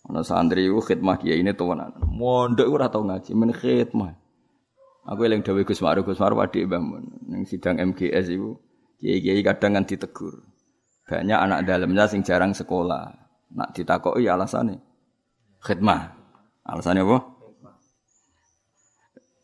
Ana 0.02 0.26
santri 0.26 0.66
iku 0.66 0.82
khidmah 0.82 1.22
kiai 1.22 1.46
ini 1.46 1.54
tuwanan. 1.54 1.94
Mondok 2.10 2.68
ora 2.70 2.90
tau 2.90 3.06
ngaji, 3.06 3.32
men 3.38 3.54
khidmah. 3.54 4.18
Aku 5.06 5.26
eling 5.26 5.42
dawuh 5.42 5.66
Gus 5.66 5.82
Ma'ruf, 5.82 6.06
Gus 6.06 6.22
Ma'ruf 6.22 6.42
adik 6.42 6.70
Mbah 6.70 6.82
Mun. 6.82 7.06
Ning 7.26 7.42
sidang 7.50 7.78
MGS 7.82 8.38
iku 8.38 8.58
kiai-kiai 9.02 9.42
kadang 9.42 9.78
kan 9.78 9.86
ditegur. 9.86 10.46
Banyak 11.10 11.40
anak 11.42 11.60
dalamnya 11.66 12.06
sing 12.06 12.22
jarang 12.22 12.54
sekolah. 12.54 13.10
Nak 13.52 13.70
ditakoki 13.74 14.30
alasannya 14.30 14.78
khidmah. 15.66 16.02
Alasannya 16.66 17.02
apa? 17.06 17.18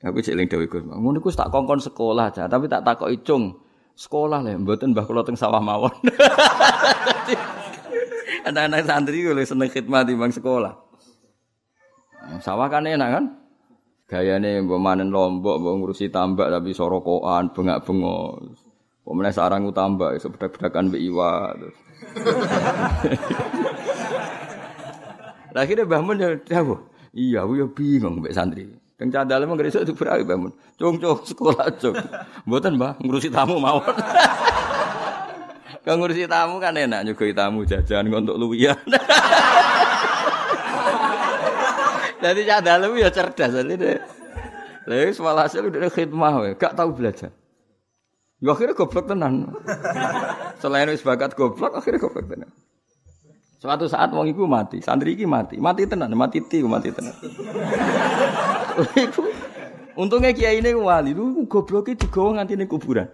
Aku 0.05 0.21
cek 0.21 0.37
ling 0.37 0.45
dewe 0.45 0.69
Gus. 0.69 0.85
Ngono 0.85 1.17
iku 1.17 1.33
tak 1.33 1.49
kongkon 1.49 1.81
sekolah 1.81 2.29
aja, 2.29 2.45
tapi 2.45 2.69
tak 2.69 2.85
takok 2.85 3.09
icung. 3.09 3.57
Sekolah 3.97 4.45
lah, 4.45 4.53
mboten 4.53 4.93
mbah 4.93 5.09
kula 5.09 5.25
teng 5.25 5.33
sawah 5.33 5.57
mawon. 5.57 5.89
Anak-anak 8.47 8.87
santri 8.87 9.23
kalau 9.25 9.43
seneng 9.43 9.69
khidmat 9.71 10.07
di 10.07 10.15
bang 10.15 10.31
sekolah. 10.31 10.73
Sawah 12.43 12.67
kan 12.67 12.87
enak 12.87 13.09
kan? 13.11 13.25
Gayane 14.07 14.63
mbok 14.63 14.79
manen 14.79 15.11
lombok, 15.11 15.59
mbok 15.59 15.73
ngurusi 15.83 16.07
tambak 16.07 16.47
tapi 16.47 16.71
sorokoan, 16.71 17.51
bengak-bengok. 17.51 18.55
Pemenang 19.03 19.35
sarang 19.35 19.63
tambak, 19.71 20.19
sebedak-bedakan 20.19 20.91
mbek 20.91 21.03
iwa. 21.03 21.55
Lah 25.57 25.65
akhirnya 25.65 25.89
Mbah 25.89 26.01
Mun 26.05 26.21
ya 26.21 26.37
Iya, 27.17 27.41
aku 27.41 27.53
ya 27.57 27.65
bingung 27.65 28.21
mbek 28.21 28.29
santri. 28.35 28.69
Kang 28.93 29.09
cadal 29.09 29.41
emang 29.41 29.57
gak 29.57 29.73
iso 29.73 29.81
diberawi 29.81 30.21
Mbah 30.21 30.37
Mun. 30.37 30.53
Cung 30.77 31.01
cung 31.01 31.17
sekolah 31.25 31.67
cung. 31.81 31.97
Mboten 32.45 32.77
Mbah, 32.77 33.01
ngurusi 33.01 33.33
tamu 33.33 33.57
mawon. 33.57 33.81
Kang 35.87 36.03
ngurusi 36.03 36.27
tamu 36.27 36.59
kan 36.59 36.75
enak 36.75 37.07
nyugoi 37.07 37.31
tamu 37.31 37.63
jajan 37.63 38.11
untuk 38.11 38.35
luwian. 38.35 38.75
Jadi 42.23 42.43
cadal 42.43 42.91
ya 42.99 43.07
cerdas 43.07 43.55
jadi. 43.55 44.03
Lah 44.83 44.97
wis 45.07 45.15
walhasil 45.15 45.63
udah 45.63 45.87
khidmah 45.87 46.59
gak 46.59 46.75
tahu 46.75 46.91
belajar. 46.91 47.31
Ya 48.43 48.51
akhirnya 48.51 48.75
goblok 48.75 49.07
tenan. 49.07 49.55
Selain 50.61 50.91
wis 50.91 51.07
bakat 51.07 51.39
goblok, 51.39 51.79
akhirnya 51.79 52.03
goblok 52.03 52.35
tenan. 52.35 52.51
Suatu 53.63 53.87
saat 53.87 54.11
wong 54.11 54.27
iku 54.27 54.43
mati, 54.43 54.83
santri 54.83 55.15
iki 55.15 55.23
mati, 55.23 55.55
mati 55.57 55.87
tenan, 55.87 56.11
mati 56.19 56.43
ti, 56.43 56.61
mati 56.67 56.91
tenan. 56.91 57.15
Untungnya 60.01 60.29
kiai 60.35 60.61
ini 60.61 60.77
wali, 60.77 61.17
lu 61.17 61.47
gobloknya 61.49 61.97
digawa 61.97 62.37
nganti 62.37 62.53
ini 62.53 62.65
kuburan. 62.69 63.09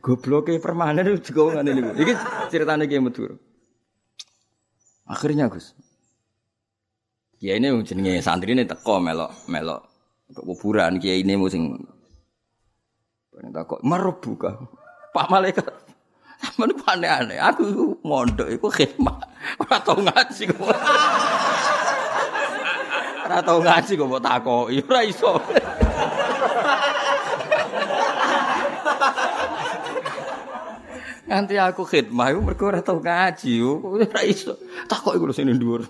Gobloknya 0.00 0.56
permanen 0.60 1.12
itu 1.12 1.30
digawa 1.30 1.60
nganti 1.60 1.70
ini. 1.76 1.90
Ini 1.92 2.12
ceritanya 2.48 2.84
kiai 2.88 3.04
Madura. 3.04 3.36
Akhirnya 5.04 5.52
Gus, 5.52 5.76
kiai 7.36 7.60
ini 7.60 7.68
jenenge 7.84 8.24
santri 8.24 8.56
ini 8.56 8.64
teko 8.64 8.96
melok 8.96 9.44
melok 9.52 9.84
kuburan 10.32 10.96
kiai 10.96 11.20
ini 11.20 11.36
musim 11.36 11.76
Bareng 13.30 13.56
takok, 13.56 13.80
"Marebuka." 13.80 14.50
Pak 15.16 15.26
malaikat. 15.32 15.64
Sampeyan 16.40 16.76
ku 16.76 16.84
aneh-aneh. 16.88 17.38
Aku 17.40 17.96
mondok 18.04 18.48
iku 18.52 18.68
khidmat. 18.68 19.16
Ora 19.60 19.76
tau 19.80 19.96
ngaji 19.96 20.42
kok. 20.52 20.60
Ora 23.24 23.38
tau 23.40 23.58
ngaji 23.64 23.92
kok 23.96 24.08
mbok 24.08 24.24
takoki, 24.24 24.76
ora 24.84 25.00
iso. 25.04 25.40
Nanti 31.30 31.54
aku 31.54 31.86
khidmah 31.86 32.34
iku 32.34 32.40
mergo 32.42 32.64
ora 32.66 32.82
tau 32.82 32.98
ngaji, 32.98 33.62
ora 33.62 34.20
iso. 34.26 34.58
Takok 34.90 35.14
iku 35.14 35.30
lho 35.30 35.34
sing 35.34 35.46
dhuwur. 35.54 35.86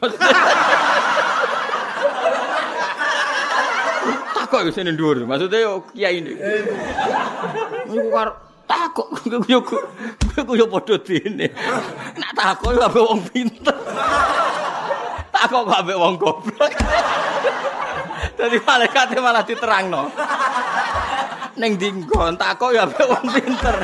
takok 4.50 4.66
wis 4.66 4.82
ning 4.82 4.98
dhuwur. 4.98 5.22
Maksude 5.30 5.62
yo 5.62 5.86
kiai 5.94 6.18
ini. 6.18 6.34
Iku 7.86 8.08
karo 8.10 8.32
takok 8.66 9.08
yo 9.30 9.38
yo 9.46 9.60
yo 10.58 10.66
padha 10.66 10.98
dene. 10.98 11.46
Nak 12.18 12.32
takok 12.34 12.74
yo 12.74 12.80
ambek 12.82 13.04
wong 13.06 13.22
pinter. 13.30 13.76
Takok 15.30 15.70
kok 15.70 15.78
ambek 15.86 15.98
wong 16.02 16.14
goblok. 16.18 16.72
Dadi 18.34 18.58
malaikat 18.58 19.14
malah 19.22 19.46
diterangno. 19.46 20.10
Ning 21.54 21.78
dinggon 21.78 22.34
takok 22.34 22.74
yo 22.74 22.90
ambek 22.90 23.06
wong 23.06 23.26
pinter. 23.30 23.76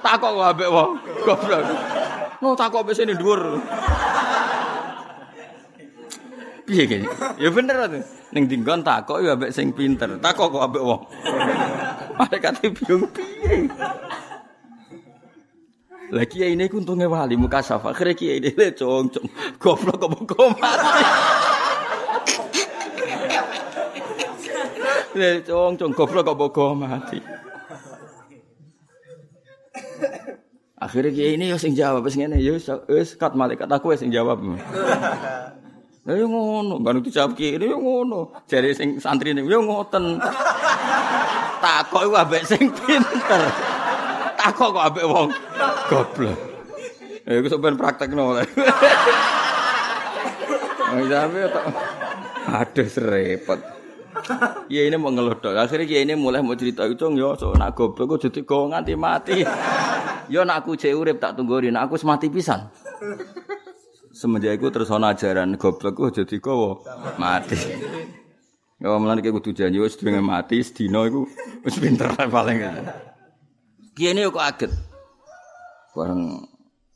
Takok 0.00 0.30
kok 0.32 0.48
ambek 0.56 0.70
wong 0.72 0.90
goblok. 1.24 1.64
Mau 2.40 2.56
takok 2.56 2.88
wis 2.88 3.04
ning 3.04 3.20
dhuwur. 3.20 3.60
Piye 6.64 6.84
kene? 6.88 7.06
Ya 7.36 7.48
bener 7.52 7.76
to. 7.84 8.00
Ning 8.32 8.48
dinggon 8.48 8.80
takok 8.80 9.20
ya 9.20 9.36
ambek 9.36 9.52
sing 9.52 9.76
pinter. 9.76 10.16
Takok 10.16 10.56
kok 10.56 10.64
ambek 10.64 10.80
wong. 10.80 11.04
Malaikat 12.16 12.64
bingung 12.64 13.04
piye. 13.12 13.68
Lah 16.10 16.26
kiai 16.26 16.58
ini 16.58 16.66
untunge 16.72 17.06
wali 17.06 17.38
muka 17.38 17.62
safa. 17.62 17.92
Akhire 17.94 18.16
kiai 18.16 18.40
ini 18.40 18.50
le 18.56 18.74
cong 18.74 19.12
cong 19.14 19.28
goblok 19.60 20.00
kok 20.00 20.10
kok 20.32 20.48
mati. 20.58 21.02
Le 25.14 25.30
cong 25.44 25.76
goblok 25.76 26.24
kok 26.24 26.50
kok 26.50 26.72
mati. 26.74 27.20
Akhirnya 30.80 31.12
kiai 31.12 31.36
ini 31.36 31.52
yo 31.52 31.60
sing 31.60 31.76
jawab 31.76 32.08
wis 32.08 32.16
ngene 32.16 32.40
yo 32.40 32.56
wis 32.88 33.12
kat 33.20 33.36
malaikat 33.36 33.68
aku 33.68 33.92
wis 33.92 34.00
sing 34.00 34.08
jawab. 34.08 34.40
Lah 36.08 36.16
yo 36.16 36.24
ngono, 36.32 36.80
baru 36.80 37.04
dijawab 37.04 37.36
kene 37.36 37.68
yo 37.68 37.76
ngono. 37.76 38.32
Jare 38.48 38.72
sing 38.72 38.96
santri 38.96 39.36
niku 39.36 39.52
yo 39.52 39.60
ngoten. 39.60 40.16
Takok 41.64 42.08
iku 42.08 42.16
ambek 42.16 42.48
sing 42.48 42.72
pinter. 42.72 43.40
Takok 44.40 44.72
kok 44.72 44.84
ambek 44.88 45.04
wong 45.04 45.28
goblok. 45.92 46.38
Ya 47.28 47.36
iku 47.36 47.52
sampean 47.52 47.76
praktekno 47.76 48.32
oleh. 48.32 48.48
Wong 50.90 51.06
sampe 51.06 51.46
tok 51.54 51.64
aduh 52.50 52.88
serepot. 52.88 53.60
Ya 54.66 54.88
ini 54.88 54.96
mau 54.96 55.12
ngelodok. 55.12 55.54
Akhirnya 55.54 55.86
ya 55.86 56.02
ini 56.02 56.16
mulai 56.16 56.40
mau 56.40 56.56
cerita 56.56 56.88
itu 56.88 57.06
yo 57.14 57.36
so 57.36 57.52
nak 57.52 57.76
goblok 57.76 58.16
kok 58.16 58.32
jadi 58.32 58.40
kau 58.48 58.66
nganti 58.72 58.96
mati. 58.96 59.44
Yo 60.30 60.46
nak 60.46 60.62
aku 60.62 60.78
cek 60.78 60.94
urip 60.94 61.18
tak 61.18 61.34
tungguin, 61.34 61.74
aku 61.74 61.98
semati 61.98 62.30
pisan. 62.30 62.70
semenjak 64.20 64.60
itu 64.60 64.68
terus 64.68 64.92
ana 64.92 65.16
ajaran 65.16 65.56
goblok 65.56 65.96
kok 65.96 66.22
jadi 66.22 66.36
kowe 66.42 66.84
mati. 67.16 67.56
Ya 68.80 68.92
mulane 68.96 69.24
iki 69.24 69.32
kudu 69.32 69.56
janji 69.56 69.80
wis 69.80 69.96
dhewe 69.96 70.20
mati 70.20 70.60
sedina 70.60 71.08
iku 71.08 71.24
wis 71.64 71.76
pinter 71.80 72.12
paling. 72.12 72.60
Kiye 73.96 74.12
kok 74.28 74.36
kaget. 74.36 74.72
Bareng 75.96 76.44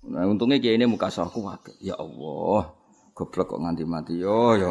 nah 0.04 0.28
untungnya 0.28 0.60
kiye 0.60 0.76
ini 0.76 0.84
muka 0.84 1.08
sahku 1.08 1.40
kaget. 1.48 1.76
Ya 1.80 1.94
Allah, 1.96 2.76
goblok 3.16 3.56
kok 3.56 3.60
nganti 3.64 3.84
mati 3.88 4.14
yo 4.20 4.60
yo. 4.60 4.70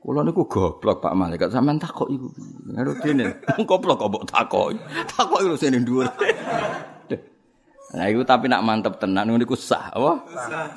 Kulo 0.00 0.24
niku 0.24 0.48
goblok 0.48 1.04
Pak 1.04 1.12
Malaikat 1.12 1.52
sampean 1.52 1.76
takok 1.76 2.08
iku. 2.08 2.32
Ngaruh 2.72 2.96
dene. 3.04 3.36
Goblok 3.68 4.00
kok 4.00 4.08
mbok 4.08 4.24
takok. 4.32 4.72
Takok 5.12 5.40
iku 5.44 5.54
sing 5.60 5.76
dhuwur. 5.84 6.08
Nah 7.90 8.06
itu 8.06 8.22
tapi 8.22 8.46
nak 8.46 8.62
mantep 8.62 9.02
tenan 9.02 9.26
ngono 9.26 9.42
iku 9.42 9.58
sah 9.58 9.90
apa? 9.90 10.22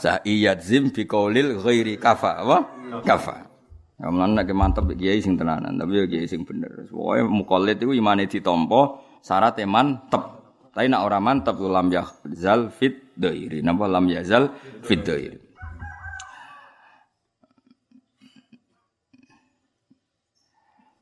Sah 0.02 0.18
iyadzim 0.26 0.90
bi 0.90 1.06
qaulil 1.06 1.62
ghairi 1.62 2.02
kafa 2.02 2.42
apa? 2.42 2.58
Kafa. 3.06 3.36
Ya 4.02 4.10
mlan 4.10 4.34
nek 4.34 4.50
mantep 4.50 4.90
kiai 4.98 5.22
sing 5.22 5.38
tenanan 5.38 5.78
tapi 5.78 6.02
ya 6.02 6.10
kiai 6.10 6.26
sing 6.26 6.42
bener. 6.42 6.90
Pokoke 6.90 7.22
mukallid 7.30 7.78
iku 7.78 7.94
imane 7.94 8.26
ditampa 8.26 8.98
syarat 9.22 9.62
e 9.62 9.66
mantep. 9.70 10.24
Tapi 10.74 10.90
nak 10.90 11.06
ora 11.06 11.22
mantep 11.22 11.54
lam 11.62 11.94
yazal 11.94 12.74
fit 12.74 13.14
dairi. 13.14 13.62
Napa 13.62 13.86
lam 13.86 14.10
yazal 14.10 14.50
fit 14.82 15.06
dairi. 15.06 15.38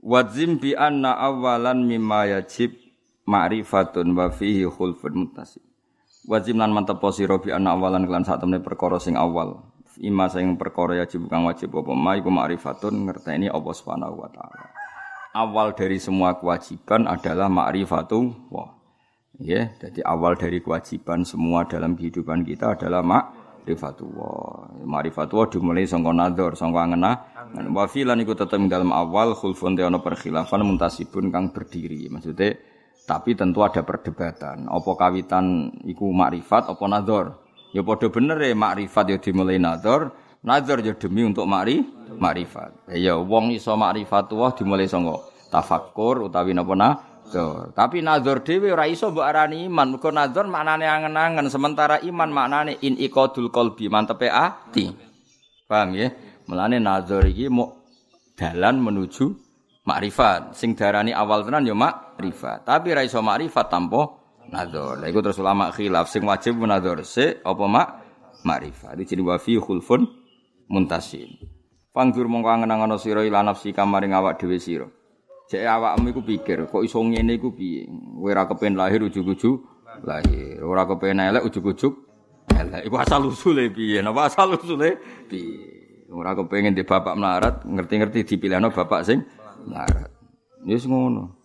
Wadzim 0.02 0.58
bi 0.58 0.74
anna 0.74 1.14
awalan 1.14 1.86
mimma 1.86 2.26
yajib 2.26 2.74
ma'rifatun 3.30 4.18
wa 4.18 4.34
fihi 4.34 4.66
khulfun 4.66 5.14
mutasib. 5.14 5.62
wajib 6.26 6.58
lan 6.58 6.74
mantep 6.74 7.02
sira 7.14 7.38
bi 7.38 7.54
ana 7.54 7.74
awalan 7.78 8.06
kelan 8.06 8.26
sak 8.26 8.42
temne 8.42 8.62
perkara 8.62 8.98
sing 8.98 9.14
awal. 9.14 9.62
Ima 10.02 10.26
sing 10.26 10.58
perkara 10.58 10.98
wajib 10.98 11.30
kang 11.30 11.46
wajib 11.46 11.70
apa 11.78 11.94
ma 11.94 12.18
iku 12.18 12.34
ma'rifatun 12.34 13.06
ngerteni 13.06 13.54
Allah 13.54 13.74
Subhanahu 13.78 14.26
wa 14.26 14.30
taala. 14.34 14.74
Awal 15.38 15.78
dari 15.78 16.02
semua 16.02 16.34
kewajiban 16.34 17.06
adalah 17.06 17.46
ma'rifatu 17.46 18.34
wa 18.50 18.74
ya 19.42 19.70
jadi 19.82 20.06
awal 20.06 20.38
dari 20.38 20.62
kewajiban 20.62 21.26
semua 21.26 21.66
dalam 21.66 21.98
kehidupan 21.98 22.46
kita 22.46 22.78
adalah 22.78 23.02
ma'rifatu 23.06 23.41
wa 23.66 24.32
ma'rifatu 24.86 25.34
wa 25.38 25.46
dimulai 25.46 25.86
sangka 25.86 26.12
nadzar 26.12 26.58
sangka 26.58 26.82
ngena 26.92 27.12
wa 27.72 27.86
filan 27.86 28.20
iku 28.22 28.34
tetep 28.34 28.60
dalam 28.66 28.90
awal 28.90 29.38
khulfun 29.38 29.78
te 29.78 29.86
ana 29.86 30.02
perkhilafan 30.02 30.66
muntasibun 30.66 31.30
kang 31.30 31.54
berdiri 31.54 32.10
maksudnya 32.10 32.72
Tapi 33.02 33.34
tentu 33.34 33.66
ada 33.66 33.82
perdebatan. 33.82 34.70
Apa 34.70 34.92
kawitan 34.96 35.74
iku 35.90 36.14
makrifat 36.14 36.70
apa 36.70 36.86
nazar? 36.86 37.26
Ya 37.74 37.82
padha 37.82 38.12
bener 38.12 38.38
ya 38.40 38.54
makrifat 38.54 39.06
ya 39.12 39.18
dimulai 39.18 39.58
nazar, 39.58 40.16
nazar 40.46 40.80
ya 40.86 40.94
demi 40.94 41.26
untuk 41.26 41.50
makri 41.50 41.82
makrifat. 42.16 42.94
Ya 42.94 43.18
wong 43.18 43.52
iso 43.52 43.74
makrifat 43.74 44.32
wah 44.38 44.54
dimulai 44.54 44.86
saka 44.86 45.18
tafakkur 45.50 46.30
utawi 46.30 46.54
napa 46.54 46.72
nazar. 47.32 47.72
Tapi 47.72 48.04
nazar 48.04 48.44
dhewe 48.44 48.76
ora 48.76 48.86
iso 48.92 49.08
mbok 49.08 49.24
arani 49.24 49.64
iman. 49.72 49.96
Mergo 49.96 50.12
nazar 50.12 50.46
maknane 50.52 50.84
angen-angen 50.84 51.48
sementara 51.48 52.04
iman 52.04 52.30
maknane 52.30 52.84
in 52.84 53.00
iqadul 53.00 53.48
qalbi 53.48 53.88
mantepe 53.88 54.28
ati. 54.28 54.92
Paham 55.66 55.96
ya? 55.96 56.12
Mulane 56.52 56.84
nazar 56.84 57.24
iki 57.24 57.48
mau 57.48 57.88
dalan 58.36 58.84
menuju 58.84 59.32
makrifat. 59.88 60.60
Sing 60.60 60.76
darani 60.76 61.16
awal 61.16 61.48
tenan 61.48 61.64
ya 61.64 61.72
makrifat. 61.72 62.68
Tapi 62.68 62.92
ra 62.92 63.02
iso 63.08 63.24
makrifat 63.24 63.72
tanpa 63.72 64.20
Nador. 64.52 65.00
Lah 65.00 65.08
iku 65.08 65.24
terus 65.24 65.40
ulama 65.40 65.72
khilaf 65.72 66.12
sing 66.12 66.28
wajib 66.28 66.60
munadzor 66.60 67.00
se 67.08 67.40
apa 67.40 67.66
mak 67.72 67.88
makrifat. 68.44 69.00
Iki 69.00 69.16
jenenge 69.16 69.32
wa 69.32 69.38
fi 69.40 69.56
khulfun 69.56 70.04
muntasin. 70.68 71.40
Panggur 71.96 72.28
mongko 72.28 72.52
angen-angen 72.52 73.00
sira 73.00 73.24
ila 73.24 73.48
nafsi 73.48 73.72
kamaring 73.72 74.12
awak 74.12 74.44
dhewe 74.44 74.60
sira. 74.60 74.88
Jek 75.52 75.68
awakmu 75.68 76.16
iku 76.16 76.24
pikir, 76.24 76.64
kok 76.72 76.80
iso 76.80 77.04
ngene 77.04 77.36
iku 77.36 77.52
piye? 77.52 77.84
Kowe 77.92 78.32
ora 78.32 78.48
kepen 78.48 78.80
lahir 78.80 79.04
ujug-ujug 79.04 79.60
lahir. 80.08 80.64
Ora 80.64 80.88
kepen 80.88 81.20
elek 81.20 81.44
ujug-ujug 81.44 81.92
elek. 82.56 82.88
Iku 82.88 82.96
asal 82.96 83.28
usule 83.28 83.68
piye? 83.68 84.00
Napa 84.00 84.32
asal 84.32 84.56
usule 84.56 84.96
piye? 85.28 86.08
Ora 86.08 86.32
kepengin 86.40 86.72
di 86.72 86.88
bapak 86.88 87.20
melarat, 87.20 87.56
ngerti-ngerti 87.68 88.24
dipilihno 88.24 88.72
bapak 88.72 89.04
sing 89.04 89.28
melarat. 89.68 90.08
Wis 90.64 90.88
ngono. 90.88 91.36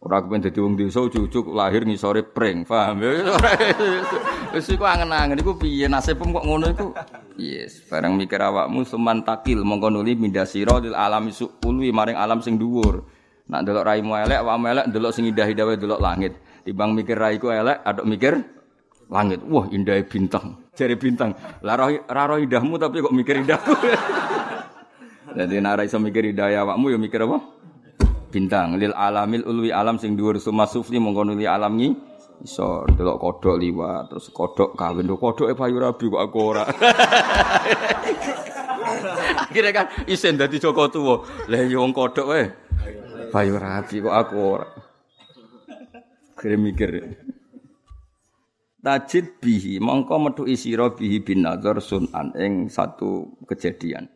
Ora 0.00 0.24
kepen 0.24 0.40
dadi 0.40 0.56
wong 0.56 0.80
desa 0.80 1.04
ujug-ujug 1.04 1.52
lahir 1.52 1.84
ngisore 1.84 2.24
pring, 2.24 2.64
paham 2.64 3.04
ya? 3.04 3.36
Wis 4.56 4.72
iku 4.72 4.88
angen-angen 4.88 5.36
iku 5.36 5.60
piye 5.60 5.84
nasibmu 5.84 6.32
kok 6.32 6.48
ngono 6.48 6.66
iku? 6.72 6.96
Yes, 7.36 7.84
bareng 7.92 8.16
mikir 8.16 8.40
awakmu 8.40 8.88
seman 8.88 9.20
takil 9.20 9.60
mongko 9.60 9.92
nuli 9.92 10.16
minda 10.16 10.48
sira 10.48 10.80
lil 10.80 10.96
alam 10.96 11.28
su'ulwi 11.28 11.92
maring 11.92 12.16
alam 12.16 12.40
sing 12.40 12.56
dhuwur. 12.56 13.19
Nak 13.50 13.66
delok 13.66 13.82
raimu 13.82 14.14
elek, 14.14 14.38
awakmu 14.46 14.66
elek 14.70 14.86
delok 14.94 15.10
sing 15.10 15.26
indah-indah 15.26 15.64
wae 15.66 15.76
delok 15.76 15.98
langit. 15.98 16.32
Timbang 16.62 16.94
mikir 16.94 17.18
raiku 17.18 17.50
elek, 17.50 17.82
aduk 17.82 18.06
mikir 18.06 18.34
langit. 19.10 19.42
Wah, 19.42 19.66
indah 19.74 19.98
bintang. 20.06 20.70
Jari 20.78 20.94
bintang. 20.94 21.34
Lah 21.66 21.74
roh 21.74 22.38
indahmu 22.38 22.78
tapi 22.78 23.02
kok 23.02 23.10
mikir 23.10 23.42
indahku. 23.42 23.74
Jadi 25.34 25.58
nak 25.66 25.74
ra 25.76 25.82
iso 25.82 25.98
mikir 25.98 26.30
indah 26.30 26.62
awakmu 26.62 26.94
ya 26.94 26.98
mikir 27.02 27.26
apa? 27.26 27.60
bintang 28.30 28.78
lil 28.78 28.94
alamil 28.94 29.42
ulwi 29.42 29.74
alam 29.74 29.98
sing 29.98 30.14
dhuwur 30.14 30.38
suma 30.38 30.64
sufli 30.70 31.02
mongko 31.02 31.26
nuli 31.26 31.44
alam 31.50 31.74
ngi 31.74 31.90
iso 32.46 32.86
delok 32.94 33.18
kodok 33.18 33.58
liwat 33.58 34.14
terus 34.14 34.30
kodok 34.30 34.78
kawin 34.78 35.04
do 35.10 35.18
kodoke 35.18 35.52
payu 35.58 35.76
rabi 35.82 36.06
kok 36.08 36.22
aku 36.22 36.38
ora 36.38 36.64
akhirnya 39.50 39.72
kan 39.74 39.86
isen 40.06 40.38
dadi 40.38 40.62
Joko 40.62 40.86
tuwa 40.88 41.26
lah 41.50 41.60
wong 41.66 41.90
kodok 41.92 42.26
payu 43.30 43.56
rabi 43.56 44.02
kok 44.02 44.12
aku 44.12 44.36
ora? 44.36 44.68
Kira 46.34 46.56
mikir. 46.58 46.90
Tajid 48.80 49.38
bihi 49.38 49.76
mongko 49.78 50.16
metu 50.18 50.42
isira 50.48 50.90
bihi 50.90 51.20
bin 51.20 51.44
nazar 51.44 51.78
sunan 51.78 52.32
ing 52.34 52.66
satu 52.66 53.38
kejadian. 53.46 54.08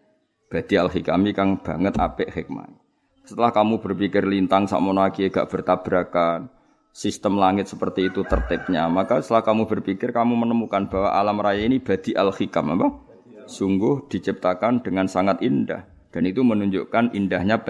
Badi 0.48 0.74
al 0.80 0.88
hikami 0.90 1.30
kang 1.36 1.60
banget 1.60 1.94
apik 2.00 2.32
hikmah. 2.32 2.68
Setelah 3.24 3.52
kamu 3.52 3.80
berpikir 3.80 4.24
lintang 4.28 4.68
sakmono 4.68 5.04
gak 5.08 5.48
bertabrakan, 5.48 6.52
sistem 6.92 7.40
langit 7.40 7.66
seperti 7.72 8.12
itu 8.12 8.20
tertibnya, 8.24 8.84
maka 8.86 9.24
setelah 9.24 9.42
kamu 9.42 9.64
berpikir 9.64 10.12
kamu 10.12 10.36
menemukan 10.44 10.86
bahwa 10.92 11.10
alam 11.10 11.40
raya 11.40 11.64
ini 11.64 11.80
badi 11.80 12.12
al-hikam 12.12 12.76
apa? 12.76 12.88
Sungguh 13.44 14.08
diciptakan 14.08 14.84
dengan 14.84 15.08
sangat 15.08 15.40
indah 15.44 15.84
dan 16.12 16.24
itu 16.24 16.40
menunjukkan 16.40 17.12
indahnya 17.12 17.60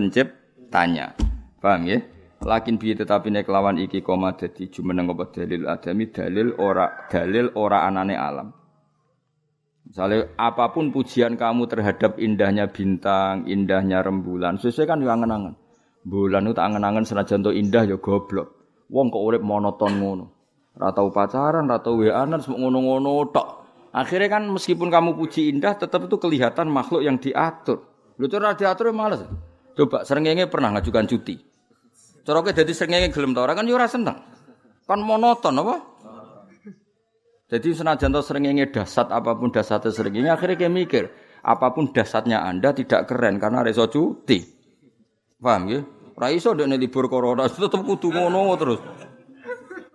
penciptanya. 0.75 1.15
Paham 1.63 1.87
ya? 1.87 1.99
Lakin 2.45 2.77
bi 2.77 2.93
tetapi 2.93 3.31
nek 3.33 3.49
lawan 3.49 3.81
iki 3.81 4.05
koma 4.05 4.37
dadi 4.37 4.69
jumeneng 4.69 5.09
apa 5.17 5.33
dalil 5.33 5.65
adami 5.65 6.13
dalil 6.13 6.53
ora 6.61 7.09
dalil 7.09 7.55
ora 7.57 7.89
anane 7.89 8.19
alam. 8.19 8.53
Misalnya 9.89 10.35
apa 10.37 10.75
pun 10.75 10.93
pujian 10.93 11.39
kamu 11.41 11.71
terhadap 11.71 12.21
indahnya 12.21 12.69
bintang, 12.69 13.49
indahnya 13.49 14.01
rembulan, 14.03 14.57
sesuai 14.57 14.89
kan 14.89 15.01
yang 15.01 15.21
angen-angen. 15.21 15.55
Bulan 16.05 16.49
itu 16.49 16.61
angen-angen 16.61 17.05
senajan 17.05 17.45
to 17.45 17.53
indah 17.53 17.85
ya 17.85 17.97
goblok. 18.01 18.53
Wong 18.93 19.09
kok 19.13 19.25
urip 19.25 19.43
monoton 19.45 20.01
ngono. 20.01 20.27
Ora 20.77 20.93
tau 20.93 21.09
pacaran, 21.13 21.69
ora 21.69 21.81
tau 21.81 22.01
weanan, 22.01 22.41
semua 22.41 22.65
ngono-ngono 22.65 23.29
tok. 23.33 23.49
Akhirnya 23.93 24.41
kan 24.41 24.49
meskipun 24.53 24.89
kamu 24.89 25.17
puji 25.21 25.53
indah, 25.53 25.77
tetap 25.77 26.09
itu 26.09 26.17
kelihatan 26.17 26.69
makhluk 26.69 27.05
yang 27.05 27.21
diatur. 27.21 27.85
Lu 28.17 28.27
cara 28.29 28.57
diatur 28.57 28.89
ya 28.89 28.95
males. 28.97 29.21
Coba 29.75 30.07
serengenge 30.07 30.47
pernah 30.47 30.71
ngajukan 30.79 31.07
cuti. 31.11 31.37
Cara 32.25 32.41
kowe 32.41 32.55
dadi 32.55 32.73
serengenge 32.73 33.11
gelem 33.11 33.35
ta 33.35 33.43
ora 33.43 33.59
kan 33.59 33.67
yo 33.67 33.75
ora 33.75 33.91
seneng. 33.91 34.17
Kan 34.87 35.03
monoton 35.03 35.59
apa? 35.61 35.95
Jadi 37.45 37.77
senajan 37.77 38.11
to 38.11 38.21
srengenge 38.25 38.73
dasat 38.73 39.13
apa 39.13 39.37
pun 39.37 39.53
dasatnya 39.53 39.93
srengenge 39.93 40.33
akhirnya 40.33 40.57
kayak 40.57 40.75
mikir, 40.75 41.05
apa 41.45 41.77
pun 41.77 41.93
dasatnya 41.93 42.41
Anda 42.41 42.73
tidak 42.73 43.07
keren 43.07 43.37
karena 43.37 43.61
reso 43.61 43.85
cuti. 43.87 44.41
Paham 45.39 45.69
ya? 45.69 45.81
Ora 46.17 46.33
iso 46.33 46.57
ndekne 46.57 46.81
libur 46.81 47.07
corona 47.13 47.45
tetep 47.53 47.79
kudu 47.85 48.11
ngono 48.11 48.57
terus. 48.57 48.81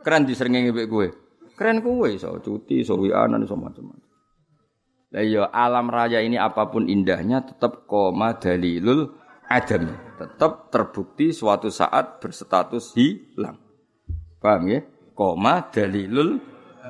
Keren 0.05 0.23
di 0.29 0.37
srengenge 0.37 0.71
mbek 0.71 0.87
kowe. 0.87 1.07
Keren 1.57 1.81
kowe 1.83 2.07
iso 2.07 2.37
cuti, 2.39 2.85
iso 2.85 2.95
wianan 2.95 3.43
iso 3.43 3.57
macam-macam. 3.57 4.07
Lah 5.09 5.25
iya 5.25 5.49
alam 5.49 5.89
raya 5.89 6.21
ini 6.21 6.37
apa 6.37 6.69
pun 6.69 6.85
indahnya 6.85 7.41
tetap 7.41 7.89
koma 7.89 8.37
dalilul 8.37 9.18
adam. 9.49 9.89
Tetap 10.15 10.69
terbukti 10.69 11.33
suatu 11.33 11.73
saat 11.73 12.21
berstatus 12.21 12.93
hilang. 12.93 13.57
Paham 14.37 14.69
ya? 14.69 14.79
Koma 15.17 15.67
dalilul 15.67 16.39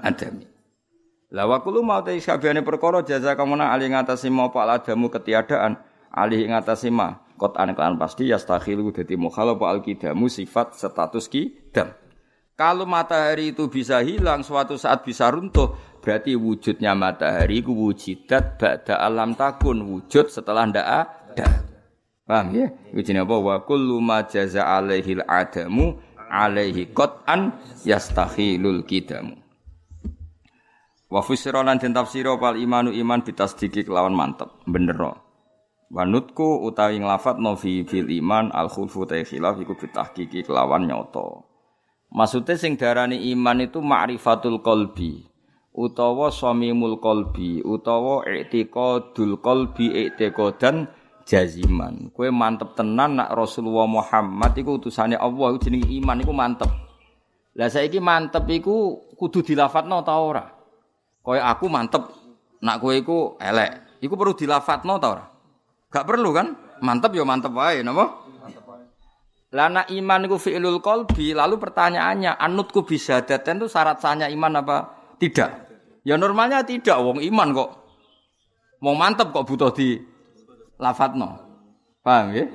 adami. 0.04 0.46
La 1.30 1.46
wa 1.46 1.62
kullu 1.62 1.86
ma 1.86 2.02
ta 2.02 2.14
sakabehane 2.14 2.66
perkara 2.66 3.06
jaza 3.06 3.38
kamuna 3.38 3.70
ali 3.70 3.90
ngatasi 3.90 4.34
ma 4.34 4.50
pak 4.50 4.66
ladamu 4.66 5.14
ketiadaan 5.14 5.78
ali 6.10 6.46
ngatasi 6.50 6.90
ma 6.90 7.22
kot 7.38 7.54
kan 7.54 7.96
pasti 8.02 8.34
yastakhilu 8.34 8.90
dadi 8.90 9.14
mukhalaf 9.14 9.62
al 9.62 9.86
kidamu 9.86 10.26
sifat 10.26 10.74
status 10.74 11.30
kidam. 11.30 11.94
Kalau 12.58 12.84
matahari 12.84 13.56
itu 13.56 13.72
bisa 13.72 14.04
hilang 14.04 14.44
suatu 14.44 14.76
saat 14.76 15.08
bisa 15.08 15.32
runtuh 15.32 15.78
berarti 16.04 16.36
wujudnya 16.36 16.92
matahari 16.98 17.64
itu 17.64 17.72
wujidat 17.72 18.60
ba'da 18.60 19.00
alam 19.00 19.32
takun 19.38 19.86
wujud 19.86 20.28
setelah 20.28 20.68
ndak 20.68 20.84
ada. 20.84 21.69
Paham 22.30 22.54
ya? 22.54 22.70
Wujudnya 22.94 23.26
apa? 23.26 23.36
Wa 23.42 23.56
kullu 23.66 23.98
ma 23.98 24.22
jaza 24.22 24.62
alaihil 24.62 25.26
adamu 25.26 25.98
alaihi 26.30 26.94
qat'an 26.94 27.58
yastakhilul 27.82 28.86
kidamu. 28.86 29.34
Wa 31.10 31.26
fusira 31.26 31.66
lan 31.66 31.82
den 31.82 31.98
tafsira 31.98 32.38
pal 32.38 32.54
imanu 32.62 32.94
iman 32.94 33.26
bitasdiki 33.26 33.82
kelawan 33.82 34.14
mantep 34.14 34.54
bener. 34.70 35.18
Wanutku 35.90 36.70
utawi 36.70 37.02
nglafat 37.02 37.42
no 37.42 37.58
fi 37.58 37.82
bil 37.82 38.06
iman 38.22 38.54
al 38.54 38.70
khulfu 38.70 39.10
ta 39.10 39.18
khilaf 39.26 39.58
iku 39.58 39.74
bitahqiqi 39.74 40.46
kelawan 40.46 40.86
nyoto. 40.86 41.50
Maksudnya 42.14 42.62
sing 42.62 42.78
darani 42.78 43.18
iman 43.34 43.66
itu 43.66 43.82
ma'rifatul 43.82 44.62
qalbi 44.62 45.26
utawa 45.74 46.30
samimul 46.30 47.02
qalbi 47.02 47.66
utawa 47.66 48.22
i'tiqadul 48.30 49.42
qalbi 49.42 50.06
i'tiqadan 50.06 50.90
jaziman. 51.30 52.10
Kue 52.10 52.34
mantep 52.34 52.74
tenan 52.74 53.22
nak 53.22 53.30
Rasulullah 53.38 53.86
Muhammad 53.86 54.58
iku 54.58 54.82
utusane 54.82 55.14
Allah 55.14 55.54
jenenge 55.62 55.86
iman 56.02 56.18
iku 56.26 56.34
mantep. 56.34 56.70
Lah 57.54 57.70
saiki 57.70 58.02
mantep 58.02 58.50
iku 58.50 58.98
kudu 59.14 59.46
dilafatno 59.46 60.02
ta 60.02 60.18
ora? 60.18 60.50
Kaya 61.22 61.46
aku 61.54 61.70
mantep, 61.70 62.10
nak 62.66 62.82
kowe 62.82 62.90
iku 62.90 63.38
elek. 63.38 64.02
Iku 64.02 64.18
perlu 64.18 64.34
dilafatno 64.34 64.98
ta 64.98 65.08
ora? 65.14 65.26
Gak 65.94 66.06
perlu 66.10 66.30
kan? 66.34 66.48
Mantep 66.82 67.14
ya 67.14 67.22
mantep 67.28 67.54
wae, 67.54 67.86
napa? 67.86 68.26
Mantep 68.42 68.64
wae. 68.66 68.84
Lah 69.54 69.68
nak 69.70 69.88
iman 69.92 70.26
iku 70.26 70.38
fi'lul 70.42 70.82
qalbi, 70.82 71.36
lalu 71.36 71.60
pertanyaannya, 71.62 72.40
anutku 72.40 72.88
bisa 72.88 73.22
daten 73.22 73.62
itu 73.62 73.68
syarat 73.68 74.02
sahnya 74.02 74.32
iman 74.32 74.64
apa 74.64 74.78
tidak? 75.20 75.70
Ya 76.08 76.16
normalnya 76.16 76.64
tidak, 76.64 76.96
wong 77.04 77.20
iman 77.20 77.52
kok. 77.52 77.70
Mau 78.80 78.96
mantep 78.96 79.36
kok 79.36 79.44
butuh 79.44 79.76
di 79.76 80.00
lafatno. 80.80 81.38
Paham 82.00 82.34
ya? 82.34 82.48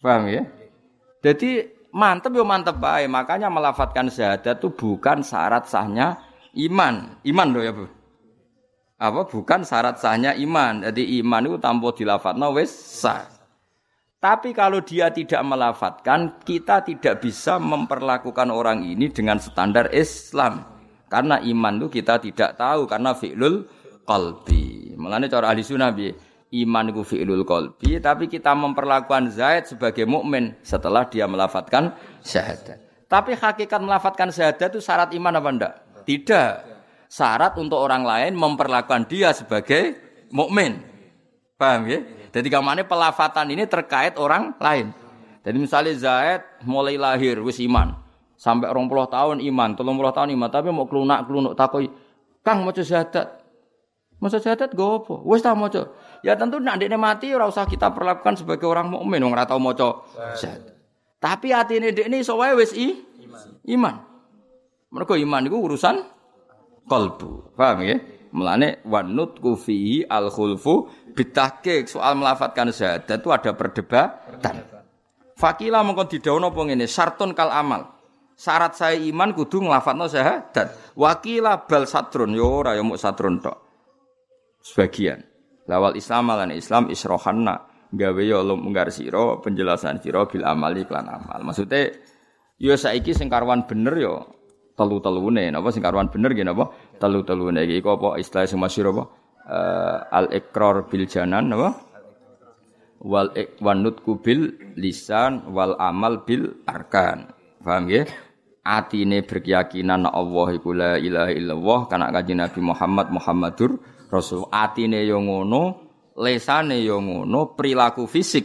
Paham 0.00 0.26
ya? 0.32 0.42
Jadi 1.22 1.68
mantep 1.94 2.32
ya 2.34 2.42
mantep 2.42 2.76
baik. 2.80 3.06
Makanya 3.12 3.52
melafatkan 3.52 4.08
syahadat 4.08 4.58
itu 4.58 4.72
bukan 4.72 5.20
syarat 5.22 5.68
sahnya 5.68 6.18
iman. 6.56 7.20
Iman 7.22 7.48
loh 7.52 7.62
ya 7.62 7.70
Bu. 7.76 7.86
Apa 8.98 9.28
bukan 9.28 9.62
syarat 9.62 10.00
sahnya 10.00 10.34
iman. 10.34 10.82
Jadi 10.82 11.22
iman 11.22 11.46
itu 11.46 11.56
tanpa 11.60 11.94
dilafatno 11.94 12.50
wis 12.56 12.72
sah. 12.72 13.28
Tapi 14.22 14.54
kalau 14.54 14.78
dia 14.78 15.10
tidak 15.10 15.42
melafatkan, 15.42 16.38
kita 16.46 16.86
tidak 16.86 17.18
bisa 17.26 17.58
memperlakukan 17.58 18.54
orang 18.54 18.86
ini 18.86 19.10
dengan 19.10 19.42
standar 19.42 19.90
Islam. 19.90 20.62
Karena 21.10 21.42
iman 21.42 21.82
itu 21.82 21.90
kita 21.90 22.22
tidak 22.22 22.54
tahu 22.54 22.86
karena 22.86 23.18
fi'lul 23.18 23.66
qalbi. 24.06 24.94
Mengenai 24.94 25.26
cara 25.26 25.50
ahli 25.50 25.66
sunnah 25.66 25.90
iman 26.52 26.84
itu 26.92 27.00
fi'lul 27.00 27.48
qalbi, 27.48 27.96
tapi 27.96 28.28
kita 28.28 28.52
memperlakukan 28.52 29.32
Zaid 29.32 29.72
sebagai 29.72 30.04
mukmin 30.04 30.52
setelah 30.60 31.08
dia 31.08 31.24
melafatkan 31.24 31.96
syahadat. 32.20 32.76
Tapi 33.08 33.32
hakikat 33.32 33.80
melafatkan 33.80 34.28
syahadat 34.28 34.72
itu 34.72 34.80
syarat 34.84 35.16
iman 35.16 35.32
apa 35.32 35.48
enggak? 35.48 35.74
Tidak. 36.04 36.50
Syarat 37.08 37.56
untuk 37.56 37.80
orang 37.80 38.04
lain 38.04 38.32
memperlakukan 38.36 39.08
dia 39.08 39.32
sebagai 39.32 39.96
mukmin. 40.32 40.80
Paham 41.56 41.88
ya? 41.88 42.00
Jadi 42.32 42.48
ke 42.48 42.60
mana 42.60 42.84
pelafatan 42.84 43.52
ini 43.52 43.68
terkait 43.68 44.16
orang 44.16 44.56
lain. 44.56 44.96
Jadi 45.44 45.56
misalnya 45.60 45.92
Zaid 45.96 46.40
mulai 46.64 46.96
lahir 46.96 47.40
wis 47.44 47.60
iman. 47.64 47.96
Sampai 48.38 48.72
rong 48.72 48.88
puluh 48.88 49.04
tahun 49.06 49.44
iman, 49.44 49.76
telung 49.76 50.00
puluh 50.00 50.10
tahun 50.10 50.32
iman, 50.34 50.48
tapi 50.48 50.72
mau 50.72 50.88
kelunak 50.88 51.28
kelunuk 51.28 51.54
takoi, 51.54 51.86
Kang 52.42 52.64
mau 52.64 52.72
syahadat. 52.74 53.41
Mau 54.22 54.30
syahadat 54.30 54.70
gue 54.70 54.86
apa? 54.86 55.18
Wes 55.26 55.42
tak 55.42 55.58
mau 55.58 55.66
Ya 56.22 56.38
tentu 56.38 56.62
nak 56.62 56.78
dia 56.78 56.94
mati 56.94 57.34
ora 57.34 57.50
usah 57.50 57.66
kita 57.66 57.90
perlakukan 57.90 58.38
sebagai 58.38 58.70
orang 58.70 58.94
mukmin 58.94 59.18
wong 59.18 59.34
ora 59.34 59.50
tau 59.50 59.58
maca. 59.58 60.06
Tapi 61.18 61.50
ini 61.50 61.90
dek 61.90 62.06
ini 62.06 62.22
soalnya 62.22 62.54
wes 62.54 62.70
i 62.78 63.02
iman. 63.74 63.98
Mereka 64.94 65.18
iman 65.18 65.42
itu 65.42 65.58
urusan 65.58 66.06
kolbu. 66.86 67.58
Paham 67.58 67.82
ya? 67.82 67.98
Melane 68.30 68.78
wanut 68.86 69.42
kufi 69.42 70.06
al 70.06 70.30
khulfu 70.30 70.86
bitahqiq 71.18 71.90
soal 71.90 72.14
melafatkan 72.14 72.70
syahadat 72.70 73.18
itu 73.18 73.28
ada 73.34 73.50
perdebatan. 73.58 74.62
Fakila 75.34 75.82
mengkon 75.82 76.06
didhawuhna 76.06 76.54
apa 76.54 76.60
ngene, 76.62 76.86
sartun 76.86 77.34
kal 77.34 77.50
amal 77.50 77.90
syarat 78.38 78.78
saya 78.78 78.98
iman 78.98 79.34
kudu 79.34 79.66
nglafadzno 79.66 80.06
syahadat. 80.06 80.94
Wakila 80.94 81.66
bal 81.66 81.90
satrun 81.90 82.38
yo 82.38 82.62
ora 82.62 82.78
yo 82.78 82.86
muk 82.86 83.02
satrun. 83.02 83.42
Sebagian. 84.62 85.20
Lawal 85.66 85.98
Islam 85.98 86.30
lan 86.30 86.50
Islam 86.54 86.88
isrohanna. 86.88 87.68
Gawe 87.92 88.22
yo 88.24 88.40
munggar 88.56 88.88
sira 88.88 89.36
penjelasan 89.44 90.00
sira 90.00 90.24
bil 90.24 90.46
amali 90.48 90.88
klan 90.88 91.12
amal. 91.12 91.44
Maksudnya 91.44 91.92
yo 92.56 92.72
saiki 92.72 93.12
sing 93.12 93.28
karwan 93.28 93.68
bener 93.68 93.94
yo 94.00 94.14
telu-telune. 94.78 95.52
Napa 95.52 95.68
sing 95.68 95.84
karwan 95.84 96.08
bener 96.08 96.32
nggih 96.32 96.46
napa? 96.46 96.72
Telu-telune. 96.96 97.68
Iki 97.68 97.84
apa 97.84 98.16
istilah 98.16 98.48
sing 98.48 98.56
masyhur 98.62 98.96
apa? 98.96 99.04
Uh, 99.42 99.98
al 100.08 100.26
ikrar 100.32 100.88
bil 100.88 101.04
janan 101.04 101.52
napa? 101.52 101.68
Wal 103.02 103.34
ikwanut 103.34 104.00
kubil 104.00 104.72
lisan 104.78 105.52
wal 105.52 105.76
amal 105.76 106.24
bil 106.24 106.64
arkan. 106.64 107.28
Paham 107.60 107.92
ya 107.92 108.08
atine 108.62 109.26
berkeyakinan 109.26 110.06
Allah 110.06 110.48
iku 110.54 110.70
la 110.70 110.94
ilaha 110.96 111.34
illallah 111.34 111.78
kana 111.90 112.14
kanjeng 112.14 112.38
Nabi 112.38 112.60
Muhammad 112.62 113.10
Muhammadur 113.10 113.82
Rasul 114.12 114.44
atine 114.52 115.00
yo 115.08 115.24
ngono 115.24 115.62
lesane 116.20 116.84
yo 116.84 117.00
ngono 117.00 117.56
perilaku 117.56 118.04
fisik 118.04 118.44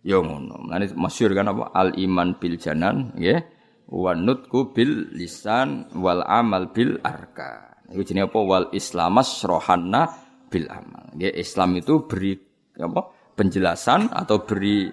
yo 0.00 0.24
ngono. 0.24 0.64
Mane 0.64 0.88
kan 0.88 1.52
apa? 1.52 1.64
Al 1.76 1.92
iman 2.00 2.40
bil 2.40 2.56
janan 2.56 3.12
nggih. 3.12 3.52
Wa 3.84 4.16
nutku 4.16 4.72
bil 4.72 5.12
lisan 5.12 5.92
wal 6.00 6.24
amal 6.24 6.72
bil 6.72 6.96
arka 7.04 7.84
iku 7.92 8.00
apa? 8.16 8.38
Wal 8.40 8.66
islamas 8.72 9.44
rohanna 9.44 10.08
bil 10.48 10.64
amal. 10.72 11.12
Islam 11.20 11.76
itu 11.76 12.08
beri 12.08 12.32
apa? 12.80 13.12
Penjelasan 13.36 14.08
atau 14.08 14.40
beri 14.40 14.88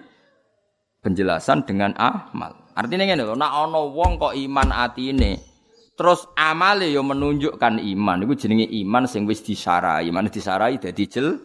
penjelasan 1.00 1.64
dengan 1.64 1.96
amal. 1.96 2.68
Artinya 2.72 3.04
ngene 3.04 3.24
lho, 3.24 3.36
nek 3.36 3.52
ana 3.52 3.80
wong 3.84 4.16
kok 4.16 4.32
iman 4.36 4.68
atine 4.72 5.51
terus 5.92 6.26
amale 6.34 6.88
yo 6.88 7.04
menunjukkan 7.04 7.78
iman 7.78 8.18
iku 8.24 8.34
jenenge 8.34 8.66
iman 8.84 9.04
sing 9.04 9.28
wis 9.28 9.44
disarai. 9.44 10.08
Iman 10.08 10.28
disarai 10.32 10.80
dadi 10.80 11.04
jel 11.06 11.40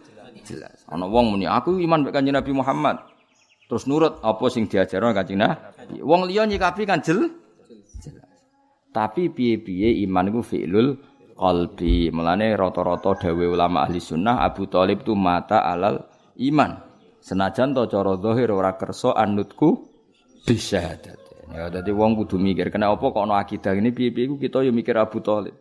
jelas. 0.47 0.87
Ana 0.87 1.05
wong 1.05 1.35
muni 1.35 1.43
aku 1.43 1.75
iman 1.83 2.07
mek 2.07 2.15
Kanjeng 2.15 2.39
Nabi 2.39 2.51
Muhammad. 2.55 3.03
Terus 3.67 3.83
nurut 3.83 4.23
apa 4.23 4.45
sing 4.47 4.71
diajarno 4.71 5.11
Kanjeng 5.11 5.43
Nabi. 5.43 5.99
Wong 5.99 6.31
liya 6.31 6.47
nyikapi 6.47 6.87
kan 6.87 7.03
jel 7.03 7.27
jelas. 7.99 8.31
Tapi 8.95 9.27
piye-piye 9.29 10.07
iman 10.07 10.31
iku 10.31 10.41
fi'lul 10.41 10.95
qalbi. 11.35 12.09
Mulane 12.15 12.55
rata-rata 12.55 13.27
dawe 13.27 13.45
ulama 13.45 13.83
ahli 13.83 13.99
sunnah 13.99 14.41
Abu 14.41 14.71
Thalib 14.71 15.03
tu 15.03 15.13
mata 15.13 15.67
alal 15.67 16.07
iman. 16.39 16.79
Senajan 17.19 17.75
to 17.75 17.91
cara 17.91 18.15
zahir 18.23 18.55
ora 18.55 18.79
kersa 18.79 19.11
anutku 19.11 19.83
bisyahadat. 20.47 21.26
Ya 21.47 21.71
dadi 21.71 21.95
wong 21.95 22.19
kudu 22.19 22.35
mikir 22.35 22.67
kena 22.67 22.91
apa 22.91 23.07
kok 23.07 23.23
ana 23.23 23.39
akidah 23.39 23.71
ini 23.71 23.95
piye-piye 23.95 24.35
kita 24.35 24.67
ya 24.67 24.71
mikir 24.75 24.99
Abu 24.99 25.23
Thalib. 25.23 25.55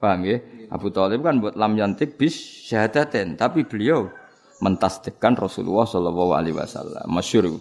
Paham 0.00 0.24
ya? 0.24 0.40
Abu 0.72 0.88
Thalib 0.88 1.20
kan 1.20 1.40
buat 1.40 1.56
lam 1.56 1.76
yantik 1.76 2.16
bis 2.16 2.36
syahadaten, 2.68 3.36
tapi 3.36 3.68
beliau 3.68 4.08
mentasdikkan 4.64 5.36
Rasulullah 5.36 5.84
sallallahu 5.84 6.32
alaihi 6.32 6.56
wasallam. 6.56 7.04
Masyhur. 7.12 7.52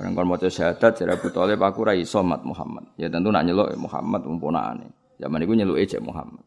Orang 0.00 0.16
kon 0.16 0.26
maca 0.32 0.48
syahadat 0.48 1.02
jare 1.02 1.12
Abu 1.18 1.28
Thalib 1.28 1.60
aku 1.60 1.84
ra 1.84 1.92
iso 1.92 2.22
mat 2.22 2.40
Muhammad. 2.46 2.94
Ya 2.96 3.10
tentu 3.10 3.28
nak 3.28 3.44
nyeluk 3.44 3.74
Muhammad 3.76 4.24
umpunane. 4.24 4.88
Zaman 5.20 5.38
iku 5.44 5.52
nyeluke 5.52 5.84
cek 5.84 6.00
Muhammad. 6.00 6.46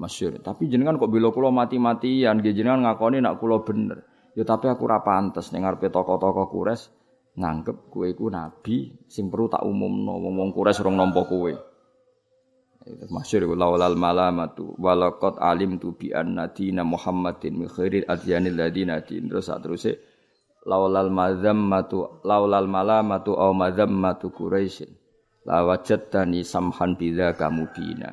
Masyhur. 0.00 0.42
Tapi 0.42 0.66
jenengan 0.66 0.98
kok 0.98 1.06
bila 1.12 1.30
kula 1.30 1.54
mati-matian, 1.54 2.42
jenengan 2.42 2.82
ngakoni 2.82 3.22
nak 3.22 3.38
kula 3.38 3.62
bener. 3.62 4.02
Ya 4.34 4.42
tapi 4.42 4.66
aku 4.66 4.90
ora 4.90 5.02
pantes 5.06 5.54
ning 5.54 5.62
ngarepe 5.62 5.90
tokoh-tokoh 5.90 6.46
Quraisy 6.50 6.97
nganggep 7.38 7.88
kowe 7.88 8.06
iku 8.10 8.26
nabi 8.26 9.06
sing 9.06 9.30
perlu 9.30 9.46
tak 9.46 9.62
umumno 9.62 10.18
wong-wong 10.18 10.50
Quraisy 10.50 10.82
rong 10.82 10.98
nampa 10.98 11.22
kowe. 11.24 11.52
Iku 12.88 13.54
laulal 13.54 13.94
malamatu 13.94 14.74
walaqad 14.80 15.38
alim 15.38 15.78
tu 15.78 15.94
bi 15.94 16.10
anna 16.10 16.50
dina 16.50 16.82
Muhammadin 16.82 17.54
min 17.54 17.68
khairil 17.68 18.08
adyanil 18.08 18.56
ladina 18.56 19.04
din 19.04 19.28
terus 19.28 19.46
sak 19.46 19.60
teruse 19.62 19.92
laulal 20.64 21.12
mazammatu 21.12 22.24
laulal 22.24 22.66
malamatu 22.66 23.36
au 23.36 23.52
mazammatu 23.52 24.32
Quraisy 24.32 24.88
la 25.44 25.64
wajadtani 25.64 26.44
samhan 26.44 26.96
bila 26.96 27.32
kamu 27.36 27.72
bina. 27.72 28.12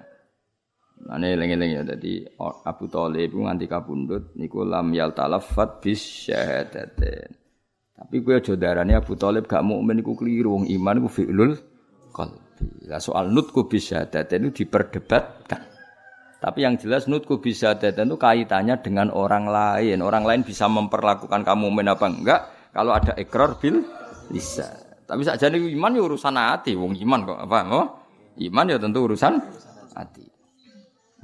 Nah 0.96 1.20
ini 1.20 1.36
lengi-lengi 1.36 1.76
ya, 1.76 1.84
jadi 1.84 2.14
Abu 2.40 2.88
Talib 2.88 3.36
nganti 3.36 3.68
kabundut 3.68 4.32
niku 4.40 4.64
lam 4.64 4.96
yal 4.96 5.12
talafat 5.12 5.84
bis 5.84 6.00
syahadatin. 6.00 7.45
Tapi 7.96 8.16
gue 8.20 8.36
aja 8.36 8.54
darane 8.60 8.92
Abu 8.92 9.16
Thalib 9.16 9.48
gak 9.48 9.64
mukmin 9.64 10.04
iku 10.04 10.20
keliru 10.20 10.60
wong 10.60 10.66
iman 10.68 11.00
iku 11.00 11.10
fi'lul 11.10 11.56
qalbi. 12.12 12.92
Lah 12.92 13.00
soal 13.00 13.32
nutku 13.32 13.72
bisa 13.72 14.04
itu 14.04 14.52
diperdebatkan. 14.52 15.62
Tapi 16.44 16.60
yang 16.62 16.76
jelas 16.76 17.08
nutku 17.08 17.40
bisa 17.40 17.80
datan 17.80 18.12
itu 18.12 18.20
kaitannya 18.20 18.76
dengan 18.84 19.08
orang 19.16 19.48
lain. 19.48 20.04
Orang 20.04 20.28
lain 20.28 20.44
bisa 20.44 20.68
memperlakukan 20.68 21.42
kamu 21.48 21.72
mukmin 21.72 21.88
apa 21.88 22.06
enggak 22.12 22.42
kalau 22.76 22.92
ada 22.92 23.16
ikrar 23.16 23.56
bil 23.58 23.88
bisa. 24.28 24.68
Tapi 25.08 25.22
saja 25.24 25.48
iman 25.48 25.96
ya 25.96 26.02
urusan 26.04 26.36
hati, 26.36 26.76
wong 26.76 26.98
iman 27.00 27.20
kok 27.24 27.40
apa? 27.48 27.60
Oh, 27.72 27.88
iman 28.42 28.66
ya 28.68 28.78
tentu 28.82 29.06
urusan 29.08 29.40
hati. 29.96 30.35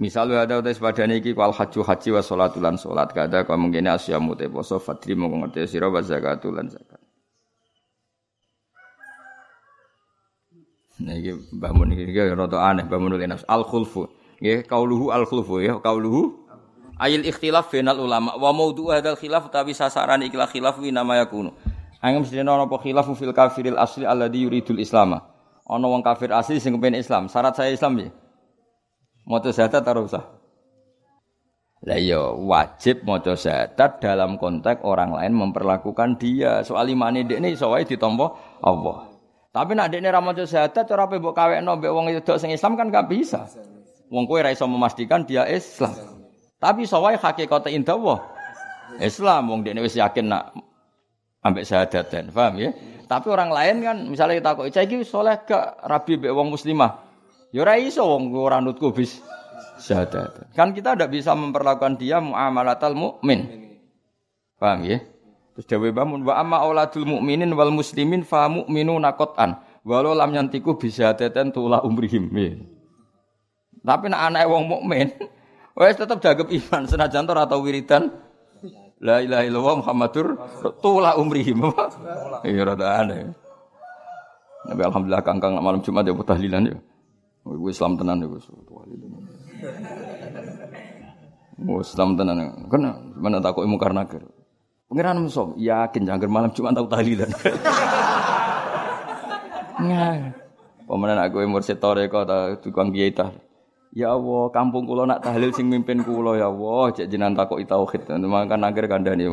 Misalnya 0.01 0.49
ada 0.49 0.57
utai 0.57 0.73
sepadane 0.73 1.21
iki 1.21 1.37
wal 1.37 1.53
haji 1.53 1.85
haji 1.85 2.09
wa 2.09 2.25
sholatulan 2.25 2.73
sholat 2.73 3.13
kada 3.13 3.45
kau 3.45 3.53
mungkin 3.53 3.85
asyamu 3.85 4.33
te 4.33 4.49
poso 4.49 4.81
fadri 4.81 5.13
mau 5.13 5.29
ngerti 5.29 5.77
sira 5.77 5.93
wa 5.93 6.01
zakatulan 6.01 6.65
zakat. 6.73 6.97
Nah 11.05 11.13
iki 11.13 11.37
Mbah 11.53 11.71
Mun 11.77 11.93
iki 11.93 12.17
rada 12.17 12.57
aneh 12.65 12.89
Mbah 12.89 12.97
Mun 12.97 13.13
nafs 13.29 13.45
al 13.45 13.61
khulfu. 13.61 14.09
Nggih 14.41 14.65
kauluhu 14.65 15.13
al 15.13 15.29
khulfu 15.29 15.61
ya 15.61 15.77
kauluhu 15.77 16.33
ayil 16.97 17.21
ikhtilaf 17.21 17.69
bainal 17.69 18.01
ulama 18.01 18.33
wa 18.41 18.49
maudhu 18.57 18.89
hadal 18.89 19.13
khilaf 19.13 19.53
tapi 19.53 19.77
sasaran 19.77 20.25
ikhlas 20.25 20.49
khilaf 20.49 20.81
wi 20.81 20.89
nama 20.89 21.21
yakunu. 21.21 21.53
Angem 22.01 22.25
sedene 22.25 22.49
ana 22.49 22.65
apa 22.65 22.81
khilaf 22.81 23.05
fil 23.13 23.37
kafiril 23.37 23.77
asli 23.77 24.09
alladhi 24.09 24.49
yuridul 24.49 24.81
islama. 24.81 25.29
Ana 25.69 25.85
wong 25.85 26.01
kafir 26.01 26.33
asli 26.33 26.57
sing 26.57 26.73
kepen 26.73 26.97
Islam. 26.97 27.29
Syarat 27.29 27.53
saya 27.53 27.69
Islam 27.69 28.01
ya. 28.01 28.09
Maca 29.31 29.47
syahadat 29.55 29.87
ora 29.87 30.01
usah. 30.03 30.23
Lah 31.87 31.95
iya 31.95 32.19
wajib 32.35 33.07
maca 33.07 33.31
syahadat 33.31 34.03
dalam 34.03 34.35
konteks 34.35 34.83
orang 34.83 35.15
lain 35.15 35.31
memperlakukan 35.31 36.19
dia. 36.19 36.59
Soal 36.67 36.91
imane 36.91 37.23
dekne 37.23 37.55
iso 37.55 37.71
wae 37.71 37.87
ditampa 37.87 38.35
Allah. 38.59 39.07
Tapi 39.55 39.71
nak 39.71 39.87
dekne 39.87 40.11
ra 40.11 40.19
maca 40.19 40.43
syahadat 40.43 40.83
cara 40.83 41.07
pe 41.07 41.15
mbok 41.23 41.31
kawekno 41.31 41.79
mbek 41.79 41.91
wong 41.95 42.11
wedok 42.11 42.35
sing 42.43 42.51
Islam 42.51 42.75
kan 42.75 42.91
gak 42.91 43.07
bisa. 43.07 43.47
Wong 44.11 44.27
kowe 44.27 44.43
ra 44.43 44.51
iso 44.51 44.67
memastikan 44.67 45.23
dia 45.23 45.47
Islam. 45.47 45.95
Tapi 46.59 46.83
iso 46.83 46.99
wae 46.99 47.15
hakikate 47.15 47.71
indah 47.71 48.19
Islam 48.99 49.47
wong 49.47 49.63
dekne 49.63 49.79
wis 49.79 49.95
yakin 49.95 50.27
nak 50.27 50.51
ambek 51.39 51.63
syahadatan, 51.63 52.35
paham 52.35 52.59
ya? 52.59 52.69
Tapi 53.07 53.27
orang 53.31 53.49
lain 53.49 53.75
kan 53.79 53.97
misalnya 54.11 54.43
kita 54.43 54.51
kok 54.59 54.67
iki 54.67 55.07
soleh 55.07 55.39
gak 55.47 55.79
rabi 55.87 56.19
mbek 56.19 56.35
wong 56.35 56.51
muslimah. 56.51 57.10
Ya 57.51 57.67
ora 57.67 57.75
iso 57.75 58.07
wong 58.07 58.31
ora 58.31 58.63
nutku 58.63 58.95
bis 58.95 59.19
syahadat. 59.75 60.55
Kan 60.55 60.71
kita 60.71 60.95
tidak 60.95 61.11
bisa 61.11 61.35
memperlakukan 61.35 61.99
dia 61.99 62.23
muamalatal 62.23 62.95
mukmin. 62.95 63.71
Paham 64.55 64.87
ya? 64.87 65.03
Terus 65.51 65.67
dewe 65.67 65.91
bangun 65.91 66.23
wa 66.23 66.39
amma 66.39 66.63
auladul 66.63 67.03
mukminin 67.03 67.51
wal 67.51 67.75
muslimin 67.75 68.23
fa 68.23 68.47
mu'minuna 68.47 69.19
qatan. 69.19 69.59
Walau 69.83 70.15
lam 70.15 70.31
yantiku 70.31 70.79
bisa 70.79 71.11
teten 71.17 71.51
tula 71.51 71.83
umrihim. 71.83 72.31
Ya. 72.31 72.55
Tapi 73.81 74.13
nak 74.13 74.31
anak 74.31 74.45
wong 74.47 74.69
mukmin 74.69 75.09
wes 75.79 75.97
tetap 75.97 76.21
jaga 76.21 76.45
iman 76.45 76.85
senajan 76.85 77.25
ora 77.25 77.49
tau 77.49 77.65
wiridan 77.65 78.13
La 79.01 79.17
ilaha 79.17 79.41
illallah 79.41 79.75
Muhammadur 79.81 80.27
tula 80.79 81.17
umrihim. 81.17 81.65
Iya 82.45 82.61
rada 82.69 83.01
aneh. 83.01 83.33
Nabi 84.69 84.81
alhamdulillah 84.85 85.25
kangkang 85.25 85.57
malam 85.57 85.81
Jumat 85.81 86.05
ya 86.05 86.13
tahlilan 86.13 86.69
ya. 86.69 86.77
Oh, 87.41 87.57
gue 87.57 87.71
Islam 87.73 87.97
tenan 87.97 88.21
ya 88.21 88.27
gue 88.29 88.41
Oh, 91.61 91.81
Islam 91.81 92.17
tenan. 92.17 92.69
Kena 92.69 92.97
mana 93.17 93.37
takut 93.41 93.65
ilmu 93.65 93.77
karena 93.77 94.05
ker. 94.05 94.25
Pengiran 94.89 95.23
musuh 95.23 95.55
yakin 95.57 96.03
jangan 96.03 96.29
malam 96.29 96.51
cuma 96.53 96.73
tahu 96.73 96.89
tahlilan. 96.89 97.31
Nah, 99.81 100.29
Pemenang 100.91 101.23
aku 101.23 101.39
mursid 101.47 101.79
toreko 101.79 102.27
ta 102.27 102.51
tukang 102.59 102.91
kiai. 102.91 103.15
Ya 103.95 104.11
Allah, 104.11 104.51
kampung 104.51 104.83
kula 104.83 105.07
nak 105.07 105.23
tahlil 105.23 105.55
sing 105.55 105.71
mimpin 105.71 106.03
kula 106.03 106.35
ya 106.35 106.51
Allah, 106.51 106.91
cek 106.91 107.07
jenengan 107.07 107.47
takoki 107.47 107.63
tauhid. 107.63 108.11
Makan 108.11 108.59
akhir 108.67 108.91
kandhani. 108.91 109.31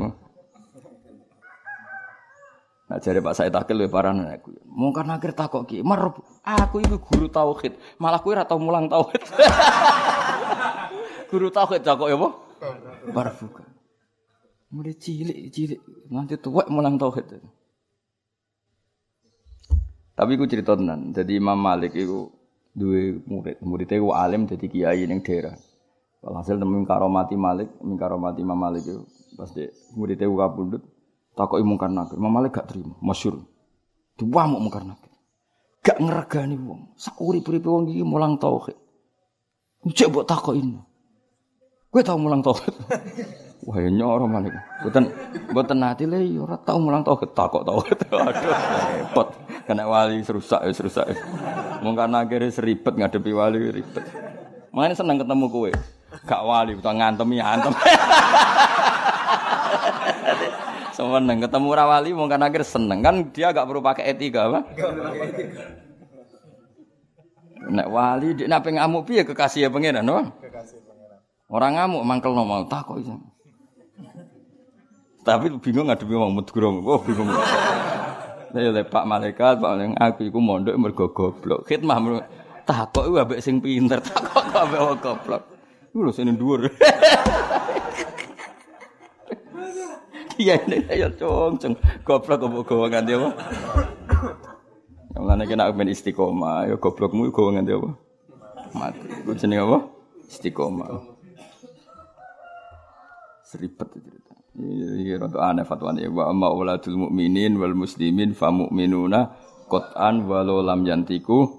Nah 2.88 2.96
jadi 2.96 3.20
Pak 3.20 3.36
Said 3.36 3.52
Akil 3.52 3.76
lebih 3.76 3.92
parah 3.92 4.16
aku. 4.16 4.56
Mungkin 4.64 5.12
akhir 5.12 5.36
takok 5.36 5.68
ki, 5.68 5.84
mer 5.84 6.08
aku 6.40 6.80
itu 6.80 6.96
guru 6.96 7.28
tauhid, 7.28 7.76
malah 8.00 8.24
kue 8.24 8.32
atau 8.32 8.56
mulang 8.56 8.88
tauhid. 8.88 9.18
guru 11.30 11.52
tauhid 11.52 11.84
takok 11.84 12.08
ya 12.08 12.16
apa? 12.16 12.28
Barbuka. 13.12 13.64
Mulai 14.72 14.96
cilik 14.96 15.52
cilik 15.52 15.80
nanti 16.08 16.40
tua 16.40 16.64
mulang 16.72 16.96
tauhid. 16.96 17.44
Tapi 20.16 20.30
aku 20.34 20.48
cerita 20.48 20.72
tenan. 20.72 21.12
Jadi 21.12 21.36
Imam 21.36 21.60
Malik 21.60 21.92
itu 21.92 22.32
dua 22.72 23.20
murid, 23.28 23.60
muridnya 23.60 24.00
itu 24.00 24.08
alim 24.16 24.48
jadi 24.48 24.66
kiai 24.66 25.04
yang 25.04 25.20
daerah. 25.20 25.60
Walhasil 26.24 26.56
temen 26.56 26.88
karomati 26.88 27.36
Malik, 27.36 27.68
karomati 28.00 28.40
Imam 28.40 28.56
Malik 28.56 28.88
itu 28.88 29.04
pas 29.36 29.52
de 29.52 29.70
muridnya 29.92 30.26
kabundut 30.26 30.82
takoki 31.38 31.62
mungkar 31.62 31.86
nakir. 31.86 32.18
Imam 32.18 32.34
Malik 32.34 32.58
gak 32.58 32.66
terima, 32.66 32.98
masyhur. 32.98 33.46
Diwamuk 34.18 34.58
mungkar 34.58 34.82
nakir. 34.82 35.14
Gak 35.86 36.02
ngeregani 36.02 36.58
wong. 36.58 36.98
Sak 36.98 37.14
urip-uripe 37.22 37.70
wong 37.70 37.86
iki 37.94 38.02
mulang 38.02 38.34
tauhid. 38.42 38.74
Cek 39.86 40.10
mbok 40.10 40.26
takokin. 40.26 40.82
Kowe 41.94 42.02
tau 42.02 42.18
mulang 42.18 42.42
tauhid? 42.42 42.74
Wah, 43.68 43.78
ya 43.78 43.90
nyoro 43.90 44.26
Malik. 44.26 44.54
Mboten 44.82 45.04
mboten 45.54 45.78
nate 45.78 46.04
le 46.10 46.18
ya 46.26 46.42
ora 46.42 46.58
tau 46.58 46.82
mulang 46.82 47.06
tauhid, 47.06 47.30
takok 47.30 47.62
tauhid. 47.62 47.98
Aduh, 48.10 48.54
repot. 48.98 49.28
Kena 49.62 49.86
wali 49.86 50.18
serusak 50.26 50.66
ya 50.66 50.72
serusak. 50.74 51.14
Mungkar 51.86 52.10
nakir 52.10 52.42
seribet 52.50 52.98
ngadepi 52.98 53.30
wali 53.30 53.70
ribet. 53.70 54.02
Makanya 54.74 54.98
seneng 54.98 55.22
ketemu 55.22 55.46
kowe. 55.46 55.70
Gak 56.24 56.42
wali, 56.44 56.72
utawa 56.76 56.96
ngantemi 56.96 57.38
antem. 57.38 57.72
Seneng 60.98 61.38
ketemu 61.38 61.68
rawali 61.78 62.10
kan 62.10 62.42
akhir 62.42 62.66
seneng 62.66 63.06
kan 63.06 63.30
dia 63.30 63.54
gak 63.54 63.70
perlu 63.70 63.78
pakai 63.78 64.10
etika 64.10 64.50
apa? 64.50 64.66
Nek 67.70 67.86
wali 67.86 68.34
dia 68.34 68.50
nak 68.50 68.66
ngamuk 68.66 69.06
piye 69.06 69.22
kekasih 69.22 69.62
ya 69.62 69.68
pangeran 69.70 70.02
no? 70.02 70.34
Orang 71.46 71.78
ngamuk 71.78 72.02
mangkel 72.02 72.34
no 72.34 72.42
mau 72.42 72.66
takut 72.66 72.98
iso. 72.98 73.14
Tapi 75.22 75.54
bingung 75.62 75.86
ngadepi 75.86 76.18
wong 76.18 76.34
medgurung. 76.34 76.82
Oh 76.82 76.98
bingung. 76.98 77.30
Saya 78.50 78.74
oleh 78.74 78.82
Pak 78.82 79.04
Malaikat, 79.06 79.62
Pak 79.62 79.70
Malaikat 79.70 80.02
aku 80.02 80.20
iku 80.26 80.42
mondok 80.42 80.74
mergo 80.82 81.14
goblok. 81.14 81.62
Khidmah 81.62 82.26
takok 82.66 83.06
iku 83.06 83.16
ambek 83.22 83.38
sing 83.38 83.62
pinter, 83.62 84.02
takok 84.02 84.50
ambek 84.50 84.80
wong 84.82 84.98
goblok. 84.98 85.42
Iku 85.94 85.98
lho 86.02 86.10
sing 86.10 86.26
dhuwur. 86.34 86.66
Iya 90.38 90.54
ini 90.70 90.86
ya 90.86 91.10
cong 91.10 91.58
cong 91.58 91.74
goblok 92.06 92.46
kok 92.46 92.70
gowo 92.70 92.86
nganti? 92.86 93.18
Yang 93.18 95.24
mana 95.26 95.42
kena 95.50 95.66
ben 95.74 95.90
istiqomah, 95.90 96.70
ya 96.70 96.78
goblokmu 96.78 97.34
gowo 97.34 97.50
nganti 97.50 97.74
apa? 97.74 97.90
Mati. 98.70 99.02
Ku 99.26 99.34
apa? 99.34 99.78
Istiqomah. 100.30 101.18
Seribet 103.42 103.88
cerita. 103.98 104.34
Iya 104.58 105.26
rada 105.26 105.38
aneh 105.50 105.66
fatwane 105.66 106.06
wa 106.06 106.30
amma 106.30 106.54
uladul 106.54 107.08
mukminin 107.08 107.58
wal 107.58 107.74
muslimin 107.74 108.34
fa 108.34 108.50
mu'minuna 108.54 109.34
qat'an 109.66 110.26
walau 110.26 110.62
lam 110.62 110.86
yantiku 110.86 111.50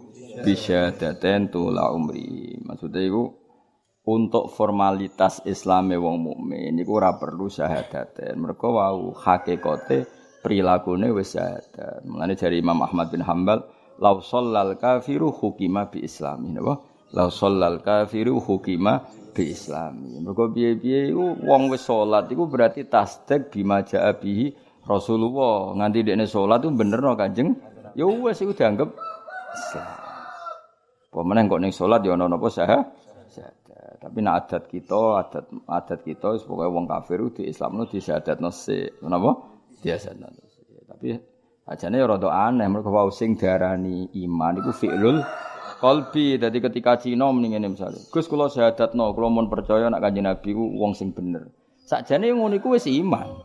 bisyadaten 0.48 1.52
tula 1.52 1.92
umri. 1.92 2.56
Maksudnya 2.64 3.04
itu 3.04 3.36
untuk 4.10 4.50
formalitas 4.50 5.46
Islame 5.46 5.94
wong 5.94 6.18
mukmin 6.26 6.74
niku 6.74 6.98
ora 6.98 7.14
perlu 7.14 7.46
syahadaten. 7.46 8.34
Mergo 8.42 8.74
wau 8.74 9.14
hakikate 9.14 10.10
prilakune 10.42 11.14
wis 11.14 11.38
syahadat. 11.38 12.02
Mulane 12.10 12.34
dari 12.34 12.58
Imam 12.58 12.82
Ahmad 12.82 13.14
bin 13.14 13.22
Hambal, 13.22 13.70
"Lau 14.02 14.18
shallal 14.18 14.82
kafiru 14.82 15.30
hukima 15.30 15.94
bi 15.94 16.02
islami." 16.02 16.50
Napa? 16.58 16.82
"Lau 17.14 17.30
shallal 17.30 17.86
kafiru 17.86 18.42
hukima 18.42 19.06
bi 19.38 19.54
islami." 19.54 20.18
Mergo 20.26 20.50
piye-piye 20.50 21.14
wong 21.46 21.70
wis 21.70 21.86
salat 21.86 22.26
iku 22.34 22.50
berarti 22.50 22.90
tasdik 22.90 23.54
bima 23.54 23.86
jaa 23.86 24.10
bihi 24.18 24.58
Rasulullah. 24.90 25.78
Nganti 25.78 26.02
dekne 26.02 26.26
salat 26.26 26.66
itu 26.66 26.74
bener 26.74 26.98
no 26.98 27.14
Kanjeng. 27.14 27.54
Ya 27.94 28.10
wis 28.10 28.42
iku 28.42 28.58
dianggap 28.58 28.90
Islam. 29.54 29.90
Pemenang 31.10 31.50
kok 31.50 31.62
ning 31.62 31.74
salat 31.74 32.06
ya 32.06 32.14
ana 32.14 32.30
napa 32.30 32.50
sah? 32.54 32.70
Tapi 34.00 34.24
nak 34.24 34.48
adat 34.48 34.64
kita, 34.72 35.20
adat 35.20 35.46
adat 35.68 36.00
kita 36.08 36.40
pokoknya 36.48 36.72
wong 36.72 36.86
kafir 36.88 37.20
di 37.36 37.52
Islam 37.52 37.84
itu 37.84 38.00
syahadat 38.00 38.40
nasi, 38.40 38.88
kenapa? 38.96 39.60
Dia 39.84 40.00
syahadat 40.00 40.32
nasi. 40.40 40.60
Tapi 40.88 41.08
ajane 41.68 41.96
ya 42.00 42.08
rada 42.08 42.32
aneh 42.32 42.66
mereka 42.72 42.90
wau 42.90 43.12
sing 43.12 43.36
darani 43.36 44.08
iman 44.24 44.56
iku 44.64 44.72
fi'lul 44.72 45.20
qalbi. 45.84 46.40
Dadi 46.40 46.64
ketika 46.64 46.96
Cina 46.96 47.28
mending 47.28 47.60
ngene 47.60 47.76
misale. 47.76 48.00
Gus 48.08 48.32
kula 48.32 48.48
syahadatno, 48.48 49.12
kula 49.12 49.28
mun 49.28 49.52
percaya 49.52 49.92
nak 49.92 50.00
Kanjeng 50.00 50.32
Nabi 50.32 50.50
ku 50.56 50.64
wong 50.80 50.96
sing 50.96 51.12
bener. 51.12 51.52
Sakjane 51.84 52.32
ngono 52.32 52.56
iku 52.56 52.80
wis 52.80 52.88
iman. 52.88 53.44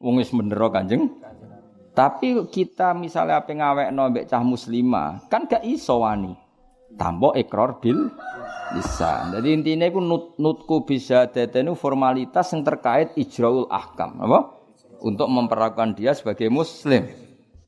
Wong 0.00 0.24
wis 0.24 0.32
bener 0.32 0.56
Kanjeng. 0.72 1.20
Tapi 1.94 2.50
kita 2.50 2.90
misalnya 2.96 3.44
apa 3.44 3.54
ngawekno 3.54 4.10
mbek 4.10 4.26
cah 4.26 4.42
muslimah, 4.42 5.30
kan 5.30 5.46
gak 5.46 5.62
iso 5.62 6.02
wani. 6.02 6.34
Tampo 6.94 7.34
ikrar 7.34 7.82
bil 7.82 8.10
bisa. 8.74 9.30
Jadi 9.34 9.48
intinya 9.50 9.86
itu 9.86 9.98
nut, 9.98 10.38
nutku 10.38 10.86
bisa 10.86 11.26
itu 11.30 11.72
formalitas 11.74 12.54
yang 12.54 12.62
terkait 12.62 13.14
ijraul 13.18 13.66
ahkam, 13.70 14.18
apa? 14.22 14.62
Untuk 15.04 15.28
memperlakukan 15.28 15.98
dia 15.98 16.14
sebagai 16.16 16.48
muslim. 16.48 17.04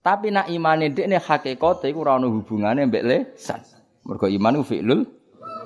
Tapi 0.00 0.30
nak 0.30 0.46
imane 0.46 0.94
dia 0.94 1.10
ini 1.10 1.18
hakikat 1.18 1.82
itu 1.90 1.98
rano 1.98 2.30
hubungannya 2.30 2.86
mbek 2.86 3.04
lesan. 3.04 3.58
Mergo 4.06 4.30
iman 4.30 4.62
itu 4.62 4.64
fi'lul 4.70 5.02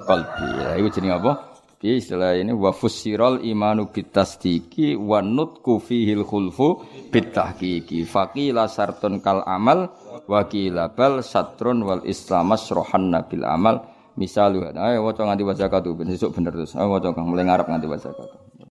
qalbi. 0.08 0.48
Ya, 0.56 0.80
itu 0.80 0.88
jenis 0.96 1.20
apa? 1.20 1.32
Piye 1.80 1.96
istilah 1.96 2.36
ini 2.36 2.52
wa 2.52 2.76
fussiral 2.76 3.40
imanu 3.40 3.88
bitasdiki 3.88 4.96
wa 4.96 5.24
nutku 5.24 5.80
fihil 5.80 6.28
khulfu 6.28 6.84
bitahqiqi. 7.08 8.04
Faqila 8.04 8.68
sartun 8.68 9.20
kal 9.24 9.40
amal 9.44 9.92
wa 10.26 10.44
qila 10.48 10.92
bal 10.92 11.22
satrun 11.24 11.84
wal 11.86 12.02
islamas 12.04 12.68
rohanna 12.72 13.24
bil 13.24 13.46
amal 13.46 13.86
Misal, 14.18 14.52
ayo 14.58 15.06
waca 15.06 15.22
nganti 15.24 15.46
waca 15.46 15.66
katu, 15.70 15.96
besok 15.96 16.36
bener 16.36 16.52
terus. 16.52 16.76
Ayo 16.76 16.92
waca 16.92 17.14
kang 17.16 17.30
mulai 17.30 17.46
ngarep 17.46 17.72
nganti 17.72 17.88
waca 17.88 18.10
katu. 18.12 18.49